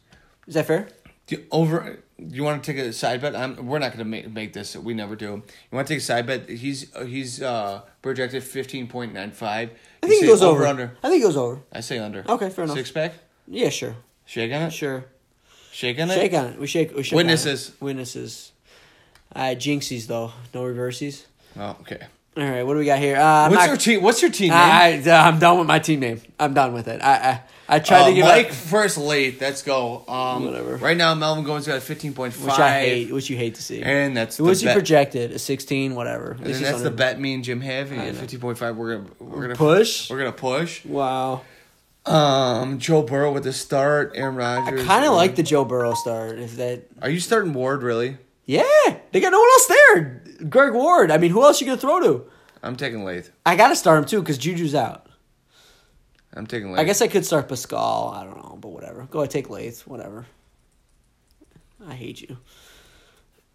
Is 0.47 0.55
that 0.55 0.65
fair? 0.67 0.87
You, 1.29 1.45
over. 1.51 1.99
You 2.17 2.43
want 2.43 2.63
to 2.63 2.71
take 2.73 2.81
a 2.81 2.93
side 2.93 3.21
bet? 3.21 3.35
I'm, 3.35 3.65
we're 3.65 3.79
not 3.79 3.87
going 3.87 3.99
to 3.99 4.05
make, 4.05 4.31
make 4.31 4.53
this. 4.53 4.77
We 4.77 4.93
never 4.93 5.15
do. 5.15 5.25
You 5.25 5.43
want 5.71 5.87
to 5.87 5.93
take 5.93 6.01
a 6.01 6.05
side 6.05 6.25
bet? 6.25 6.47
He's 6.47 6.93
he's 7.05 7.41
uh, 7.41 7.81
projected 8.01 8.43
fifteen 8.43 8.87
point 8.87 9.13
nine 9.13 9.31
five. 9.31 9.71
I 10.01 10.07
think 10.07 10.21
he 10.21 10.27
goes 10.27 10.41
over. 10.41 10.65
under. 10.65 10.95
I 11.03 11.09
think 11.09 11.21
he 11.21 11.27
goes 11.27 11.35
over. 11.37 11.61
I 11.71 11.79
say 11.81 11.99
under. 11.99 12.23
Okay, 12.29 12.49
fair 12.49 12.65
enough. 12.65 12.77
Six 12.77 12.91
pack. 12.91 13.13
Yeah, 13.47 13.69
sure, 13.69 13.95
Shake 14.25 14.53
on 14.53 14.63
it. 14.63 14.71
sure. 14.71 15.05
Shake 15.73 15.99
on 15.99 16.11
it. 16.11 16.13
Shake 16.13 16.33
on 16.33 16.45
it. 16.45 16.59
We 16.59 16.67
shake. 16.67 16.95
We 16.95 17.03
shake 17.03 17.13
on 17.13 17.19
it. 17.19 17.23
Witnesses. 17.23 17.71
Witnesses. 17.81 18.51
Right, 19.35 19.57
jinxies 19.57 20.07
though. 20.07 20.31
No 20.53 20.63
reverses. 20.63 21.25
Oh, 21.57 21.75
okay. 21.81 21.99
All 22.35 22.43
right, 22.43 22.63
what 22.63 22.73
do 22.73 22.79
we 22.79 22.85
got 22.85 22.97
here? 22.97 23.15
Uh, 23.17 23.47
What's 23.49 23.61
not- 23.61 23.67
your 23.67 23.77
team? 23.77 24.01
What's 24.01 24.21
your 24.23 24.31
team 24.31 24.49
name? 24.49 24.57
I, 24.59 25.03
I, 25.05 25.27
I'm 25.27 25.37
done 25.37 25.59
with 25.59 25.67
my 25.67 25.77
team 25.79 25.99
name. 25.99 26.19
I'm 26.39 26.53
done 26.55 26.73
with 26.73 26.87
it. 26.87 26.99
I 27.01 27.13
I, 27.69 27.75
I 27.75 27.79
tried 27.79 28.01
Uh, 28.01 28.07
to 28.07 28.13
give 28.15 28.25
Mike 28.25 28.47
up, 28.47 28.53
first 28.53 28.97
late. 28.97 29.39
Let's 29.39 29.61
go. 29.61 30.03
Um, 30.07 30.45
Whatever. 30.45 30.77
Right 30.77 30.97
now, 30.97 31.13
Melvin 31.13 31.43
Gordon 31.43 31.65
got 31.67 31.77
a 31.77 31.81
fifteen 31.81 32.13
point 32.13 32.33
five. 32.33 32.45
which 32.45 32.59
I 32.59 32.79
hate, 32.81 33.11
which 33.11 33.29
you 33.29 33.37
hate 33.37 33.55
to 33.55 33.61
see. 33.61 33.83
And 33.83 34.17
that's 34.17 34.37
the 34.37 34.51
he 34.51 34.71
projected? 34.73 35.31
A 35.31 35.37
16, 35.39 35.93
whatever. 35.93 36.31
And 36.31 36.39
least 36.39 36.59
then 36.59 36.71
he's 36.71 36.71
that's 36.71 36.81
the 36.81 36.89
bet 36.91 37.19
me 37.19 37.35
and 37.35 37.43
Jim 37.43 37.61
have. 37.61 37.91
And 37.91 38.01
at 38.01 38.15
fifteen 38.15 38.39
point 38.39 38.57
five, 38.57 38.75
we're 38.77 38.97
gonna 38.97 39.09
we're 39.19 39.41
gonna 39.43 39.55
Push. 39.55 40.09
We're 40.09 40.17
gonna 40.17 40.31
push. 40.31 40.83
Wow. 40.85 41.41
Um, 42.05 42.79
Joe 42.79 43.03
Burrow 43.03 43.31
with 43.31 43.43
the 43.43 43.53
start. 43.53 44.13
Aaron 44.15 44.35
Rodgers. 44.35 44.81
I 44.81 44.85
kind 44.85 45.05
of 45.05 45.13
like 45.13 45.35
the 45.35 45.43
Joe 45.43 45.63
Burrow 45.65 45.93
start. 45.93 46.37
Is 46.39 46.57
that? 46.57 46.83
Are 47.01 47.09
you 47.09 47.19
starting 47.19 47.53
Ward 47.53 47.83
really? 47.83 48.17
Yeah, 48.45 48.63
they 49.11 49.19
got 49.19 49.31
no 49.31 49.39
one 49.39 49.49
else 49.49 49.67
there. 49.67 50.23
Greg 50.49 50.73
Ward. 50.73 51.11
I 51.11 51.17
mean, 51.17 51.31
who 51.31 51.43
else 51.43 51.61
you 51.61 51.67
gonna 51.67 51.79
throw 51.79 51.99
to? 52.01 52.25
I'm 52.61 52.75
taking 52.75 53.03
Lath. 53.03 53.31
I 53.45 53.55
gotta 53.55 53.75
start 53.75 53.99
him 53.99 54.05
too 54.05 54.19
because 54.21 54.37
Juju's 54.37 54.75
out. 54.75 55.07
I'm 56.33 56.47
taking 56.47 56.71
Lath. 56.71 56.81
I 56.81 56.83
guess 56.83 57.01
I 57.01 57.07
could 57.07 57.25
start 57.25 57.47
Pascal. 57.47 58.13
I 58.15 58.23
don't 58.23 58.37
know, 58.37 58.57
but 58.59 58.69
whatever. 58.69 59.07
Go 59.09 59.19
ahead, 59.19 59.31
take 59.31 59.49
Lath. 59.49 59.87
Whatever. 59.87 60.25
I 61.87 61.93
hate 61.93 62.21
you. 62.21 62.37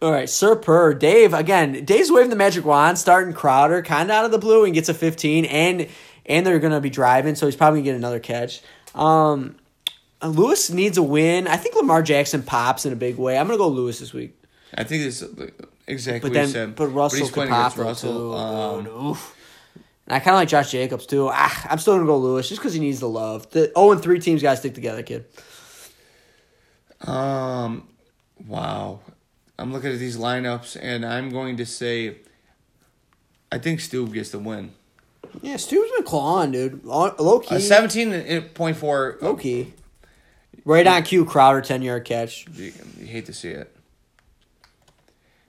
All 0.00 0.12
right, 0.12 0.28
Sir 0.30 0.54
Purr, 0.54 0.94
Dave 0.94 1.34
again. 1.34 1.84
Dave's 1.84 2.10
waving 2.12 2.30
the 2.30 2.36
magic 2.36 2.64
wand, 2.64 2.98
starting 2.98 3.34
Crowder, 3.34 3.82
kind 3.82 4.10
of 4.10 4.14
out 4.14 4.24
of 4.24 4.30
the 4.30 4.38
blue, 4.38 4.64
and 4.64 4.72
gets 4.72 4.88
a 4.88 4.94
fifteen, 4.94 5.44
and 5.46 5.88
and 6.24 6.46
they're 6.46 6.60
gonna 6.60 6.80
be 6.80 6.90
driving, 6.90 7.34
so 7.34 7.46
he's 7.46 7.56
probably 7.56 7.80
gonna 7.80 7.92
get 7.92 7.96
another 7.96 8.20
catch. 8.20 8.62
Um, 8.94 9.56
Lewis 10.22 10.70
needs 10.70 10.98
a 10.98 11.02
win. 11.02 11.48
I 11.48 11.56
think 11.56 11.74
Lamar 11.74 12.02
Jackson 12.02 12.42
pops 12.44 12.86
in 12.86 12.92
a 12.92 12.96
big 12.96 13.16
way. 13.16 13.36
I'm 13.36 13.46
gonna 13.46 13.58
go 13.58 13.66
Lewis 13.68 13.98
this 13.98 14.12
week, 14.12 14.37
I 14.74 14.84
think 14.84 15.04
it's 15.04 15.22
exactly 15.86 16.30
but 16.30 16.30
what 16.30 16.32
then 16.34 16.46
you 16.46 16.52
said. 16.52 16.76
but 16.76 16.88
Russell 16.88 17.18
he's 17.20 17.28
could 17.28 17.34
playing 17.34 17.50
pop 17.50 17.76
Russell. 17.78 18.32
too. 18.32 18.34
Um. 18.34 19.18
And 20.06 20.14
I 20.16 20.20
kind 20.20 20.34
of 20.34 20.40
like 20.40 20.48
Josh 20.48 20.70
Jacobs 20.70 21.06
too. 21.06 21.28
Ah, 21.30 21.66
I'm 21.70 21.78
still 21.78 21.94
gonna 21.94 22.06
go 22.06 22.18
Lewis 22.18 22.48
just 22.48 22.60
because 22.60 22.74
he 22.74 22.80
needs 22.80 23.00
the 23.00 23.08
love. 23.08 23.50
The 23.50 23.72
0 23.76 23.92
and 23.92 24.02
three 24.02 24.18
teams 24.20 24.42
gotta 24.42 24.56
stick 24.56 24.74
together, 24.74 25.02
kid. 25.02 25.26
Um, 27.02 27.88
wow. 28.46 29.00
I'm 29.58 29.72
looking 29.72 29.92
at 29.92 29.98
these 29.98 30.16
lineups, 30.16 30.76
and 30.80 31.04
I'm 31.04 31.30
going 31.30 31.56
to 31.56 31.66
say, 31.66 32.16
I 33.50 33.58
think 33.58 33.80
Stu 33.80 34.06
gets 34.08 34.30
the 34.30 34.38
win. 34.38 34.72
Yeah, 35.42 35.56
Stu's 35.56 35.90
been 35.92 36.04
clawing, 36.04 36.52
dude. 36.52 36.84
Low 36.84 37.40
key. 37.40 37.56
A 37.56 37.58
17.4. 37.58 39.22
Low 39.22 39.36
key. 39.36 39.74
Right 40.64 40.86
on 40.86 41.02
cue, 41.02 41.24
Crowder, 41.24 41.60
10 41.60 41.82
yard 41.82 42.04
catch. 42.04 42.46
You 42.54 42.72
hate 43.04 43.26
to 43.26 43.32
see 43.32 43.50
it. 43.50 43.74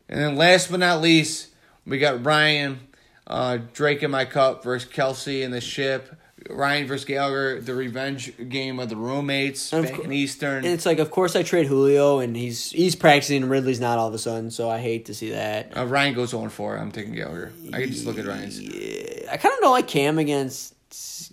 And 0.10 0.20
then 0.20 0.36
last 0.36 0.72
but 0.72 0.80
not 0.80 1.02
least, 1.02 1.50
we 1.86 2.00
got 2.00 2.26
Ryan, 2.26 2.80
uh, 3.28 3.60
Drake 3.74 4.04
in 4.04 4.12
my 4.12 4.26
cup 4.26 4.64
versus 4.64 4.90
Kelsey 4.90 5.44
in 5.44 5.52
the 5.52 5.62
ship. 5.62 6.16
Ryan 6.50 6.88
versus 6.88 7.06
Gallagher, 7.06 7.60
the 7.62 7.76
revenge 7.76 8.32
game 8.50 8.80
of 8.80 8.90
the 8.90 8.96
roommates 8.96 9.74
And 9.74 9.86
back 9.86 10.00
in 10.00 10.12
Eastern. 10.12 10.58
And 10.58 10.68
it's 10.68 10.86
like, 10.86 11.00
of 11.00 11.12
course, 11.12 11.36
I 11.36 11.44
trade 11.44 11.68
Julio, 11.68 12.20
and 12.20 12.36
he's 12.36 12.72
he's 12.72 12.96
practicing, 12.96 13.44
and 13.44 13.52
Ridley's 13.52 13.80
not 13.80 14.00
all 14.00 14.08
of 14.08 14.14
a 14.14 14.18
sudden, 14.18 14.50
so 14.50 14.70
I 14.70 14.80
hate 14.80 15.06
to 15.06 15.14
see 15.14 15.32
that. 15.32 15.78
Uh, 15.78 15.86
Ryan 15.86 16.14
goes 16.14 16.34
on 16.34 16.50
4. 16.50 16.78
I'm 16.78 16.92
taking 16.92 17.14
Gallagher. 17.14 17.52
I 17.74 17.82
can 17.82 17.92
just 17.92 18.06
look 18.06 18.18
at 18.18 18.26
Ryan's. 18.26 18.60
Yeah, 18.60 19.32
I 19.32 19.38
kind 19.38 19.54
of 19.54 19.60
don't 19.60 19.72
like 19.72 19.88
Cam 19.88 20.18
against 20.18 20.76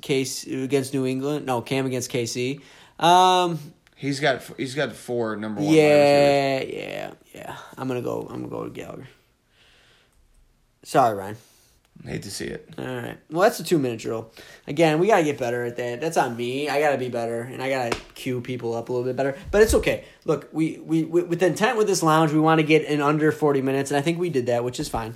Case 0.02 0.44
against 0.46 0.92
New 0.92 1.06
England. 1.06 1.46
No, 1.46 1.62
Cam 1.62 1.86
against 1.86 2.10
KC. 2.10 2.60
Um, 2.98 3.58
He's 3.96 4.20
got 4.20 4.42
he's 4.58 4.74
got 4.74 4.92
four 4.92 5.36
number 5.36 5.62
one. 5.62 5.72
yeah, 5.72 6.60
yeah, 6.60 7.10
yeah. 7.34 7.56
I'm 7.78 7.88
gonna 7.88 8.02
go. 8.02 8.28
I'm 8.30 8.46
gonna 8.46 8.48
go 8.48 8.64
to 8.64 8.70
Gallagher. 8.70 9.08
Sorry, 10.82 11.16
Ryan. 11.16 11.36
Hate 12.04 12.22
to 12.24 12.30
see 12.30 12.44
it. 12.44 12.68
All 12.76 12.84
right. 12.84 13.16
Well, 13.30 13.40
that's 13.40 13.58
a 13.58 13.64
two 13.64 13.78
minute 13.78 14.00
drill. 14.00 14.30
Again, 14.66 14.98
we 14.98 15.06
gotta 15.06 15.24
get 15.24 15.38
better 15.38 15.64
at 15.64 15.76
that. 15.78 16.02
That's 16.02 16.18
on 16.18 16.36
me. 16.36 16.68
I 16.68 16.78
gotta 16.78 16.98
be 16.98 17.08
better, 17.08 17.40
and 17.40 17.62
I 17.62 17.70
gotta 17.70 17.96
cue 18.14 18.42
people 18.42 18.74
up 18.74 18.90
a 18.90 18.92
little 18.92 19.06
bit 19.06 19.16
better. 19.16 19.36
But 19.50 19.62
it's 19.62 19.72
okay. 19.72 20.04
Look, 20.26 20.50
we 20.52 20.78
we, 20.78 21.04
we 21.04 21.22
with 21.22 21.40
the 21.40 21.46
intent 21.46 21.78
with 21.78 21.86
this 21.86 22.02
lounge, 22.02 22.32
we 22.32 22.38
want 22.38 22.60
to 22.60 22.66
get 22.66 22.84
in 22.84 23.00
under 23.00 23.32
forty 23.32 23.62
minutes, 23.62 23.90
and 23.90 23.96
I 23.96 24.02
think 24.02 24.18
we 24.18 24.28
did 24.28 24.44
that, 24.46 24.62
which 24.62 24.78
is 24.78 24.90
fine. 24.90 25.14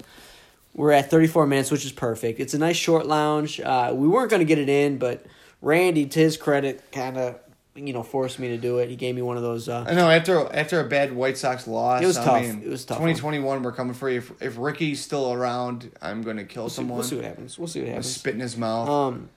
We're 0.74 0.92
at 0.92 1.10
thirty 1.10 1.26
four 1.26 1.46
minutes, 1.46 1.70
which 1.70 1.84
is 1.84 1.92
perfect. 1.92 2.40
It's 2.40 2.54
a 2.54 2.58
nice 2.58 2.76
short 2.76 3.04
lounge. 3.06 3.60
Uh, 3.60 3.92
we 3.94 4.08
weren't 4.08 4.30
gonna 4.30 4.44
get 4.44 4.58
it 4.58 4.70
in, 4.70 4.96
but 4.96 5.26
Randy, 5.60 6.06
to 6.06 6.18
his 6.18 6.38
credit, 6.38 6.82
kind 6.92 7.18
of 7.18 7.38
you 7.74 7.92
know 7.92 8.02
forced 8.02 8.38
me 8.38 8.48
to 8.48 8.56
do 8.58 8.78
it. 8.78 8.88
He 8.90 8.96
gave 8.96 9.14
me 9.14 9.22
one 9.22 9.36
of 9.36 9.42
those. 9.42 9.68
Uh, 9.68 9.84
I 9.88 9.94
know 9.94 10.10
after 10.10 10.52
after 10.54 10.80
a 10.80 10.84
bad 10.88 11.12
White 11.12 11.38
Sox 11.38 11.66
loss, 11.66 12.02
It 12.02 12.06
was 12.06 12.18
I 12.18 12.24
tough. 12.24 12.42
Mean, 12.42 12.62
It 12.62 12.68
was 12.68 12.84
tough 12.84 12.98
Twenty 12.98 13.14
twenty 13.14 13.38
one, 13.38 13.62
we're 13.62 13.72
coming 13.72 13.94
for 13.94 14.10
you. 14.10 14.18
If, 14.18 14.42
if 14.42 14.58
Ricky's 14.58 15.00
still 15.00 15.32
around, 15.32 15.90
I'm 16.02 16.22
gonna 16.22 16.44
kill 16.44 16.64
we'll 16.64 16.70
see, 16.70 16.76
someone. 16.76 16.98
we'll 16.98 17.06
see 17.06 17.16
what 17.16 17.24
happens. 17.24 17.58
We'll 17.58 17.68
see 17.68 17.80
what 17.80 17.88
happens. 17.88 18.14
spit 18.16 18.34
in 18.34 18.40
his 18.40 18.56
mouth. 18.56 18.88
Um, 18.88 19.30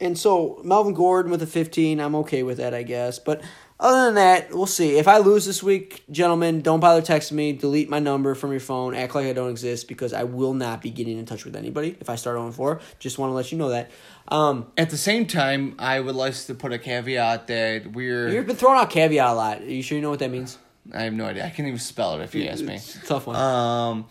and 0.00 0.16
so 0.16 0.60
Melvin 0.64 0.94
Gordon 0.94 1.30
with 1.32 1.42
a 1.42 1.46
15, 1.46 1.98
I'm 2.00 2.14
okay 2.16 2.44
with 2.44 2.58
that, 2.58 2.72
I 2.72 2.84
guess. 2.84 3.18
But 3.18 3.42
other 3.80 4.06
than 4.06 4.14
that, 4.16 4.50
we'll 4.52 4.66
see. 4.66 4.98
If 4.98 5.06
I 5.06 5.18
lose 5.18 5.46
this 5.46 5.62
week, 5.62 6.02
gentlemen, 6.10 6.62
don't 6.62 6.80
bother 6.80 7.00
texting 7.00 7.32
me. 7.32 7.52
Delete 7.52 7.88
my 7.88 8.00
number 8.00 8.34
from 8.34 8.50
your 8.50 8.60
phone. 8.60 8.94
Act 8.94 9.14
like 9.14 9.26
I 9.26 9.32
don't 9.32 9.50
exist 9.50 9.86
because 9.86 10.12
I 10.12 10.24
will 10.24 10.54
not 10.54 10.82
be 10.82 10.90
getting 10.90 11.16
in 11.16 11.26
touch 11.26 11.44
with 11.44 11.54
anybody 11.54 11.96
if 12.00 12.10
I 12.10 12.16
start 12.16 12.36
0 12.36 12.50
4. 12.50 12.80
Just 12.98 13.18
want 13.18 13.30
to 13.30 13.34
let 13.34 13.52
you 13.52 13.58
know 13.58 13.68
that. 13.68 13.90
Um, 14.28 14.66
At 14.76 14.90
the 14.90 14.96
same 14.96 15.26
time, 15.26 15.76
I 15.78 16.00
would 16.00 16.16
like 16.16 16.34
to 16.34 16.54
put 16.54 16.72
a 16.72 16.78
caveat 16.78 17.46
that 17.46 17.92
we're. 17.92 18.28
you've 18.28 18.46
been 18.46 18.56
throwing 18.56 18.80
out 18.80 18.90
caveat 18.90 19.28
a 19.28 19.34
lot. 19.34 19.60
Are 19.60 19.64
you 19.64 19.82
sure 19.82 19.96
you 19.96 20.02
know 20.02 20.10
what 20.10 20.18
that 20.18 20.30
means? 20.30 20.58
I 20.92 21.02
have 21.02 21.12
no 21.12 21.26
idea. 21.26 21.44
I 21.44 21.50
can't 21.50 21.68
even 21.68 21.78
spell 21.78 22.18
it 22.18 22.24
if 22.24 22.34
you 22.34 22.46
ask 22.46 22.64
me. 22.64 22.80
Tough 23.06 23.26
one. 23.26 23.36
Um, 23.36 24.06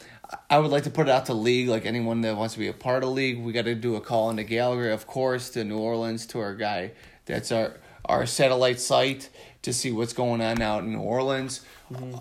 I 0.49 0.59
would 0.59 0.71
like 0.71 0.83
to 0.83 0.89
put 0.89 1.07
it 1.07 1.11
out 1.11 1.25
to 1.27 1.33
league, 1.33 1.67
like 1.67 1.85
anyone 1.85 2.21
that 2.21 2.35
wants 2.37 2.53
to 2.53 2.59
be 2.59 2.67
a 2.67 2.73
part 2.73 3.03
of 3.03 3.09
league. 3.09 3.39
We 3.39 3.51
got 3.51 3.65
to 3.65 3.75
do 3.75 3.95
a 3.95 4.01
call 4.01 4.29
into 4.29 4.43
Gallagher, 4.43 4.91
of 4.91 5.07
course, 5.07 5.49
to 5.51 5.63
New 5.63 5.77
Orleans, 5.77 6.25
to 6.27 6.39
our 6.39 6.55
guy. 6.55 6.91
That's 7.25 7.51
our 7.51 7.77
our 8.07 8.25
satellite 8.25 8.79
site 8.79 9.29
to 9.61 9.73
see 9.73 9.91
what's 9.91 10.13
going 10.13 10.41
on 10.41 10.61
out 10.61 10.83
in 10.83 10.93
New 10.93 10.99
Orleans. 11.01 11.61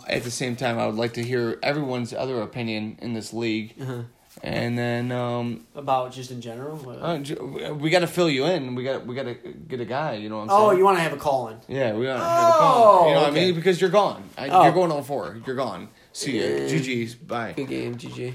At 0.08 0.22
the 0.22 0.30
same 0.30 0.54
time, 0.56 0.78
I 0.78 0.86
would 0.86 0.94
like 0.94 1.14
to 1.14 1.22
hear 1.24 1.58
everyone's 1.62 2.12
other 2.12 2.40
opinion 2.40 2.98
in 3.02 3.14
this 3.14 3.32
league, 3.32 3.74
and 4.42 4.78
then 4.78 5.10
um, 5.10 5.66
About 5.74 6.12
just 6.12 6.30
in 6.30 6.40
general? 6.40 6.78
uh, 7.02 7.18
we 7.74 7.90
got 7.90 8.00
to 8.00 8.06
fill 8.06 8.30
you 8.30 8.44
in. 8.46 8.74
We 8.76 8.84
got 8.84 9.04
we 9.06 9.14
got 9.16 9.24
to 9.24 9.34
get 9.34 9.80
a 9.80 9.84
guy. 9.84 10.14
You 10.14 10.28
know 10.28 10.36
what 10.38 10.42
I'm 10.44 10.50
oh, 10.50 10.68
saying? 10.68 10.78
you 10.78 10.84
want 10.84 10.98
to 10.98 11.02
have 11.02 11.12
a 11.12 11.16
call 11.16 11.48
in? 11.48 11.56
Yeah, 11.68 11.94
we 11.94 12.04
got 12.04 12.18
to 12.18 12.24
have 12.24 12.48
a 12.54 12.58
call. 12.58 13.08
You 13.08 13.14
know 13.14 13.20
what 13.22 13.26
I 13.28 13.30
Oh, 13.30 13.32
mean? 13.32 13.54
Because 13.54 13.80
you're 13.80 13.90
gone. 13.90 14.28
I, 14.38 14.48
Oh. 14.48 14.62
You're 14.64 14.72
going 14.72 14.92
on 14.92 15.02
four. 15.02 15.36
You're 15.44 15.56
gone. 15.56 15.88
See 16.12 16.38
ya. 16.38 16.44
Yeah. 16.46 16.58
GG's. 16.68 17.14
Bye. 17.16 17.54
Good 17.56 17.68
game, 17.68 17.96
GG. 17.96 18.34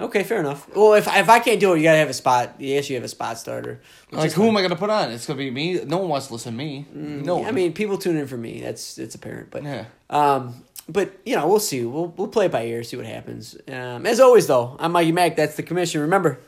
Okay, 0.00 0.22
fair 0.22 0.38
enough. 0.38 0.68
Well, 0.76 0.94
if 0.94 1.08
if 1.08 1.28
I 1.28 1.40
can't 1.40 1.58
do 1.58 1.74
it, 1.74 1.78
you 1.78 1.82
gotta 1.82 1.98
have 1.98 2.08
a 2.08 2.14
spot. 2.14 2.54
Yes, 2.58 2.88
you 2.88 2.94
have 2.94 3.04
a 3.04 3.08
spot 3.08 3.36
starter. 3.36 3.80
Like 4.12 4.30
who 4.32 4.42
fine. 4.42 4.50
am 4.50 4.56
I 4.56 4.62
gonna 4.62 4.76
put 4.76 4.90
on? 4.90 5.10
It's 5.10 5.26
gonna 5.26 5.38
be 5.38 5.50
me. 5.50 5.80
No 5.84 5.98
one 5.98 6.08
wants 6.08 6.28
to 6.28 6.34
listen 6.34 6.52
to 6.52 6.56
me. 6.56 6.86
no, 6.92 7.44
I 7.44 7.50
mean, 7.50 7.72
people 7.72 7.98
tune 7.98 8.16
in 8.16 8.28
for 8.28 8.36
me. 8.36 8.60
That's 8.60 8.98
it's 8.98 9.16
apparent, 9.16 9.50
but 9.50 9.64
yeah. 9.64 9.86
um, 10.10 10.62
but 10.88 11.12
you 11.26 11.34
know, 11.34 11.48
we'll 11.48 11.58
see. 11.58 11.84
We'll 11.84 12.14
we'll 12.16 12.28
play 12.28 12.46
it 12.46 12.52
by 12.52 12.64
ear, 12.64 12.84
see 12.84 12.96
what 12.96 13.06
happens. 13.06 13.56
Um, 13.66 14.06
as 14.06 14.20
always, 14.20 14.46
though, 14.46 14.76
I'm 14.78 14.92
Mikey 14.92 15.12
Mack. 15.12 15.34
That's 15.34 15.56
the 15.56 15.64
commission. 15.64 16.00
Remember, 16.02 16.38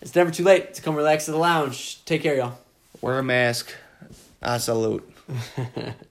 it's 0.00 0.14
never 0.16 0.32
too 0.32 0.44
late 0.44 0.74
to 0.74 0.82
come 0.82 0.96
relax 0.96 1.26
to 1.26 1.30
the 1.30 1.38
lounge. 1.38 2.04
Take 2.04 2.22
care, 2.22 2.36
y'all. 2.36 2.58
Wear 3.00 3.20
a 3.20 3.22
mask. 3.22 3.72
I 4.42 4.58
salute. 4.58 5.08